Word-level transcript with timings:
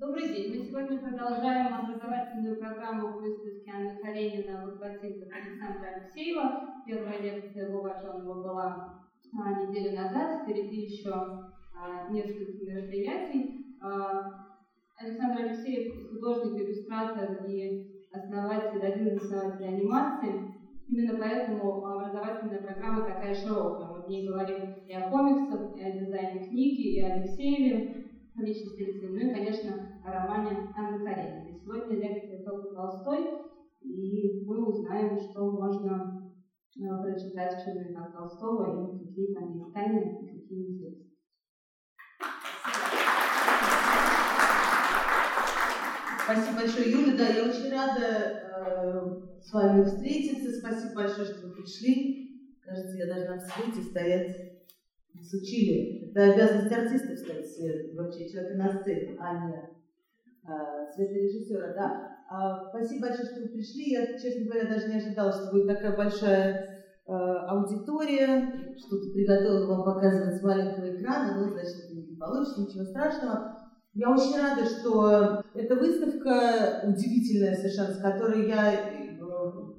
Добрый 0.00 0.30
день. 0.30 0.56
Мы 0.56 0.64
сегодня 0.64 0.98
продолжаем 0.98 1.74
образовательную 1.74 2.58
программу 2.58 3.12
по 3.12 3.18
выставке 3.18 3.70
Анны 3.70 4.00
Каренина 4.00 4.64
в 4.64 4.72
акватинках 4.72 5.28
Александра 5.30 5.88
Алексеева. 5.88 6.82
Первая 6.86 7.20
лекция 7.20 7.66
его 7.66 7.80
уваженного 7.80 8.42
была 8.42 8.98
а, 9.38 9.52
неделю 9.60 9.94
назад. 9.94 10.40
Впереди 10.40 10.86
еще 10.86 11.12
а, 11.12 12.08
несколько 12.08 12.64
мероприятий. 12.64 13.76
А, 13.82 14.22
Александр 14.96 15.42
Алексеев 15.42 15.92
художник, 16.08 16.58
иллюстратор 16.58 17.44
и 17.44 17.84
основатель, 18.10 18.82
один 18.82 19.08
из 19.08 19.22
основателей 19.22 19.68
анимации. 19.68 20.50
Именно 20.88 21.18
поэтому 21.20 21.84
образовательная 21.84 22.62
программа 22.62 23.04
такая 23.04 23.34
широкая. 23.34 23.90
Мы 23.90 24.00
в 24.00 24.08
ней 24.08 24.26
говорим 24.26 24.76
и 24.86 24.94
о 24.94 25.10
комиксах, 25.10 25.76
и 25.76 25.82
о 25.82 25.92
дизайне 25.92 26.48
книги, 26.48 26.94
и 26.94 27.00
о 27.00 27.12
Алексееве, 27.12 28.06
личности 28.36 28.80
ну 29.10 29.18
и, 29.18 29.32
конечно, 29.32 29.89
о 30.04 30.12
романе 30.12 30.72
Анны 30.76 31.04
Карениной. 31.04 31.60
Сегодня 31.60 31.96
лекция 31.96 32.44
Толку 32.44 32.74
Толстой, 32.74 33.26
и 33.82 34.44
мы 34.46 34.66
узнаем, 34.66 35.18
что 35.18 35.50
можно 35.50 36.32
э, 36.76 37.02
прочитать 37.02 37.60
в 37.60 37.64
черновиках 37.64 38.12
Толстого 38.12 38.94
и 38.94 39.06
какие 39.06 39.34
там 39.34 39.58
есть 39.58 39.72
тайны 39.74 40.20
и 40.22 40.40
какие 40.40 40.66
интересы. 40.66 41.10
Спасибо 46.24 46.56
большое, 46.60 46.90
Юля. 46.92 47.16
Да, 47.16 47.28
я 47.28 47.44
очень 47.44 47.72
рада 47.72 48.06
э, 48.06 49.40
с 49.42 49.52
вами 49.52 49.84
встретиться. 49.84 50.52
Спасибо 50.52 50.94
большое, 50.94 51.26
что 51.26 51.48
вы 51.48 51.54
пришли. 51.54 52.56
Кажется, 52.64 52.96
я 52.96 53.06
должна 53.06 53.36
в 53.36 53.40
свете 53.40 53.82
стоять. 53.82 54.50
Нас 55.12 55.34
учили. 55.34 56.08
Это 56.08 56.32
обязанность 56.32 56.72
артиста, 56.72 57.14
кстати, 57.14 57.46
свет, 57.46 57.94
вообще 57.94 58.30
человека 58.30 58.56
на 58.56 58.80
сцене, 58.80 59.16
а 59.18 59.46
не 59.46 59.69
э, 60.46 60.92
цветорежиссера. 60.94 61.74
Да. 61.74 62.16
А, 62.30 62.68
спасибо 62.68 63.08
большое, 63.08 63.28
что 63.28 63.40
вы 63.40 63.48
пришли. 63.48 63.90
Я, 63.90 64.06
честно 64.18 64.44
говоря, 64.44 64.68
даже 64.68 64.88
не 64.88 64.96
ожидала, 64.96 65.32
что 65.32 65.50
будет 65.50 65.66
такая 65.66 65.96
большая 65.96 66.84
э, 67.06 67.12
аудитория. 67.12 68.74
Что-то 68.78 69.10
приготовила 69.12 69.66
вам 69.66 69.84
показывать 69.84 70.36
с 70.36 70.42
маленького 70.42 70.96
экрана. 70.96 71.38
Ну, 71.38 71.52
значит, 71.52 71.90
не 71.90 72.16
получится, 72.16 72.60
ничего 72.60 72.84
страшного. 72.84 73.56
Я 73.92 74.12
очень 74.12 74.40
рада, 74.40 74.64
что 74.64 75.42
эта 75.54 75.74
выставка 75.74 76.84
удивительная 76.86 77.56
совершенно, 77.56 77.92
с 77.92 78.00
которой 78.00 78.48
я 78.48 78.72
э, 78.72 79.00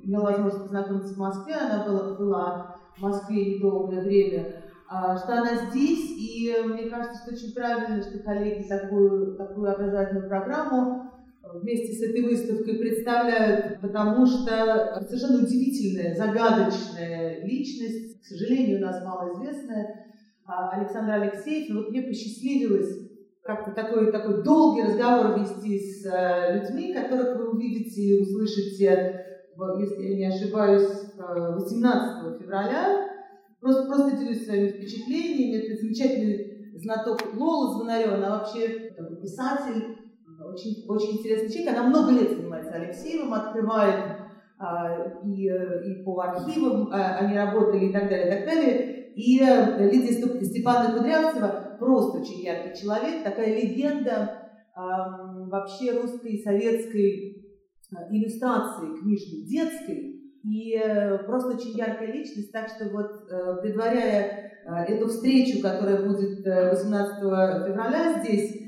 имела 0.04 0.26
возможность 0.26 0.64
познакомиться 0.64 1.14
в 1.14 1.18
Москве. 1.18 1.56
Она 1.56 1.86
была, 1.86 2.16
была 2.16 2.76
в 2.98 3.02
Москве 3.02 3.56
недолгое 3.56 4.02
время. 4.02 4.61
А, 4.94 5.16
что 5.16 5.38
она 5.38 5.70
здесь, 5.70 6.12
и 6.18 6.54
мне 6.66 6.90
кажется, 6.90 7.24
что 7.24 7.34
очень 7.34 7.54
правильно, 7.54 8.02
что 8.02 8.20
коллеги 8.20 8.68
такую, 8.68 9.38
такую 9.38 9.72
образовательную 9.72 10.28
программу 10.28 11.10
вместе 11.54 11.94
с 11.94 12.10
этой 12.10 12.22
выставкой 12.24 12.78
представляют, 12.78 13.80
потому 13.80 14.26
что 14.26 15.02
совершенно 15.08 15.46
удивительная, 15.46 16.14
загадочная 16.14 17.42
личность, 17.46 18.22
к 18.22 18.26
сожалению, 18.26 18.80
у 18.80 18.82
нас 18.82 19.02
малоизвестная, 19.02 20.08
а, 20.46 20.72
Александр 20.72 21.14
Алексеев. 21.14 21.70
И 21.70 21.74
вот 21.74 21.90
мне 21.90 22.02
посчастливилось 22.02 23.10
как-то 23.44 23.72
такой, 23.72 24.12
такой 24.12 24.44
долгий 24.44 24.84
разговор 24.84 25.40
вести 25.40 25.80
с 25.80 26.06
э, 26.06 26.60
людьми, 26.60 26.94
которых 26.94 27.38
вы 27.38 27.52
увидите 27.52 28.02
и 28.02 28.22
услышите, 28.22 29.26
если 29.80 30.04
я 30.04 30.18
не 30.18 30.36
ошибаюсь, 30.36 31.14
18 31.18 32.42
февраля. 32.42 33.11
Просто, 33.62 33.86
просто 33.86 34.18
делюсь 34.18 34.44
своими 34.44 34.70
впечатлениями. 34.70 35.64
Это 35.64 35.82
замечательный 35.82 36.78
знаток 36.78 37.22
Лола 37.36 37.74
Звонарева, 37.74 38.16
она 38.16 38.40
вообще 38.40 38.92
там, 38.98 39.16
писатель, 39.22 39.98
очень, 40.44 40.84
очень 40.88 41.20
интересный 41.20 41.50
человек. 41.50 41.78
Она 41.78 41.88
много 41.88 42.12
лет 42.12 42.32
занимается 42.32 42.74
Алексеевым, 42.74 43.34
открывает 43.34 44.18
а, 44.58 45.22
и, 45.24 45.46
и 45.46 46.04
по 46.04 46.22
архивам 46.22 46.90
а, 46.92 47.18
они 47.20 47.38
работали 47.38 47.86
и 47.86 47.94
так 47.94 48.10
далее, 48.10 48.28
и 48.28 48.32
так 48.32 48.46
далее. 48.46 49.02
И 49.16 49.40
э, 49.42 49.92
Лидия 49.92 50.46
Степановна 50.46 50.98
Кудрявцева 50.98 51.78
просто 51.80 52.20
очень 52.20 52.42
яркий 52.42 52.82
человек, 52.82 53.24
такая 53.24 53.62
легенда 53.62 54.50
э, 54.74 54.80
вообще 55.50 56.00
русской 56.00 56.42
советской 56.42 57.44
а, 57.94 58.08
иллюстрации 58.10 58.98
книжной, 59.02 59.46
детской, 59.46 60.11
и 60.44 60.76
э, 60.76 61.20
просто 61.20 61.56
очень 61.56 61.78
яркая 61.78 62.12
личность, 62.12 62.52
так 62.52 62.68
что 62.68 62.90
вот 62.90 63.30
э, 63.30 63.62
предваряя 63.62 64.52
э, 64.66 64.94
эту 64.94 65.08
встречу, 65.08 65.62
которая 65.62 66.02
будет 66.02 66.46
18 66.46 67.20
февраля 67.20 68.24
здесь, 68.24 68.60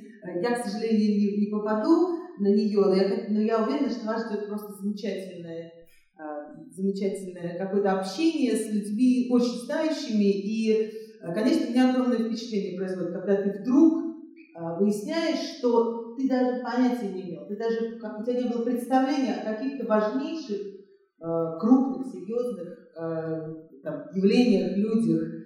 я, 0.42 0.56
к 0.56 0.66
сожалению, 0.66 1.40
не, 1.40 1.52
попаду 1.52 2.20
на 2.40 2.48
нее, 2.48 2.80
но 2.80 2.96
я, 2.96 3.26
но 3.30 3.42
я 3.42 3.64
уверена, 3.64 3.90
что 3.90 4.06
вас 4.06 4.28
ждет 4.28 4.48
просто 4.48 4.74
замечательное, 4.74 5.74
замечательное 6.72 7.58
какое-то 7.58 8.00
общение 8.00 8.56
с 8.56 8.72
людьми 8.72 9.28
очень 9.30 9.66
знающими. 9.66 10.24
И 10.24 10.92
конечно, 11.22 11.70
меня 11.70 11.90
огромное 11.90 12.20
впечатление 12.20 12.78
производит, 12.78 13.14
когда 13.14 13.36
ты 13.36 13.60
вдруг 13.60 14.16
выясняешь, 14.80 15.58
что 15.58 16.16
ты 16.16 16.30
даже 16.30 16.64
понятия 16.64 17.10
не 17.10 17.30
имел, 17.30 17.46
ты 17.46 17.58
даже, 17.58 18.00
как 18.00 18.22
у 18.22 18.24
тебя 18.24 18.42
не 18.42 18.48
было 18.48 18.64
представления 18.64 19.34
о 19.34 19.54
каких-то 19.54 19.86
важнейших, 19.86 20.73
крупных, 21.60 22.08
серьезных 22.08 22.94
там, 23.84 24.04
явлениях, 24.14 24.78
людях, 24.78 25.44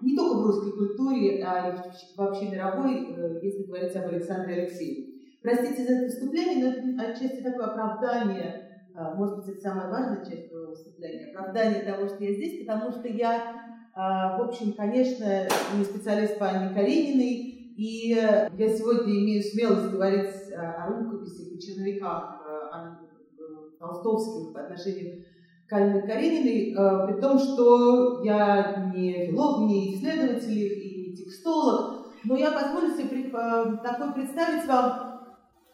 не 0.00 0.16
только 0.16 0.36
в 0.36 0.46
русской 0.46 0.72
культуре, 0.72 1.44
а 1.44 1.70
и 1.70 2.16
вообще 2.16 2.50
мировой, 2.50 3.14
э, 3.16 3.40
если 3.42 3.64
говорить 3.64 3.94
об 3.94 4.08
Александре 4.08 4.62
Алексееве. 4.62 5.12
Простите 5.42 5.84
за 5.84 5.92
это 5.92 6.04
выступление, 6.06 6.82
но 6.82 7.02
отчасти 7.02 7.42
такое 7.42 7.66
оправдание, 7.66 8.68
может 9.16 9.36
быть, 9.36 9.48
это 9.48 9.60
самая 9.60 9.90
важная 9.90 10.24
часть 10.24 10.52
моего 10.52 10.70
выступления, 10.70 11.32
оправдание 11.32 11.82
того, 11.82 12.06
что 12.06 12.22
я 12.22 12.34
здесь, 12.34 12.64
потому 12.64 12.90
что 12.92 13.08
я 13.08 13.62
в 13.94 14.48
общем, 14.48 14.72
конечно, 14.72 15.46
не 15.76 15.84
специалист 15.84 16.38
по 16.38 16.48
Анне 16.48 16.74
Карениной, 16.74 17.74
и 17.76 18.08
я 18.08 18.68
сегодня 18.68 19.12
имею 19.18 19.42
смелость 19.42 19.90
говорить 19.90 20.30
о 20.56 20.88
рукописи, 20.88 21.54
о 21.54 21.60
черновиках 21.60 22.42
э, 22.46 22.68
толстовских 23.82 24.54
по 24.54 24.60
отношению 24.62 25.24
к 25.68 25.72
Анне 25.72 26.02
Карениной, 26.02 26.72
э, 26.72 27.06
при 27.06 27.20
том, 27.20 27.38
что 27.38 28.22
я 28.22 28.90
не 28.94 29.26
филолог, 29.26 29.68
не 29.68 29.94
исследователь 29.94 30.58
и 30.58 31.10
не 31.10 31.16
текстолог, 31.16 32.06
но 32.24 32.36
я 32.36 32.52
позволю 32.52 32.94
себе 32.94 33.30
э, 33.30 33.76
такой 33.82 34.12
представить 34.14 34.66
вам 34.66 35.12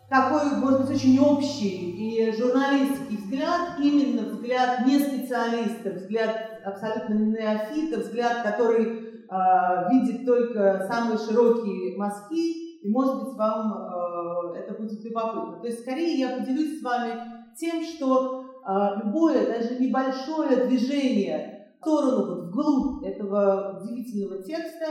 такой, 0.09 0.57
может 0.57 0.83
быть, 0.83 0.97
очень 0.97 1.19
общий 1.19 1.91
и 1.93 2.33
журналистский 2.33 3.19
взгляд, 3.19 3.79
именно 3.79 4.31
взгляд 4.31 4.87
не 4.87 4.99
специалиста, 4.99 5.91
взгляд 5.91 6.63
абсолютно 6.65 7.15
неофита, 7.15 8.01
взгляд, 8.01 8.43
который 8.43 8.87
э, 8.87 9.91
видит 9.91 10.25
только 10.25 10.87
самые 10.91 11.19
широкие 11.19 11.97
мазки, 11.99 12.79
и, 12.81 12.91
может 12.91 13.25
быть, 13.25 13.35
вам 13.37 13.73
э, 13.73 14.59
это 14.61 14.75
будет 14.81 15.05
любопытно. 15.05 15.61
То 15.61 15.67
есть, 15.67 15.81
скорее, 15.81 16.19
я 16.19 16.39
поделюсь 16.39 16.81
с 16.81 16.83
вами 16.83 17.38
тем, 17.59 17.83
что 17.83 18.45
э, 18.67 19.05
любое, 19.05 19.47
даже 19.47 19.79
небольшое 19.79 20.67
движение 20.67 21.75
в 21.75 21.81
сторону, 21.81 22.27
вот, 22.27 22.49
вглубь 22.49 23.05
этого 23.05 23.81
удивительного 23.81 24.43
текста 24.43 24.87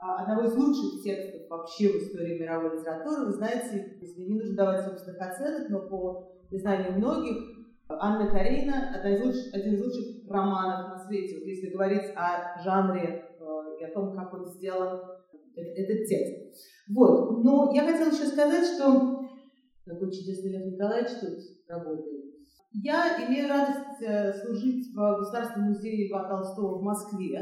а, 0.00 0.22
одного 0.22 0.46
из 0.46 0.54
лучших 0.54 1.02
текстов 1.02 1.48
вообще 1.50 1.88
в 1.88 1.96
истории 1.96 2.38
мировой 2.38 2.78
литературы. 2.78 3.26
Вы 3.26 3.32
знаете, 3.32 3.96
если 4.00 4.22
не 4.22 4.34
нужно 4.34 4.56
давать 4.56 4.84
собственных 4.84 5.20
оценок, 5.20 5.68
но 5.70 5.88
по 5.88 6.32
признанию 6.48 6.98
многих, 6.98 7.36
Анна 7.88 8.30
Каренина 8.30 8.94
одна 8.94 9.16
из 9.16 9.24
лучших, 9.24 9.54
один 9.54 9.74
из 9.74 9.82
лучших 9.82 10.30
романов 10.30 10.90
на 10.90 11.04
свете. 11.04 11.38
Вот 11.38 11.46
если 11.46 11.70
говорить 11.70 12.12
о 12.14 12.62
жанре 12.62 13.24
э, 13.40 13.80
и 13.80 13.84
о 13.84 13.92
том, 13.92 14.14
как 14.14 14.32
он 14.34 14.46
сделан 14.46 15.00
этот 15.56 16.06
текст. 16.06 16.54
Вот. 16.94 17.42
Но 17.42 17.72
я 17.74 17.84
хотела 17.84 18.10
еще 18.10 18.26
сказать, 18.26 18.66
что 18.66 19.28
такой 19.84 20.12
чудесный 20.12 20.52
Лев 20.52 20.66
Николаевич 20.72 21.10
тут 21.20 21.38
работает. 21.68 22.24
Я 22.72 23.16
имею 23.26 23.48
радость 23.48 24.02
э, 24.02 24.32
служить 24.32 24.94
в 24.94 25.18
Государственном 25.18 25.70
музее 25.70 26.08
Льва 26.08 26.28
Толстого 26.28 26.78
в 26.78 26.82
Москве. 26.82 27.40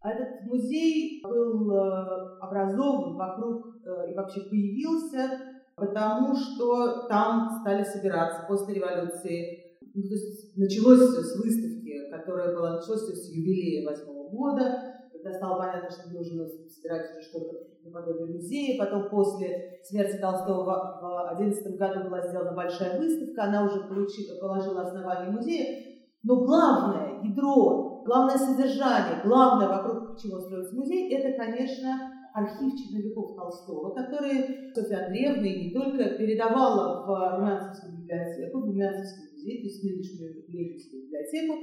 А 0.00 0.10
этот 0.10 0.46
музей 0.46 1.20
был 1.24 1.70
э, 1.72 2.38
образован 2.40 3.16
вокруг 3.16 3.66
э, 3.84 4.12
и 4.12 4.14
вообще 4.14 4.42
появился, 4.42 5.40
потому 5.74 6.36
что 6.36 7.08
там 7.08 7.50
стали 7.60 7.82
собираться 7.82 8.44
после 8.46 8.74
революции. 8.74 9.78
Ну, 9.94 10.02
то 10.02 10.14
есть 10.14 10.56
началось 10.56 11.00
все 11.00 11.22
с 11.22 11.36
выставки, 11.36 12.10
которая 12.10 12.54
была, 12.54 12.76
началось 12.76 13.02
все 13.02 13.14
с 13.14 13.32
юбилея 13.32 13.86
восьмого 13.88 14.30
года, 14.30 14.94
когда 15.12 15.32
стало 15.32 15.58
понятно, 15.58 15.90
что 15.90 16.10
нужно 16.10 16.46
собирать 16.68 17.10
уже 17.10 17.28
что-то 17.28 17.73
наподобие 17.84 18.26
музея. 18.26 18.78
Потом 18.78 19.08
после 19.10 19.80
смерти 19.82 20.18
Толстого 20.18 21.34
в 21.34 21.36
2011 21.36 21.78
году 21.78 22.08
была 22.08 22.20
сделана 22.26 22.52
большая 22.52 22.98
выставка, 22.98 23.44
она 23.44 23.64
уже 23.64 23.80
получила, 23.88 24.40
положила 24.40 24.82
основание 24.82 25.30
музея. 25.30 25.84
Но 26.22 26.36
главное 26.36 27.22
ядро 27.22 27.94
главное 28.04 28.36
содержание, 28.36 29.22
главное, 29.24 29.68
вокруг 29.68 30.18
чего 30.18 30.38
строится 30.40 30.76
музей, 30.76 31.12
это, 31.12 31.36
конечно, 31.36 32.12
архив 32.34 32.74
черновиков 32.74 33.34
Толстого, 33.34 33.94
который 33.94 34.72
Софья 34.74 35.06
Андреевна 35.06 35.46
и 35.46 35.64
не 35.66 35.70
только 35.72 36.16
передавала 36.16 37.06
в 37.06 37.38
Румянцевскую 37.38 37.98
библиотеку, 37.98 38.60
в 38.60 38.64
Румянцевский 38.66 39.32
музей, 39.32 39.58
то 39.58 39.64
есть 39.64 39.84
нынешнюю 39.84 40.44
Ленинскую 40.48 41.02
библиотеку, 41.04 41.54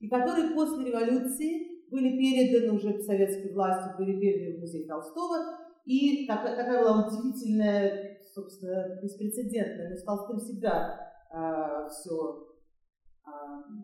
и 0.00 0.08
которые 0.08 0.54
после 0.54 0.86
революции 0.86 1.90
были 1.90 2.16
переданы 2.16 2.72
уже 2.74 3.02
советской 3.02 3.52
властью, 3.52 3.94
были 3.98 4.18
переданы 4.18 4.58
в 4.58 4.60
музей 4.60 4.86
Толстого, 4.86 5.36
и 5.84 6.26
такая, 6.26 6.56
такая 6.56 6.82
была 6.82 7.06
удивительная, 7.06 8.18
собственно, 8.34 9.00
беспрецедентная, 9.02 9.90
но 9.90 9.96
с 9.96 10.04
Толстым 10.04 10.38
всегда 10.38 11.12
э, 11.32 11.36
а, 11.36 11.88
все 11.88 12.46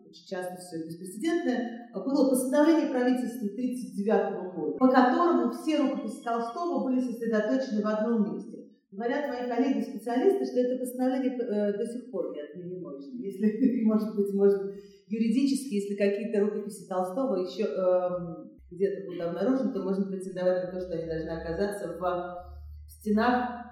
очень 0.09 0.27
часто 0.27 0.57
все 0.57 0.85
беспрецедентное, 0.85 1.89
было 1.93 2.29
постановление 2.29 2.89
правительства 2.89 3.47
1939 3.47 4.55
года, 4.55 4.77
по 4.77 4.87
которому 4.87 5.51
все 5.51 5.77
рукописи 5.77 6.23
Толстого 6.23 6.85
были 6.85 6.99
сосредоточены 6.99 7.81
в 7.81 7.87
одном 7.87 8.33
месте. 8.33 8.67
Говорят 8.91 9.27
мои 9.27 9.49
коллеги-специалисты, 9.49 10.45
что 10.45 10.59
это 10.59 10.79
постановление 10.79 11.37
э, 11.37 11.77
до 11.77 11.85
сих 11.85 12.09
пор 12.09 12.31
не 12.33 12.41
отменено. 12.41 12.97
Если, 13.19 13.83
может 13.85 14.15
быть, 14.15 14.33
может, 14.33 14.73
юридически, 15.07 15.75
если 15.75 15.95
какие-то 15.95 16.39
рукописи 16.39 16.87
Толстого 16.87 17.35
еще 17.35 17.63
э, 17.63 18.56
где-то 18.69 19.05
будут 19.05 19.21
обнаружены, 19.21 19.73
то 19.73 19.83
можно 19.83 20.05
претендовать 20.05 20.65
на 20.65 20.71
то, 20.71 20.79
что 20.81 20.93
они 20.93 21.07
должны 21.07 21.29
оказаться 21.29 21.97
в 21.97 22.89
стенах 22.89 23.67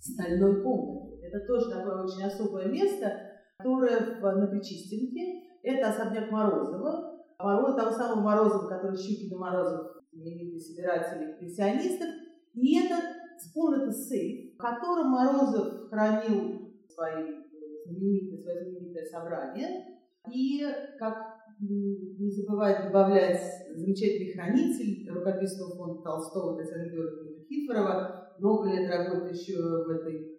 стальной 0.00 0.62
комнаты. 0.62 1.20
Это 1.22 1.46
тоже 1.46 1.70
такое 1.70 2.04
очень 2.04 2.22
особое 2.22 2.66
место, 2.66 3.12
которое 3.58 4.20
на 4.20 4.46
Причистенке. 4.46 5.44
Это 5.62 5.90
особняк 5.90 6.30
Морозова. 6.30 7.24
Мороз, 7.38 7.76
того 7.76 7.90
самого 7.92 8.20
Морозова, 8.20 8.68
который 8.68 8.96
Щукин 8.96 9.32
и 9.32 9.38
Морозов, 9.38 10.02
знаменитые 10.12 10.60
собиратели 10.60 11.38
пенсионистов. 11.38 12.08
И 12.54 12.84
это 12.84 12.96
комната 13.54 13.92
сейф, 13.92 14.54
в 14.54 14.58
котором 14.58 15.10
Морозов 15.10 15.88
хранил 15.88 16.72
свои 16.88 17.44
знаменитые, 17.86 18.42
свое 18.42 18.64
знаменитое 18.64 19.04
собрание. 19.04 19.98
И, 20.30 20.66
как 20.98 21.37
не 21.60 22.30
забывает 22.30 22.84
добавлять 22.84 23.40
замечательный 23.74 24.32
хранитель 24.32 25.10
рукописного 25.10 25.76
фонда 25.76 26.02
Толстого 26.02 26.56
Татьяна 26.56 26.88
Георгиевна 26.88 27.38
Никифорова, 27.38 28.34
много 28.38 28.70
лет 28.70 28.90
работающая 28.90 29.56
в 29.56 29.90
этой 29.90 30.38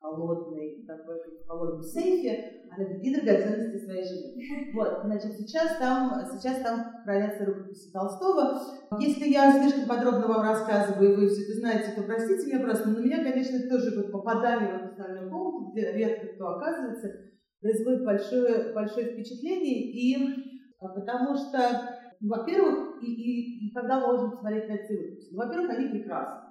холодной, 0.00 0.84
такой 0.86 1.18
холодном 1.46 1.82
сейфе, 1.82 2.62
она 2.70 2.84
и 2.84 3.14
драгоценности 3.14 3.84
своей 3.84 4.04
жены. 4.04 4.72
Вот, 4.74 5.02
значит, 5.04 5.32
сейчас 5.32 5.76
там, 5.78 6.24
сейчас 6.32 6.62
там 6.62 7.02
хранятся 7.04 7.44
рукописи 7.44 7.92
Толстого. 7.92 8.60
Если 8.98 9.28
я 9.28 9.52
слишком 9.52 9.88
подробно 9.88 10.26
вам 10.26 10.42
рассказываю, 10.42 11.12
и 11.12 11.16
вы 11.16 11.28
все 11.28 11.42
это 11.42 11.60
знаете, 11.60 11.92
то 11.94 12.02
простите 12.02 12.46
меня 12.46 12.64
просто, 12.64 12.88
но 12.88 13.00
меня, 13.00 13.22
конечно, 13.22 13.58
тоже 13.68 13.96
вот 13.96 14.10
попадание 14.10 14.78
в 14.78 14.84
остальную 14.90 15.30
комнату, 15.30 15.72
где 15.72 15.92
редко 15.92 16.34
кто 16.34 16.48
оказывается, 16.48 17.08
производит 17.60 18.04
большое, 18.04 18.72
большое 18.72 19.12
впечатление, 19.12 19.90
и 19.92 20.16
а, 20.80 20.88
потому 20.88 21.34
что, 21.36 21.98
во-первых, 22.20 23.02
и, 23.02 23.06
и, 23.06 23.68
и 23.68 23.74
когда 23.74 24.00
можно 24.00 24.30
посмотреть 24.30 24.68
на 24.68 24.72
эти 24.74 25.30
ну, 25.30 25.38
во-первых, 25.38 25.70
они 25.70 25.88
прекрасны, 25.88 26.50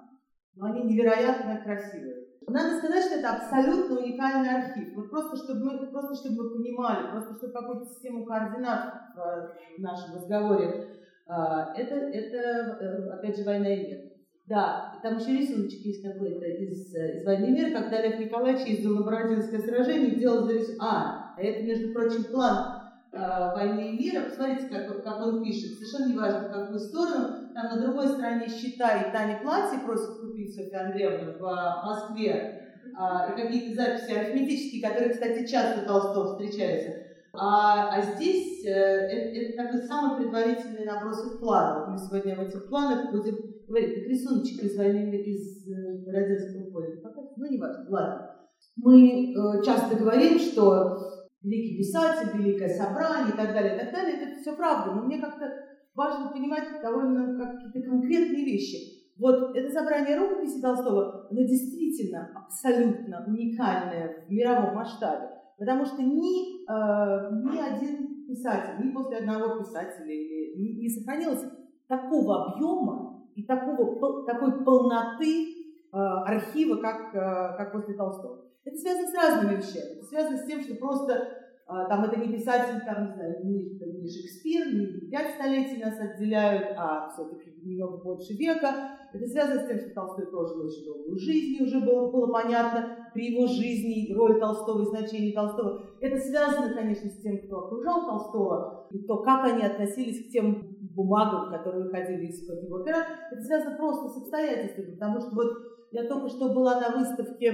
но 0.56 0.66
они 0.66 0.82
невероятно 0.84 1.60
красивые. 1.62 2.26
Надо 2.46 2.78
сказать, 2.78 3.04
что 3.04 3.16
это 3.16 3.30
абсолютно 3.30 3.98
уникальный 3.98 4.50
архив. 4.50 4.96
Вот 4.96 5.10
просто 5.10 5.36
чтобы 5.36 5.64
мы, 5.64 5.86
просто 5.86 6.14
чтобы 6.14 6.44
мы 6.44 6.50
понимали, 6.56 7.10
просто 7.12 7.36
чтобы 7.36 7.52
какую-то 7.52 7.86
систему 7.86 8.24
координат 8.24 8.94
в 9.14 9.80
нашем 9.82 10.16
разговоре. 10.16 10.96
А, 11.28 11.72
это, 11.76 11.94
это 11.94 12.36
э, 12.36 13.10
опять 13.10 13.36
же, 13.36 13.44
война 13.44 13.72
и 13.72 13.86
мир. 13.86 14.09
Да, 14.50 14.98
там 15.00 15.18
еще 15.18 15.38
рисуночек 15.38 15.86
есть 15.86 16.02
какой-то 16.02 16.44
из, 16.44 16.92
из 16.92 17.24
«Войны 17.24 17.46
и 17.46 17.50
мира», 17.52 17.70
когда 17.70 18.02
Лев 18.02 18.18
Николаевич 18.18 18.66
ездил 18.66 18.96
на 18.96 19.02
Бородинское 19.02 19.60
сражение 19.60 20.10
и 20.10 20.18
делал 20.18 20.50
рисунок. 20.50 20.82
А, 20.82 21.34
а 21.36 21.40
это, 21.40 21.62
между 21.62 21.92
прочим, 21.92 22.24
план 22.24 22.82
э, 23.12 23.18
«Войны 23.20 23.92
и 23.92 23.98
мира». 24.02 24.24
Посмотрите, 24.24 24.66
как, 24.66 25.04
как 25.04 25.20
он 25.24 25.44
пишет. 25.44 25.78
Совершенно 25.78 26.12
неважно, 26.12 26.48
в 26.48 26.52
какую 26.52 26.80
сторону. 26.80 27.54
Там 27.54 27.76
на 27.76 27.80
другой 27.80 28.08
стороне 28.08 28.48
счета 28.48 29.02
и 29.02 29.12
Таня 29.12 29.38
платье 29.40 29.78
просит 29.86 30.18
купить 30.20 30.52
Софья 30.52 30.86
Андреевна 30.86 31.32
в 31.38 31.86
Москве. 31.86 32.74
Э, 32.98 33.32
и 33.32 33.40
какие-то 33.40 33.80
записи 33.80 34.10
арифметические, 34.10 34.82
которые, 34.82 35.12
кстати, 35.12 35.46
часто 35.46 35.86
Толстов 35.86 36.32
встречаются. 36.32 37.06
А, 37.32 37.90
а 37.94 38.02
здесь 38.02 38.64
э, 38.64 38.68
это, 38.68 39.38
это 39.38 39.62
такой 39.62 39.82
самый 39.82 40.16
предварительный 40.16 40.84
набросок 40.84 41.38
плана. 41.38 41.86
Мы 41.86 41.98
сегодня 41.98 42.34
в 42.34 42.40
этих 42.40 42.68
планах 42.68 43.12
будем 43.12 43.49
говорить, 43.70 43.94
как 43.94 44.08
рисуночек 44.08 44.62
из 44.64 44.76
войны 44.76 45.16
из 45.16 45.68
э, 45.68 46.10
Родинского 46.10 46.70
поля. 46.70 47.00
Ну, 47.36 47.46
не 47.46 47.58
важно, 47.58 47.86
ладно. 47.88 48.36
Мы 48.76 49.32
э, 49.32 49.62
часто 49.64 49.96
говорим, 49.96 50.38
что 50.38 50.98
великий 51.42 51.78
писатель, 51.78 52.36
великое 52.36 52.68
собрание 52.68 53.32
и 53.32 53.36
так 53.36 53.54
далее, 53.54 53.76
и 53.76 53.78
так 53.78 53.92
далее, 53.92 54.16
это 54.16 54.40
все 54.40 54.54
правда, 54.56 54.92
но 54.92 55.04
мне 55.04 55.20
как-то 55.20 55.46
важно 55.94 56.30
понимать 56.30 56.82
довольно 56.82 57.38
какие-то 57.38 57.88
конкретные 57.88 58.44
вещи. 58.44 59.00
Вот 59.18 59.54
это 59.54 59.70
собрание 59.70 60.18
рукописи 60.18 60.60
Толстого, 60.60 61.28
оно 61.30 61.42
действительно 61.42 62.30
абсолютно 62.34 63.24
уникальное 63.26 64.24
в 64.26 64.30
мировом 64.30 64.74
масштабе. 64.74 65.28
Потому 65.58 65.84
что 65.84 66.02
ни, 66.02 66.64
э, 66.64 67.30
ни 67.44 67.58
один 67.58 68.26
писатель, 68.26 68.84
ни 68.84 68.92
после 68.92 69.18
одного 69.18 69.58
писателя 69.58 70.06
не, 70.06 70.80
не 70.80 70.88
сохранилось 70.88 71.44
такого 71.86 72.52
объема 72.52 73.09
и 73.34 73.42
такого, 73.44 74.24
такой 74.26 74.64
полноты 74.64 75.46
э, 75.92 75.96
архива, 75.96 76.76
как, 76.76 77.14
э, 77.14 77.56
как 77.56 77.72
после 77.72 77.94
Толстого. 77.94 78.44
Это 78.64 78.76
связано 78.76 79.08
с 79.08 79.14
разными 79.14 79.56
вещами. 79.56 79.96
Это 79.96 80.04
связано 80.04 80.38
с 80.38 80.46
тем, 80.46 80.60
что 80.60 80.74
просто 80.76 81.12
э, 81.14 81.88
там 81.88 82.04
это 82.04 82.18
не 82.20 82.36
писатель, 82.36 82.80
там, 82.84 83.06
не 83.06 83.12
знаю, 83.14 83.44
не, 83.44 83.70
Шекспир, 84.08 84.66
не 84.74 85.10
пять 85.10 85.34
столетий 85.34 85.82
нас 85.82 85.98
отделяют, 86.00 86.74
а 86.76 87.08
все-таки 87.10 87.52
немного 87.62 87.98
больше 87.98 88.34
века. 88.34 88.98
Это 89.12 89.26
связано 89.26 89.60
с 89.60 89.66
тем, 89.66 89.78
что 89.78 89.90
Толстой 89.90 90.26
прожил 90.26 90.64
очень 90.64 90.84
долгую 90.84 91.18
жизнь, 91.18 91.56
и 91.58 91.64
уже 91.64 91.80
было, 91.80 92.10
было 92.10 92.32
понятно 92.32 93.10
при 93.12 93.32
его 93.32 93.46
жизни 93.46 94.12
роль 94.14 94.40
Толстого 94.40 94.82
и 94.82 94.86
значение 94.86 95.34
Толстого. 95.34 95.84
Это 96.00 96.16
связано, 96.18 96.74
конечно, 96.74 97.10
с 97.10 97.20
тем, 97.20 97.38
кто 97.38 97.58
окружал 97.58 98.06
Толстого, 98.06 98.88
и 98.90 98.98
то, 99.00 99.18
как 99.18 99.44
они 99.52 99.62
относились 99.62 100.26
к 100.26 100.30
тем 100.30 100.69
бумагам, 101.02 101.50
которые 101.50 101.84
выходили 101.84 102.26
из-под 102.26 102.62
его 102.62 102.82
пера. 102.82 103.06
Это 103.30 103.40
связано 103.42 103.76
просто 103.76 104.08
с 104.08 104.16
обстоятельствами, 104.18 104.94
потому 104.94 105.20
что 105.20 105.34
вот 105.34 105.48
я 105.92 106.04
только 106.04 106.28
что 106.28 106.52
была 106.52 106.80
на 106.80 106.96
выставке 106.98 107.52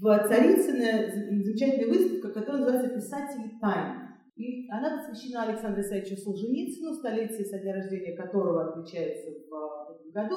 в 0.00 0.28
Царицыно, 0.28 1.10
замечательная 1.12 1.88
выставка, 1.88 2.40
которая 2.40 2.62
называется 2.62 2.94
«Писатели 2.94 3.58
тайны». 3.60 4.08
И 4.36 4.70
она 4.70 4.98
посвящена 4.98 5.42
Александру 5.42 5.82
Исаевичу 5.82 6.16
Солженицыну, 6.16 6.94
столетие 6.94 7.44
со 7.44 7.58
дня 7.58 7.74
рождения 7.74 8.16
которого 8.16 8.70
отмечается 8.70 9.30
в 9.30 9.90
этом 9.90 10.12
году. 10.12 10.36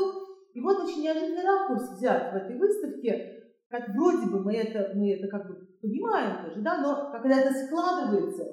И 0.54 0.60
вот 0.60 0.84
очень 0.84 1.04
неожиданный 1.04 1.44
ракурс 1.44 1.92
взят 1.92 2.34
в 2.34 2.36
этой 2.36 2.58
выставке, 2.58 3.42
как 3.70 3.90
вроде 3.90 4.28
бы 4.28 4.44
мы 4.44 4.56
это, 4.56 4.92
мы 4.96 5.14
это 5.14 5.28
как 5.28 5.48
бы 5.48 5.56
понимаем 5.82 6.44
тоже, 6.46 6.62
да, 6.62 6.82
но 6.82 7.12
когда 7.12 7.40
это 7.40 7.54
складывается 7.54 8.44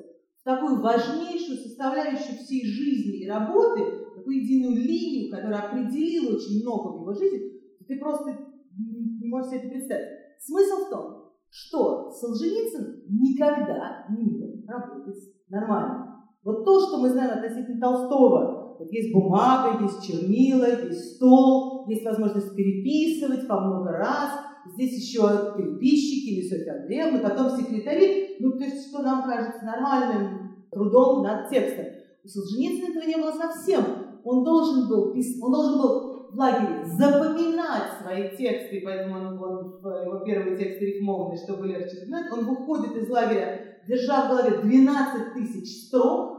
в 0.41 0.45
такую 0.45 0.81
важнейшую 0.81 1.59
составляющую 1.59 2.37
всей 2.39 2.65
жизни 2.65 3.25
и 3.25 3.29
работы, 3.29 3.98
такую 4.29 4.43
единую 4.43 4.77
линию, 4.77 5.31
которая 5.31 5.61
определила 5.61 6.37
очень 6.37 6.63
много 6.63 6.93
в 6.93 7.01
его 7.01 7.13
жизни, 7.15 7.53
ты 7.87 7.99
просто 7.99 8.37
не 8.77 9.29
можешь 9.29 9.51
себе 9.51 9.61
это 9.61 9.69
представить. 9.71 10.09
Смысл 10.41 10.85
в 10.85 10.91
том, 10.91 11.33
что 11.51 12.11
Солженицын 12.11 13.05
никогда 13.09 14.07
не 14.11 14.25
мог 14.25 14.69
работать 14.69 15.17
нормально. 15.49 16.27
Вот 16.45 16.65
то, 16.65 16.81
что 16.81 16.99
мы 16.99 17.09
знаем 17.09 17.39
относительно 17.39 17.81
Толстого, 17.81 18.77
вот 18.79 18.93
есть 18.93 19.13
бумага, 19.13 19.83
есть 19.83 20.07
чернила, 20.07 20.87
есть 20.87 21.17
стол, 21.17 21.89
есть 21.89 22.05
возможность 22.05 22.55
переписывать 22.55 23.49
по 23.49 23.61
много 23.61 23.91
раз, 23.93 24.31
здесь 24.75 24.93
еще 24.93 25.55
переписчики 25.57 26.35
или 26.35 26.49
Софья 26.49 26.83
Андреевна, 26.83 27.29
потом 27.29 27.59
секретари, 27.59 28.37
ну, 28.39 28.53
то 28.53 28.65
есть, 28.65 28.91
что 28.91 29.03
нам 29.03 29.25
кажется 29.25 29.65
нормальным 29.65 30.67
трудом 30.71 31.23
над 31.23 31.49
текстом. 31.49 31.87
У 32.23 32.29
Солженицына 32.29 32.91
этого 32.91 33.05
не 33.05 33.17
было 33.17 33.33
совсем. 33.33 33.83
Он 34.25 34.45
должен 34.45 34.89
был, 34.89 35.13
он 35.13 35.53
должен 35.53 35.81
был 35.81 36.31
в 36.31 36.37
лагере 36.37 36.85
запоминать 36.85 38.01
свои 38.03 38.37
тексты, 38.37 38.83
поэтому 38.85 39.17
он, 39.17 39.43
он, 39.43 40.05
его 40.05 40.25
первый 40.25 40.57
текст 40.57 40.81
рифмованный, 40.81 41.39
чтобы 41.39 41.67
легче 41.67 42.05
знать. 42.07 42.31
Он 42.33 42.45
выходит 42.45 42.97
из 42.97 43.09
лагеря, 43.09 43.81
держа 43.87 44.27
в 44.27 44.29
голове 44.31 44.59
12 44.59 45.35
тысяч 45.35 45.87
строк, 45.87 46.39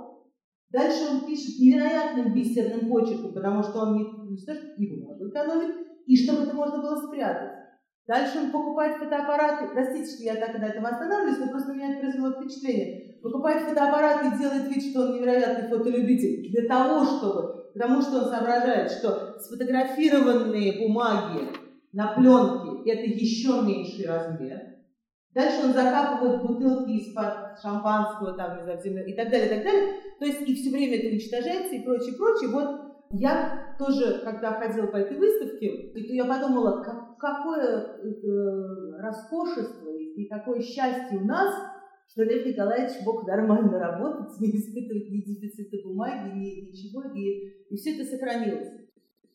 Дальше 0.71 1.00
он 1.12 1.25
пишет 1.25 1.59
невероятным 1.59 2.33
бисерным 2.33 2.89
почерком, 2.91 3.33
потому 3.33 3.63
что 3.63 3.79
он 3.79 3.95
не, 3.95 4.03
не 4.29 4.38
что, 4.38 4.53
его 4.77 5.07
можно 5.07 5.27
экономить, 5.27 5.75
и 6.05 6.15
чтобы 6.15 6.43
это 6.43 6.55
можно 6.55 6.79
было 6.79 6.95
спрятать. 6.95 7.57
Дальше 8.07 8.39
он 8.39 8.51
покупает 8.51 8.98
фотоаппараты. 8.98 9.69
Простите, 9.74 10.12
что 10.12 10.24
я 10.24 10.36
так 10.36 10.59
на 10.59 10.65
этом 10.65 10.86
останавливаюсь, 10.86 11.39
но 11.39 11.51
просто 11.51 11.74
меня 11.74 11.91
это 11.91 12.01
произвело 12.01 12.33
впечатление. 12.33 13.19
Покупает 13.21 13.63
фотоаппараты 13.63 14.27
и 14.27 14.39
делает 14.39 14.67
вид, 14.67 14.83
что 14.83 15.01
он 15.01 15.13
невероятный 15.13 15.69
фотолюбитель. 15.69 16.51
Для 16.51 16.67
того, 16.67 17.03
чтобы 17.03 17.58
Потому 17.79 18.01
что 18.01 18.17
он 18.17 18.25
соображает, 18.25 18.91
что 18.91 19.39
сфотографированные 19.39 20.86
бумаги 20.86 21.48
на 21.93 22.12
пленке– 22.12 22.91
это 22.91 23.03
еще 23.05 23.62
меньший 23.62 24.05
размер. 24.05 24.59
Дальше 25.33 25.62
он 25.63 25.71
закапывает 25.71 26.41
бутылки 26.41 26.91
из-под 26.91 27.57
шампанского 27.62 28.33
там, 28.33 28.59
и 28.59 29.13
так 29.13 29.31
далее, 29.31 29.45
и 29.45 29.50
так 29.50 29.63
далее. 29.63 29.93
То 30.19 30.25
есть 30.25 30.41
и 30.41 30.55
все 30.55 30.71
время 30.71 30.98
это 30.98 31.07
уничтожается 31.07 31.75
и 31.75 31.86
прочее, 31.86 32.15
прочее. 32.17 32.50
Вот 32.50 32.81
я 33.12 33.77
тоже, 33.79 34.24
когда 34.25 34.55
ходила 34.55 34.88
по 34.88 34.98
этой 34.98 35.17
выставке, 35.17 35.93
я 36.13 36.25
подумала, 36.25 36.83
как, 36.83 37.17
какое 37.17 37.95
э, 38.03 39.01
роскошество 39.01 39.88
и 39.95 40.27
какое 40.27 40.59
счастье 40.59 41.17
у 41.17 41.24
нас, 41.24 41.55
что 42.11 42.23
Лев 42.23 42.45
Николаевич 42.45 42.97
мог 43.05 43.27
нормально 43.27 43.77
работать, 43.79 44.39
не 44.39 44.49
испытывать 44.49 45.09
ни 45.09 45.21
дефицита 45.21 45.77
бумаги, 45.87 46.35
ни 46.35 46.71
ничего, 46.71 47.03
и, 47.15 47.65
и 47.69 47.75
все 47.75 47.95
это 47.95 48.09
сохранилось. 48.09 48.69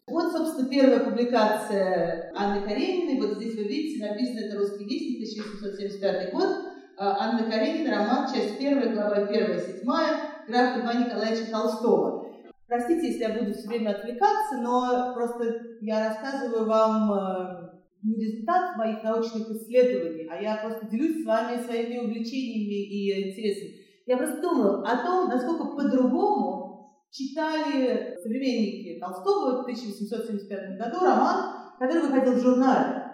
Вот, 0.07 0.33
собственно, 0.33 0.69
первая 0.69 1.01
публикация 1.01 2.31
Анны 2.35 2.67
Карениной. 2.67 3.21
Вот 3.21 3.39
здесь 3.39 3.55
вы 3.57 3.65
видите, 3.65 4.05
написано 4.07 4.41
это 4.41 4.59
«Русский 4.59 4.85
вестник», 4.85 5.17
1875 5.19 6.33
год. 6.33 6.75
А, 6.97 7.17
Анна 7.19 7.51
Каренина, 7.51 7.91
роман, 7.91 8.33
часть 8.33 8.59
первая, 8.59 8.95
глава 8.95 9.27
первая, 9.27 9.59
седьмая, 9.59 10.15
граф 10.47 10.77
Льва 10.77 10.95
Николаевича 10.95 11.51
Толстого. 11.51 12.29
Простите, 12.69 13.09
если 13.09 13.23
я 13.23 13.39
буду 13.39 13.53
все 13.53 13.67
время 13.67 13.91
отвлекаться, 13.91 14.59
но 14.61 15.13
просто 15.15 15.61
я 15.81 16.09
рассказываю 16.09 16.67
вам 16.67 17.13
э, 17.13 17.74
не 18.05 18.17
результат 18.17 18.77
моих 18.77 19.03
научных 19.03 19.51
исследований, 19.51 20.29
а 20.31 20.41
я 20.41 20.57
просто 20.57 20.87
делюсь 20.87 21.23
с 21.23 21.27
вами 21.27 21.63
своими 21.63 21.99
увлечениями 21.99 22.87
и 22.87 23.31
интересами. 23.31 23.85
Я 24.07 24.19
просто 24.19 24.43
думаю 24.43 24.83
о 24.83 24.97
том, 24.99 25.29
насколько 25.29 25.65
по-другому 25.75 27.09
читали 27.11 28.17
современники 28.23 29.01
Толстого 29.01 29.59
в 29.59 29.61
1875 29.63 30.79
году 30.79 31.01
роман, 31.01 31.73
который 31.79 32.03
выходил 32.03 32.35
в 32.35 32.43
журнале. 32.43 33.05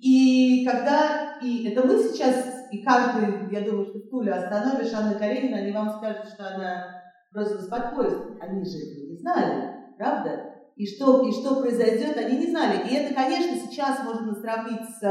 И 0.00 0.64
когда, 0.64 1.38
и 1.42 1.68
это 1.68 1.86
мы 1.86 1.98
сейчас, 1.98 2.68
и 2.72 2.82
каждый, 2.82 3.52
я 3.52 3.60
думаю, 3.60 3.86
что 3.86 3.98
в 3.98 4.08
Туле 4.08 4.32
остановишь 4.32 4.92
Анны 4.94 5.18
Каренина, 5.18 5.58
они 5.58 5.72
вам 5.72 5.90
скажут, 5.90 6.32
что 6.32 6.54
она 6.54 7.02
бросилась 7.32 7.68
под 7.68 7.94
поезд. 7.94 8.22
Они 8.40 8.64
же 8.64 8.78
этого 8.78 9.10
не 9.10 9.16
знали, 9.18 9.70
правда? 9.98 10.51
И 10.76 10.86
что, 10.86 11.26
и 11.28 11.32
что 11.32 11.60
произойдет, 11.60 12.16
они 12.16 12.38
не 12.38 12.50
знали. 12.50 12.88
И 12.88 12.94
это, 12.94 13.14
конечно, 13.14 13.56
сейчас 13.56 14.02
можно 14.04 14.34
сравнить 14.34 14.88
с 14.98 15.02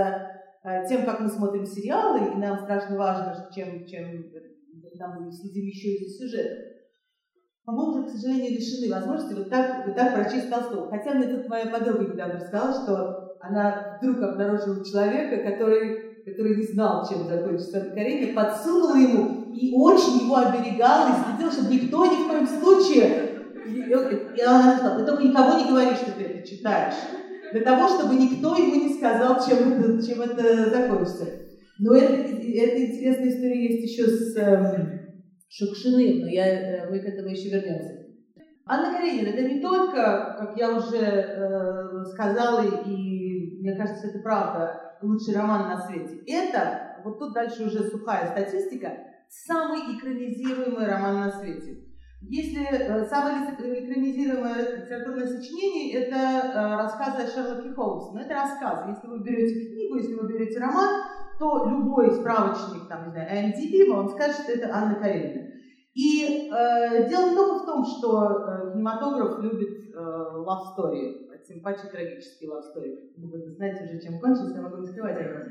э, 0.64 0.86
тем, 0.90 1.06
как 1.06 1.20
мы 1.20 1.30
смотрим 1.30 1.66
сериалы, 1.66 2.32
и 2.32 2.38
нам 2.38 2.60
страшно 2.60 2.98
важно, 2.98 3.50
чем, 3.54 3.86
чем 3.86 4.26
нам 5.00 5.24
мы 5.24 5.32
следим 5.32 5.66
еще 5.66 5.90
и 5.90 6.08
за 6.08 6.18
сюжетом. 6.18 6.58
Уже, 7.68 8.04
к 8.04 8.10
сожалению, 8.10 8.52
лишены 8.52 8.94
возможности 8.94 9.34
вот 9.34 9.50
так, 9.50 9.86
вот 9.86 9.96
так 9.96 10.14
прочесть 10.14 10.50
Толстого. 10.50 10.90
Хотя 10.90 11.14
мне 11.14 11.28
тут 11.28 11.48
моя 11.48 11.68
подруга 11.68 12.12
недавно 12.12 12.40
сказала, 12.40 12.74
что 12.74 13.38
она 13.40 13.98
вдруг 14.02 14.22
обнаружила 14.22 14.84
человека, 14.84 15.50
который, 15.52 16.24
который 16.26 16.58
не 16.58 16.64
знал, 16.64 17.08
чем 17.08 17.28
закончится 17.28 17.92
Каренина, 17.94 18.34
подсунула 18.34 18.96
ему 18.98 19.54
и 19.54 19.74
очень 19.76 20.26
его 20.26 20.38
оберегала, 20.38 21.10
и 21.10 21.24
следила, 21.24 21.52
чтобы 21.52 21.74
никто 21.74 22.06
ни 22.06 22.24
в 22.24 22.28
коем 22.28 22.48
случае 22.48 23.31
и 23.66 24.42
она 24.42 24.78
сказала, 24.78 25.00
ты 25.00 25.06
только 25.06 25.24
никого 25.24 25.60
не 25.60 25.70
говори, 25.70 25.96
что 25.96 26.12
ты 26.12 26.24
это 26.24 26.48
читаешь. 26.48 26.96
Для 27.52 27.62
того, 27.62 27.88
чтобы 27.88 28.16
никто 28.16 28.56
ему 28.56 28.88
не 28.88 28.94
сказал, 28.94 29.46
чем 29.46 29.74
это, 29.74 30.06
чем 30.06 30.22
это 30.22 30.70
закончится. 30.70 31.28
Но 31.80 31.96
это, 31.96 32.14
это 32.14 32.86
интересная 32.86 33.30
история 33.30 33.68
есть 33.68 33.92
еще 33.92 34.08
с 34.08 34.38
эм, 34.38 35.02
Шукшиным, 35.50 36.22
но 36.22 36.28
я, 36.28 36.46
э, 36.48 36.90
мы 36.90 37.00
к 37.00 37.06
этому 37.06 37.30
еще 37.30 37.50
вернемся. 37.50 38.06
Анна 38.66 38.98
Каренина, 38.98 39.30
это 39.30 39.42
не 39.42 39.60
только, 39.60 40.38
как 40.40 40.58
я 40.58 40.78
уже 40.78 40.98
э, 40.98 42.06
сказала, 42.14 42.64
и 42.86 43.60
мне 43.60 43.76
кажется, 43.76 44.08
это 44.08 44.20
правда, 44.20 44.98
лучший 45.02 45.36
роман 45.36 45.70
на 45.70 45.82
свете. 45.82 46.22
Это, 46.28 47.02
вот 47.04 47.20
тут 47.20 47.34
дальше 47.34 47.66
уже 47.66 47.90
сухая 47.90 48.32
статистика, 48.32 48.98
самый 49.28 49.98
экранизируемый 49.98 50.86
роман 50.86 51.20
на 51.22 51.32
свете. 51.32 51.91
Если 52.22 52.64
э, 52.64 53.06
самое 53.06 53.50
экранизируемое 53.50 54.84
литературное 54.84 55.28
сочинение– 55.28 55.94
это 56.04 56.16
э, 56.16 56.76
рассказы 56.78 57.24
о 57.24 57.28
Шерлоке 57.28 57.74
Холмсе. 57.74 58.12
Но 58.14 58.22
это 58.22 58.36
рассказы. 58.36 58.92
Если 58.92 59.08
вы 59.08 59.20
берете 59.24 59.72
книгу, 59.72 59.96
если 59.96 60.14
вы 60.14 60.28
берете 60.28 60.60
роман, 60.60 61.02
то 61.40 61.68
любой 61.68 62.12
справочник, 62.12 62.88
там, 62.88 63.06
не 63.06 63.12
знаю, 63.12 63.28
IMDb 63.28 63.90
вам 63.92 64.10
скажет, 64.10 64.44
что 64.44 64.52
это 64.52 64.70
Анна 64.72 64.96
Каренина. 64.96 65.48
И 65.96 66.50
э, 66.50 67.10
дело 67.10 67.30
не 67.30 67.36
только 67.36 67.64
в 67.64 67.66
том, 67.66 67.84
что 67.84 68.30
э, 68.30 68.72
кинематограф 68.72 69.40
любит 69.40 69.94
э, 69.94 69.98
love 69.98 70.78
story, 70.78 71.28
тем 71.46 71.62
паче 71.62 71.88
трагические 71.92 72.52
love 72.52 72.62
story. 72.62 73.12
Вы 73.18 73.56
знаете 73.56 73.86
уже, 73.86 74.00
чем 74.00 74.20
кончился, 74.20 74.58
я 74.58 74.62
могу 74.62 74.78
не 74.78 74.88
скрывать 74.88 75.18
вас. 75.18 75.48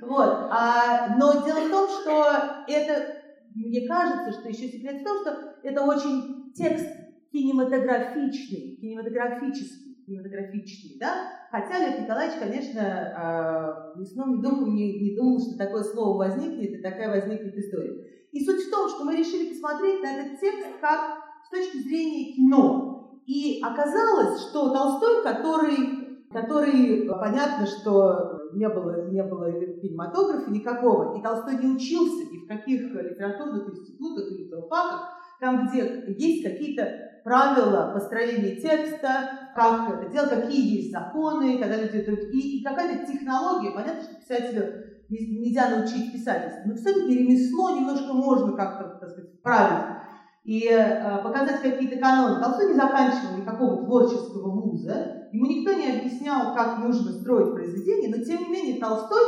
Вот. 0.00 0.48
А, 0.50 1.16
но 1.18 1.44
дело 1.44 1.60
в 1.66 1.70
том, 1.70 1.88
что 1.88 2.24
это 2.68 3.23
мне 3.54 3.86
кажется, 3.86 4.32
что 4.32 4.48
еще 4.48 4.68
секрет 4.68 5.00
в 5.00 5.04
том, 5.04 5.20
что 5.20 5.54
это 5.62 5.82
очень 5.82 6.52
текст 6.54 6.86
кинематографичный, 7.32 8.76
кинематографический, 8.80 9.96
кинематографичный, 10.06 10.98
да? 10.98 11.30
Хотя 11.50 11.78
Лев 11.78 12.00
Николаевич, 12.00 12.38
конечно, 12.38 12.82
а, 12.82 13.98
ни 13.98 14.04
сном, 14.04 14.38
ни 14.38 14.42
духом 14.42 14.74
не, 14.74 15.00
не 15.00 15.16
думал, 15.16 15.40
что 15.40 15.56
такое 15.56 15.82
слово 15.82 16.18
возникнет 16.18 16.78
и 16.78 16.82
такая 16.82 17.08
возникнет 17.10 17.56
история. 17.56 18.28
И 18.32 18.44
суть 18.44 18.64
в 18.64 18.70
том, 18.70 18.88
что 18.88 19.04
мы 19.04 19.16
решили 19.16 19.50
посмотреть 19.50 20.02
на 20.02 20.16
этот 20.16 20.40
текст 20.40 20.66
как 20.80 21.18
с 21.46 21.50
точки 21.50 21.78
зрения 21.78 22.32
кино. 22.34 23.20
И 23.26 23.60
оказалось, 23.62 24.48
что 24.48 24.72
Толстой, 24.72 25.22
который 25.22 26.04
который, 26.34 27.08
понятно, 27.08 27.64
что 27.64 28.43
не 28.54 28.68
было, 28.68 29.10
не 29.10 29.22
было 29.22 29.50
кинематографа 29.52 30.50
никакого, 30.50 31.18
и 31.18 31.22
Толстой 31.22 31.56
не 31.56 31.74
учился 31.74 32.30
ни 32.30 32.38
в 32.38 32.48
каких 32.48 32.82
литературных 32.94 33.68
институтах 33.68 34.30
или 34.30 34.48
филфаках, 34.48 35.14
там, 35.40 35.66
где 35.66 36.04
есть 36.16 36.44
какие-то 36.44 36.88
правила 37.24 37.90
построения 37.92 38.56
текста, 38.56 39.52
как 39.54 40.02
это 40.02 40.12
делать, 40.12 40.30
какие 40.30 40.76
есть 40.76 40.92
законы, 40.92 41.58
когда 41.58 41.76
люди 41.76 41.96
и, 42.32 42.60
и 42.60 42.64
какая-то 42.64 43.10
технология. 43.10 43.72
Понятно, 43.72 44.02
что 44.02 44.14
писателю 44.16 44.84
нельзя 45.08 45.70
научить 45.70 46.12
писательству, 46.12 46.62
но 46.66 46.74
все-таки 46.74 47.18
ремесло 47.18 47.70
немножко 47.70 48.12
можно 48.12 48.56
как-то, 48.56 48.98
так 49.00 49.10
сказать, 49.10 49.42
править 49.42 49.96
и 50.44 50.68
э, 50.70 51.22
показать 51.22 51.62
какие-то 51.62 51.98
каноны. 51.98 52.42
Толстой 52.42 52.68
не 52.68 52.74
заканчивал 52.74 53.38
никакого 53.38 53.84
творческого 53.84 54.50
вуза, 54.50 55.23
ему 55.34 55.46
никто 55.46 55.72
не 55.72 55.90
объяснял, 55.90 56.54
как 56.54 56.78
нужно 56.78 57.12
строить 57.12 57.54
произведение, 57.54 58.16
но 58.16 58.24
тем 58.24 58.42
не 58.42 58.48
менее 58.48 58.80
Толстой, 58.80 59.20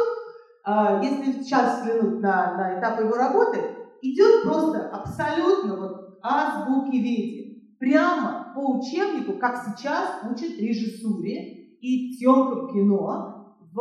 э, 0.65 1.01
если 1.03 1.33
сейчас 1.33 1.81
взглянуть 1.81 2.21
на, 2.21 2.57
на 2.57 2.79
этап 2.79 3.01
его 3.01 3.17
работы, 3.17 3.59
идет 4.03 4.45
просто 4.45 4.89
абсолютно 4.89 5.77
вот 5.77 6.19
азбуки 6.23 6.97
веди, 6.97 7.77
прямо 7.79 8.53
по 8.55 8.79
учебнику, 8.79 9.39
как 9.39 9.57
сейчас 9.57 10.21
учат 10.31 10.59
режиссуре 10.59 11.77
и 11.81 12.15
съемкам 12.17 12.69
кино 12.73 13.59
в, 13.73 13.77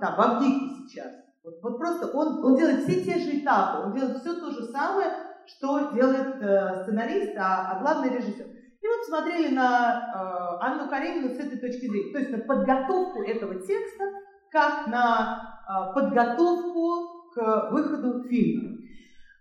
да, 0.00 0.14
в 0.16 0.20
Авдике 0.20 0.74
сейчас. 0.76 1.12
Вот, 1.42 1.54
вот 1.62 1.78
просто 1.78 2.06
он, 2.16 2.44
он 2.44 2.56
делает 2.56 2.84
все 2.84 3.02
те 3.02 3.18
же 3.18 3.40
этапы, 3.40 3.86
он 3.86 3.94
делает 3.94 4.18
все 4.18 4.34
то 4.34 4.50
же 4.50 4.64
самое, 4.66 5.08
что 5.46 5.90
делает 5.92 6.40
э, 6.40 6.82
сценарист, 6.82 7.36
а, 7.36 7.72
а 7.72 7.80
главный 7.80 8.10
режиссер. 8.10 8.46
И 8.80 8.86
вот 8.86 9.04
смотрели 9.06 9.54
на 9.54 10.58
э, 10.60 10.64
Анну 10.64 10.88
Каренину 10.88 11.34
с 11.34 11.38
этой 11.38 11.58
точки 11.58 11.86
зрения, 11.86 12.12
то 12.12 12.18
есть 12.18 12.30
на 12.30 12.38
подготовку 12.38 13.22
этого 13.22 13.56
текста, 13.56 14.04
как 14.50 14.86
на 14.86 15.62
э, 15.68 15.94
подготовку 15.94 17.32
к 17.34 17.70
выходу 17.72 18.22
фильма. 18.28 18.78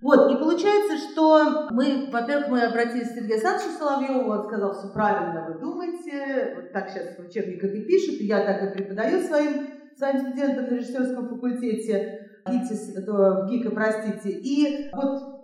Вот, 0.01 0.32
и 0.32 0.38
получается, 0.38 0.98
что 0.98 1.70
мы, 1.72 2.10
во-первых, 2.12 2.50
мы 2.50 2.62
обратились 2.63 3.10
к 3.10 3.15
Сергею 3.15 3.34
Александровичу 3.34 3.77
Соловьеву, 3.77 4.29
он 4.29 4.48
сказал, 4.48 4.74
все 4.74 4.89
правильно 4.89 5.48
вы 5.48 5.60
думаете, 5.60 6.53
вот 6.56 6.72
так 6.72 6.89
сейчас 6.89 7.17
в 7.17 7.27
учебниках 7.27 7.72
и 7.74 7.86
пишут, 7.86 8.22
и 8.22 8.25
я 8.25 8.44
так 8.46 8.63
и 8.63 8.77
преподаю 8.77 9.20
своим, 9.22 9.67
своим 9.96 10.20
студентам 10.20 10.65
на 10.65 10.75
режиссерском 10.75 11.29
факультете, 11.29 12.29
ГИТИС, 12.48 12.96
ВГИКа, 13.50 13.72
простите, 13.72 14.29
и 14.29 14.89
вот 14.94 15.38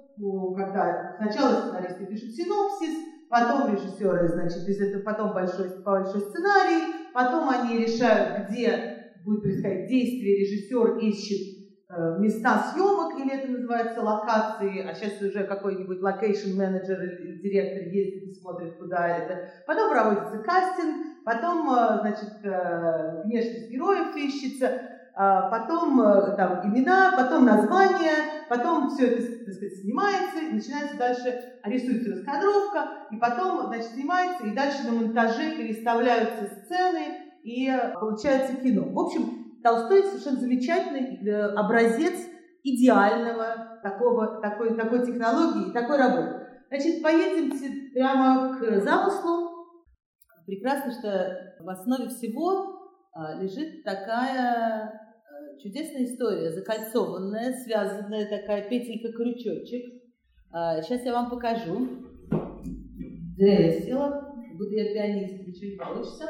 когда 0.56 1.16
сначала 1.18 1.62
сценаристы 1.62 2.06
пишут 2.06 2.30
синопсис, 2.36 3.13
потом 3.34 3.74
режиссеры, 3.74 4.28
значит, 4.30 4.68
из 4.68 4.80
этого 4.80 5.02
потом 5.02 5.34
большой, 5.34 5.82
большой 5.82 6.22
сценарий, 6.22 7.10
потом 7.16 7.50
они 7.50 7.80
решают, 7.80 8.48
где 8.48 9.12
будет 9.26 9.42
происходить 9.42 9.88
действие, 9.88 10.42
режиссер 10.42 10.98
ищет 11.00 11.66
э, 11.90 12.20
места 12.20 12.72
съемок, 12.72 13.20
или 13.20 13.34
это 13.34 13.52
называется 13.52 14.02
локации, 14.02 14.88
а 14.88 14.94
сейчас 14.94 15.20
уже 15.20 15.46
какой-нибудь 15.46 16.00
location 16.00 16.56
manager 16.56 17.02
или 17.02 17.42
директор 17.42 17.92
ездит 17.92 18.30
и 18.30 18.34
смотрит, 18.36 18.78
куда 18.78 19.08
это. 19.08 19.50
Потом 19.66 19.90
проводится 19.90 20.38
кастинг, 20.44 21.24
потом, 21.26 21.68
э, 21.74 22.02
значит, 22.02 22.34
э, 22.44 23.24
внешность 23.24 23.72
героев 23.72 24.16
ищется, 24.16 24.93
потом 25.16 26.02
э, 26.02 26.36
там 26.36 26.68
имена, 26.68 27.14
потом 27.16 27.46
названия, 27.46 28.46
потом 28.50 28.90
все 28.90 29.08
это, 29.08 29.46
так 29.46 29.54
сказать, 29.54 29.82
снимается, 29.82 30.40
и 30.40 30.54
начинается 30.54 30.98
дальше, 30.98 31.60
рисуется 31.64 32.12
раскадровка, 32.12 33.08
и 33.12 33.18
потом, 33.18 33.68
значит, 33.68 33.92
снимается, 33.92 34.46
и 34.46 34.56
дальше 34.56 34.88
на 34.88 34.94
монтаже 34.94 35.56
переставляются 35.56 36.56
сцены, 36.56 37.34
и 37.44 37.72
получается 38.00 38.56
кино. 38.56 38.92
В 38.92 39.00
общем, 39.00 39.62
Толстой 39.62 40.04
совершенно 40.04 40.40
замечательный 40.40 41.26
э, 41.26 41.54
образец 41.54 42.16
идеального 42.64 43.80
такого, 43.84 44.42
такой, 44.42 44.76
такой 44.76 45.06
технологии, 45.06 45.72
такой 45.74 45.98
работы. 45.98 46.48
Значит, 46.70 47.04
поедемте 47.04 47.92
прямо 47.94 48.58
к 48.58 48.82
замыслу. 48.82 49.68
Прекрасно, 50.46 50.92
что 50.92 51.56
в 51.60 51.70
основе 51.70 52.10
всего 52.10 52.84
а, 53.14 53.36
лежит 53.36 53.84
такая 53.84 54.90
э, 54.90 55.03
чудесная 55.62 56.06
история, 56.06 56.52
закольцованная, 56.52 57.54
связанная 57.54 58.30
такая 58.30 58.70
петелька-крючочек. 58.70 60.02
Сейчас 60.52 61.02
а, 61.02 61.06
я 61.06 61.14
вам 61.14 61.30
покажу. 61.30 61.88
Села, 63.38 64.36
буду 64.54 64.72
я 64.72 64.94
пианист, 64.94 65.48
ничего 65.48 65.72
не 65.72 65.78
получится. 65.78 66.30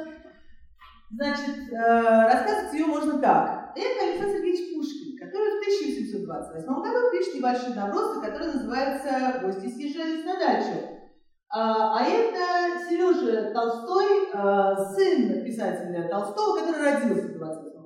Значит, 1.12 1.72
э, 1.72 1.76
рассказывать 1.76 2.74
ее 2.74 2.86
можно 2.86 3.20
так. 3.20 3.74
Это 3.76 4.06
Александр 4.06 4.38
Сергеевич 4.38 4.74
Пушкин, 4.74 5.18
который 5.20 5.52
в 5.52 5.62
1828 5.62 6.66
году 6.66 7.12
пишет 7.12 7.36
небольшой 7.36 7.76
набросок, 7.76 8.24
который 8.24 8.54
называется 8.54 9.40
«Гости 9.44 9.68
съезжались 9.68 10.26
на 10.26 10.40
дачу». 10.40 10.94
А, 11.50 12.00
а 12.00 12.04
это 12.04 12.90
Сережа 12.90 13.52
Толстой, 13.54 14.32
а, 14.34 14.76
сын 14.76 15.44
писателя 15.46 16.08
Толстого, 16.10 16.58
который 16.58 16.82
родился 16.82 17.28
в 17.28 17.33
28 17.33 17.33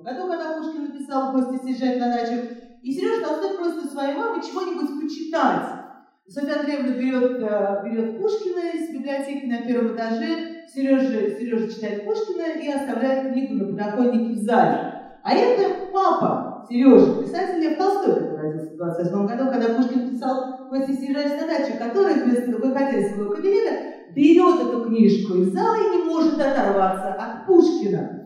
году, 0.02 0.28
когда 0.28 0.58
Пушкин 0.58 0.84
написал 0.84 1.32
«Гости 1.32 1.62
съезжают 1.62 2.00
на 2.00 2.08
дачу». 2.08 2.34
И 2.82 2.92
Сережа 2.92 3.24
Толстой 3.24 3.56
просит 3.56 3.90
своей 3.90 4.16
мамы 4.16 4.42
чего-нибудь 4.42 5.00
почитать. 5.00 5.78
Софья 6.28 6.60
Андреевна 6.60 6.90
берет, 6.90 7.42
э, 7.42 7.82
берет 7.84 8.20
Пушкина 8.20 8.70
из 8.74 8.90
библиотеки 8.90 9.46
на 9.46 9.62
первом 9.62 9.96
этаже, 9.96 10.66
Сережа, 10.72 11.30
Сережа 11.38 11.68
читает 11.68 12.04
Пушкина 12.04 12.60
и 12.62 12.68
оставляет 12.70 13.32
книгу 13.32 13.54
на 13.54 13.64
подоконнике 13.64 14.34
в 14.34 14.44
зале. 14.44 14.94
А 15.22 15.32
это 15.32 15.86
папа 15.92 16.66
Сережа, 16.68 17.22
писатель 17.22 17.60
Лев 17.60 17.78
Толстой, 17.78 18.14
который 18.14 18.42
родился 18.42 18.74
в 18.74 18.76
28 18.76 19.26
году, 19.26 19.50
когда 19.50 19.74
Пушкин 19.74 20.10
писал 20.10 20.68
«Гости 20.68 20.92
съезжались 20.92 21.40
на 21.40 21.46
дачу», 21.46 21.78
который, 21.78 22.22
вместо 22.22 22.50
выходя 22.50 22.98
из 22.98 23.14
своего 23.14 23.34
кабинета, 23.34 23.72
берет 24.14 24.60
эту 24.60 24.84
книжку 24.84 25.34
из 25.38 25.52
зала 25.52 25.76
и 25.76 25.96
не 25.96 26.04
может 26.04 26.34
оторваться 26.34 27.14
от 27.14 27.46
Пушкина. 27.46 28.17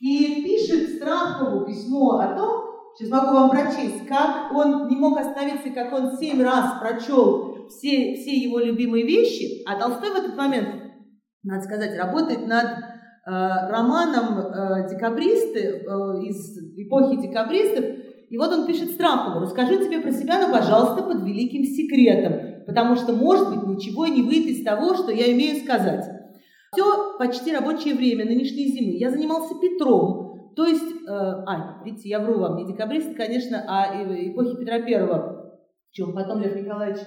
И 0.00 0.42
пишет 0.42 0.96
Страхову 0.96 1.66
письмо 1.66 2.18
о 2.18 2.36
том, 2.36 2.64
сейчас 2.96 3.10
могу 3.10 3.32
вам 3.32 3.50
прочесть, 3.50 4.06
как 4.06 4.52
он 4.54 4.88
не 4.88 4.96
мог 4.96 5.18
остановиться, 5.18 5.70
как 5.70 5.92
он 5.92 6.16
семь 6.18 6.42
раз 6.42 6.78
прочел 6.80 7.66
все, 7.68 8.14
все 8.14 8.36
его 8.36 8.60
любимые 8.60 9.04
вещи, 9.04 9.62
а 9.66 9.78
Толстой 9.78 10.10
в 10.10 10.16
этот 10.16 10.36
момент, 10.36 10.68
надо 11.42 11.62
сказать, 11.64 11.96
работает 11.98 12.46
над 12.46 12.66
э, 12.66 12.70
романом 13.26 14.38
э, 14.38 14.88
«Декабристы» 14.88 15.60
э, 15.60 15.84
из 16.26 16.58
эпохи 16.78 17.20
декабристов, 17.20 17.84
и 18.30 18.38
вот 18.38 18.52
он 18.52 18.66
пишет 18.66 18.90
Страхову, 18.90 19.40
расскажи 19.40 19.78
тебе 19.78 20.00
про 20.00 20.12
себя, 20.12 20.46
но, 20.46 20.52
пожалуйста, 20.52 21.02
под 21.02 21.22
великим 21.22 21.64
секретом, 21.64 22.64
потому 22.66 22.96
что, 22.96 23.12
может 23.12 23.48
быть, 23.50 23.66
ничего 23.66 24.06
не 24.06 24.22
выйдет 24.22 24.58
из 24.58 24.64
того, 24.64 24.94
что 24.94 25.10
я 25.10 25.32
имею 25.32 25.62
сказать. 25.62 26.17
Все 26.72 27.18
почти 27.18 27.54
рабочее 27.54 27.94
время 27.94 28.24
нынешней 28.24 28.68
зимы. 28.68 28.96
Я 28.98 29.10
занимался 29.10 29.54
Петром, 29.58 30.52
то 30.54 30.66
есть, 30.66 30.90
э, 30.90 31.08
а, 31.08 31.82
видите, 31.84 32.08
я 32.08 32.18
вру 32.20 32.40
вам, 32.40 32.56
не 32.56 32.66
декабрист, 32.66 33.16
конечно, 33.16 33.64
а 33.68 33.94
эпохи 34.02 34.56
Петра 34.56 34.80
Первого, 34.80 35.60
чем 35.92 36.12
потом 36.12 36.40
Лев 36.42 36.56
Николаевич 36.56 37.00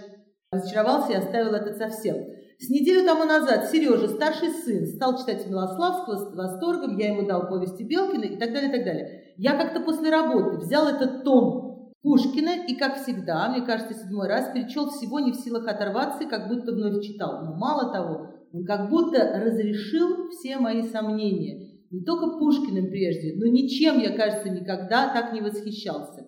разочаровался 0.51 1.11
и 1.11 1.15
оставил 1.15 1.53
это 1.53 1.73
совсем. 1.73 2.15
С 2.59 2.69
неделю 2.69 3.05
тому 3.05 3.25
назад 3.25 3.69
Сережа, 3.69 4.07
старший 4.07 4.51
сын, 4.51 4.85
стал 4.85 5.17
читать 5.17 5.47
Милославского 5.47 6.15
с 6.15 6.35
восторгом, 6.35 6.97
я 6.97 7.09
ему 7.09 7.27
дал 7.27 7.49
повести 7.49 7.83
Белкина 7.83 8.23
и 8.23 8.37
так 8.37 8.53
далее, 8.53 8.69
и 8.69 8.73
так 8.73 8.85
далее. 8.85 9.33
Я 9.37 9.57
как-то 9.57 9.81
после 9.81 10.09
работы 10.11 10.57
взял 10.57 10.87
этот 10.87 11.23
том 11.23 11.91
Пушкина 12.03 12.65
и, 12.67 12.75
как 12.75 13.01
всегда, 13.01 13.49
мне 13.49 13.65
кажется, 13.65 13.93
седьмой 13.93 14.27
раз 14.27 14.51
перечел 14.53 14.89
всего 14.89 15.19
не 15.19 15.31
в 15.31 15.35
силах 15.35 15.67
оторваться 15.67 16.23
и 16.23 16.29
как 16.29 16.47
будто 16.47 16.71
вновь 16.71 17.03
читал. 17.03 17.43
Но 17.43 17.55
мало 17.55 17.91
того, 17.91 18.27
он 18.53 18.65
как 18.65 18.89
будто 18.89 19.39
разрешил 19.43 20.29
все 20.29 20.57
мои 20.57 20.83
сомнения. 20.83 21.71
Не 21.89 22.03
только 22.03 22.37
Пушкиным 22.37 22.89
прежде, 22.89 23.35
но 23.37 23.47
ничем 23.47 23.99
я, 23.99 24.15
кажется, 24.15 24.49
никогда 24.49 25.13
так 25.13 25.33
не 25.33 25.41
восхищался. 25.41 26.25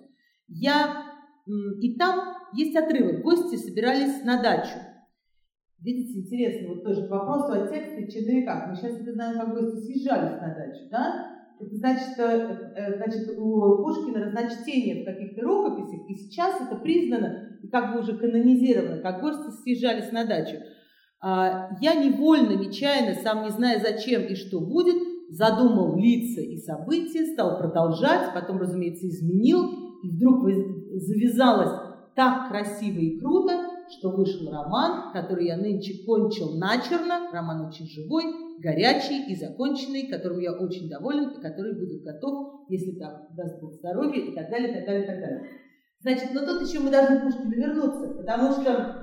Я... 0.48 1.06
И 1.82 1.98
там 1.98 2.36
есть 2.54 2.76
отрывок. 2.76 3.22
Гости 3.22 3.56
собирались 3.56 4.24
на 4.24 4.42
дачу. 4.42 4.78
Видите, 5.82 6.20
интересно, 6.20 6.70
вот 6.70 6.84
тоже 6.84 7.08
к 7.08 7.12
вопросу 7.12 7.52
о 7.52 7.68
тексте 7.68 8.04
и 8.04 8.10
черновиках. 8.10 8.70
Мы 8.70 8.76
сейчас 8.76 9.02
это 9.02 9.12
знаем, 9.12 9.38
как 9.38 9.54
гости 9.54 9.86
съезжались 9.86 10.40
на 10.40 10.56
дачу, 10.56 10.90
да? 10.90 11.34
Это 11.60 11.76
значит, 11.76 12.18
э, 12.18 12.74
э, 12.76 12.98
значит, 12.98 13.38
у 13.38 13.84
Пушкина 13.84 14.26
разночтение 14.26 15.04
в 15.04 15.06
каких-то 15.06 15.42
рукописях, 15.42 16.10
и 16.10 16.16
сейчас 16.16 16.62
это 16.62 16.78
признано, 16.78 17.60
как 17.70 17.94
бы 17.94 18.00
уже 18.00 18.18
канонизировано, 18.18 19.02
как 19.02 19.22
гости 19.22 19.52
съезжались 19.62 20.12
на 20.12 20.26
дачу. 20.26 20.58
А, 21.26 21.70
я 21.80 21.96
невольно, 21.96 22.52
нечаянно, 22.60 23.16
сам 23.16 23.46
не 23.46 23.50
зная 23.50 23.80
зачем 23.80 24.24
и 24.24 24.36
что 24.36 24.60
будет, 24.60 24.98
задумал 25.30 25.96
лица 25.96 26.42
и 26.42 26.58
события, 26.58 27.26
стал 27.28 27.60
продолжать, 27.60 28.34
потом, 28.34 28.58
разумеется, 28.58 29.08
изменил, 29.08 29.72
и 30.04 30.10
вдруг 30.10 30.44
завязалось 30.96 31.80
так 32.14 32.50
красиво 32.50 33.00
и 33.00 33.18
круто, 33.18 33.54
что 33.90 34.12
вышел 34.12 34.52
роман, 34.52 35.14
который 35.14 35.48
я 35.48 35.56
нынче 35.56 36.06
кончил 36.06 36.58
начерно, 36.58 37.32
роман 37.32 37.68
очень 37.68 37.88
живой, 37.88 38.26
горячий 38.60 39.32
и 39.32 39.36
законченный, 39.38 40.08
которым 40.08 40.40
я 40.40 40.52
очень 40.52 40.90
доволен 40.90 41.30
и 41.30 41.42
который 41.42 41.74
будет 41.74 42.04
готов, 42.04 42.66
если 42.68 43.00
так 43.00 43.34
даст 43.34 43.62
Бог 43.62 43.76
здоровья 43.76 44.20
и 44.20 44.36
так 44.36 44.50
далее, 44.50 44.74
так 44.74 44.86
далее, 44.86 45.08
так 45.08 45.22
далее. 45.22 45.50
Значит, 46.02 46.32
но 46.34 46.46
тут 46.46 46.68
еще 46.68 46.82
мы 46.82 46.92
должны 46.92 47.20
к 47.20 47.24
Пушкину 47.24 47.52
вернуться, 47.52 48.10
потому 48.10 48.52
что 48.52 49.03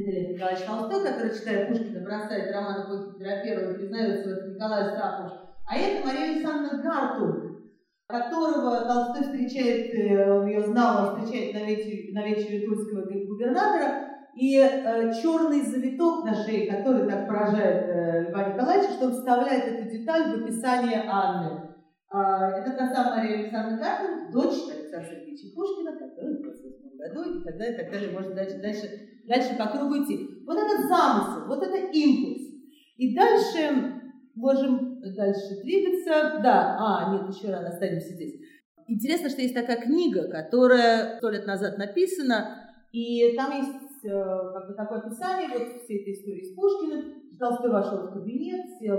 это 0.00 0.10
Лев 0.10 0.30
Николаевич 0.30 0.64
Толстой, 0.64 1.04
который, 1.04 1.34
читая 1.34 1.66
Пушкина, 1.66 2.04
бросает 2.04 2.54
роман 2.54 2.82
эпохи 2.82 3.18
Петра 3.18 3.42
Первого 3.42 3.74
признается 3.74 4.28
в 4.28 4.32
этом 4.32 4.54
Николаю 4.54 4.90
Страхову, 4.90 5.30
а 5.66 5.76
это 5.76 6.06
Мария 6.06 6.32
Александровна 6.32 6.82
Гартунг, 6.82 7.58
которого 8.06 8.80
Толстой 8.86 9.24
встречает, 9.24 9.94
э, 9.94 10.32
он 10.32 10.46
ее 10.46 10.62
знал, 10.62 11.14
он 11.14 11.20
встречает 11.20 11.54
на 11.54 11.66
вечере, 11.66 12.12
на 12.14 12.24
вечере 12.24 12.66
тульского 12.66 13.02
губернатора, 13.02 14.08
и 14.34 14.56
э, 14.58 15.12
черный 15.20 15.62
завиток 15.62 16.24
на 16.24 16.34
шее, 16.34 16.70
который 16.70 17.08
так 17.08 17.26
поражает 17.26 17.88
э, 17.88 18.30
Льва 18.30 18.52
Николаевича, 18.52 18.92
что 18.92 19.06
он 19.06 19.12
вставляет 19.12 19.64
эту 19.64 19.90
деталь 19.90 20.30
в 20.30 20.44
описание 20.44 21.04
Анны. 21.08 21.68
А, 22.10 22.52
это 22.52 22.72
та 22.72 22.88
самая 22.88 23.16
Мария 23.16 23.38
Александровна 23.40 23.84
Карпин, 23.84 24.30
дочь 24.32 24.74
Александра 24.74 25.10
Сергеевича 25.10 25.54
Пушкина, 25.54 25.92
28 25.98 26.67
году, 26.98 27.40
и 27.40 27.44
так 27.44 27.56
далее, 27.56 27.74
и 27.74 27.80
так 27.80 27.92
далее, 27.92 28.10
можно 28.10 28.34
дальше, 28.34 28.58
дальше, 28.60 28.88
дальше 29.26 29.56
по 29.56 29.66
кругу 29.66 30.04
идти. 30.04 30.42
Вот 30.44 30.58
это 30.58 30.88
замысел, 30.88 31.46
вот 31.46 31.62
это 31.62 31.76
импульс. 31.92 32.48
И 32.96 33.14
дальше 33.14 34.02
можем 34.34 35.00
дальше 35.00 35.62
двигаться. 35.62 36.40
Да, 36.42 36.76
а, 36.78 37.12
нет, 37.14 37.34
еще 37.34 37.50
рано, 37.50 37.68
останемся 37.68 38.12
здесь. 38.14 38.40
Интересно, 38.88 39.30
что 39.30 39.42
есть 39.42 39.54
такая 39.54 39.80
книга, 39.80 40.28
которая 40.28 41.18
сто 41.18 41.30
лет 41.30 41.46
назад 41.46 41.78
написана, 41.78 42.64
и 42.90 43.34
там 43.36 43.52
есть 43.52 43.88
Э, 44.04 44.52
как 44.52 44.68
бы 44.68 44.74
такое 44.74 44.98
описание 44.98 45.48
вот 45.48 45.82
всей 45.82 46.02
этой 46.02 46.12
истории 46.12 46.42
с 46.42 46.54
Пушкиным. 46.54 47.36
Толстой 47.38 47.70
вошел 47.70 48.06
в 48.06 48.12
кабинет, 48.12 48.66
сел 48.78 48.98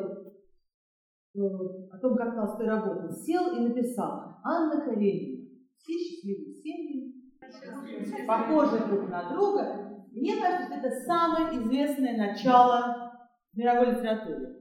э, 1.36 1.40
о 1.92 1.98
том, 1.98 2.16
как 2.16 2.36
Толстой 2.36 2.68
работал, 2.68 3.10
сел 3.12 3.56
и 3.56 3.60
написал 3.60 4.40
«Анна 4.44 4.86
Каренина, 4.86 5.50
все 5.78 5.94
счастливые 5.94 6.54
семьи, 6.54 7.19
похожи 8.28 8.86
друг 8.88 9.10
на 9.10 9.30
друга». 9.30 9.90
Мне 10.12 10.36
кажется, 10.42 10.66
что 10.66 10.76
это 10.76 11.02
самое 11.02 11.58
известное 11.58 12.18
начало 12.18 13.12
мировой 13.54 13.92
литературы. 13.92 14.58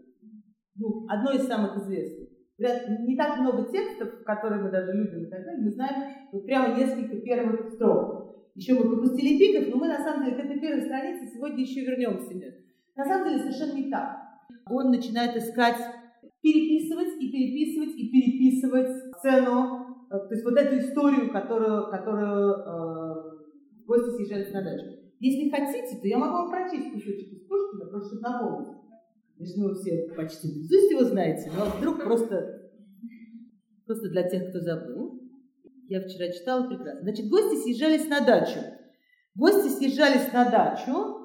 Ну, 0.76 1.06
одно 1.08 1.32
из 1.32 1.46
самых 1.46 1.76
известных. 1.78 2.28
Не 2.58 3.16
так 3.16 3.38
много 3.38 3.70
текстов, 3.70 4.24
которые 4.24 4.62
мы 4.62 4.70
даже 4.70 4.92
любим 4.92 5.24
и 5.24 5.30
так 5.30 5.44
далее, 5.44 5.62
мы 5.62 5.70
знаем 5.70 6.14
вот 6.32 6.44
прямо 6.44 6.76
несколько 6.76 7.16
первых 7.18 7.70
строк. 7.72 8.50
Еще 8.54 8.74
мы 8.74 8.88
пропустили 8.88 9.38
пиков, 9.38 9.72
но 9.72 9.76
мы 9.76 9.88
на 9.88 10.02
самом 10.02 10.24
деле 10.24 10.36
к 10.36 10.44
этой 10.44 10.58
первой 10.58 10.82
странице 10.82 11.32
сегодня 11.32 11.60
еще 11.60 11.82
вернемся. 11.82 12.34
На 12.96 13.04
самом 13.04 13.28
деле 13.28 13.38
совершенно 13.38 13.74
не 13.74 13.90
так. 13.90 14.16
Он 14.68 14.90
начинает 14.90 15.36
искать, 15.36 15.78
переписывать 16.42 17.14
и 17.20 17.30
переписывать 17.30 17.94
и 17.96 18.08
переписывать 18.08 18.90
сцену, 19.14 20.06
э, 20.10 20.18
то 20.18 20.28
есть 20.30 20.44
вот 20.44 20.58
эту 20.58 20.78
историю, 20.78 21.30
которую, 21.30 21.90
которую 21.90 22.64
съезжались 24.18 24.52
на 24.52 24.62
дачу. 24.62 24.84
Если 25.20 25.50
хотите, 25.50 26.00
то 26.00 26.06
я 26.06 26.18
могу 26.18 26.32
вам 26.32 26.50
прочесть 26.50 26.92
кусочек 26.92 27.32
из 27.32 27.46
Пушкина, 27.46 27.86
просто 27.86 28.20
напомнить. 28.20 28.68
Конечно, 29.36 29.64
вы 29.64 29.74
все 29.74 30.12
почти 30.16 30.48
наизусть 30.48 30.90
его 30.90 31.04
знаете, 31.04 31.50
но 31.56 31.66
вдруг 31.66 32.02
просто, 32.02 32.70
просто 33.86 34.08
для 34.10 34.28
тех, 34.28 34.50
кто 34.50 34.60
забыл. 34.60 35.20
Я 35.88 36.00
вчера 36.02 36.30
читала 36.32 36.66
прекрасно. 36.66 37.02
Значит, 37.02 37.28
гости 37.28 37.62
съезжались 37.62 38.08
на 38.08 38.20
дачу. 38.20 38.58
Гости 39.34 39.68
съезжались 39.68 40.32
на 40.32 40.50
дачу, 40.50 41.18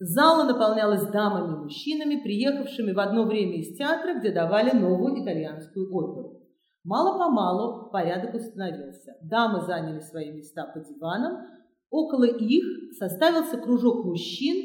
Зала 0.00 0.44
наполнялась 0.44 1.06
дамами 1.06 1.54
и 1.54 1.62
мужчинами, 1.62 2.16
приехавшими 2.16 2.92
в 2.92 2.98
одно 2.98 3.24
время 3.24 3.60
из 3.60 3.76
театра, 3.76 4.18
где 4.18 4.32
давали 4.32 4.76
новую 4.76 5.22
итальянскую 5.22 5.88
оперу. 5.94 6.40
Мало-помалу 6.82 7.90
порядок 7.90 8.34
установился. 8.34 9.16
Дамы 9.22 9.62
заняли 9.62 10.00
свои 10.00 10.32
места 10.32 10.66
по 10.66 10.80
диванам. 10.80 11.46
Около 11.94 12.24
их 12.24 12.64
составился 12.98 13.56
кружок 13.56 14.04
мужчин, 14.04 14.56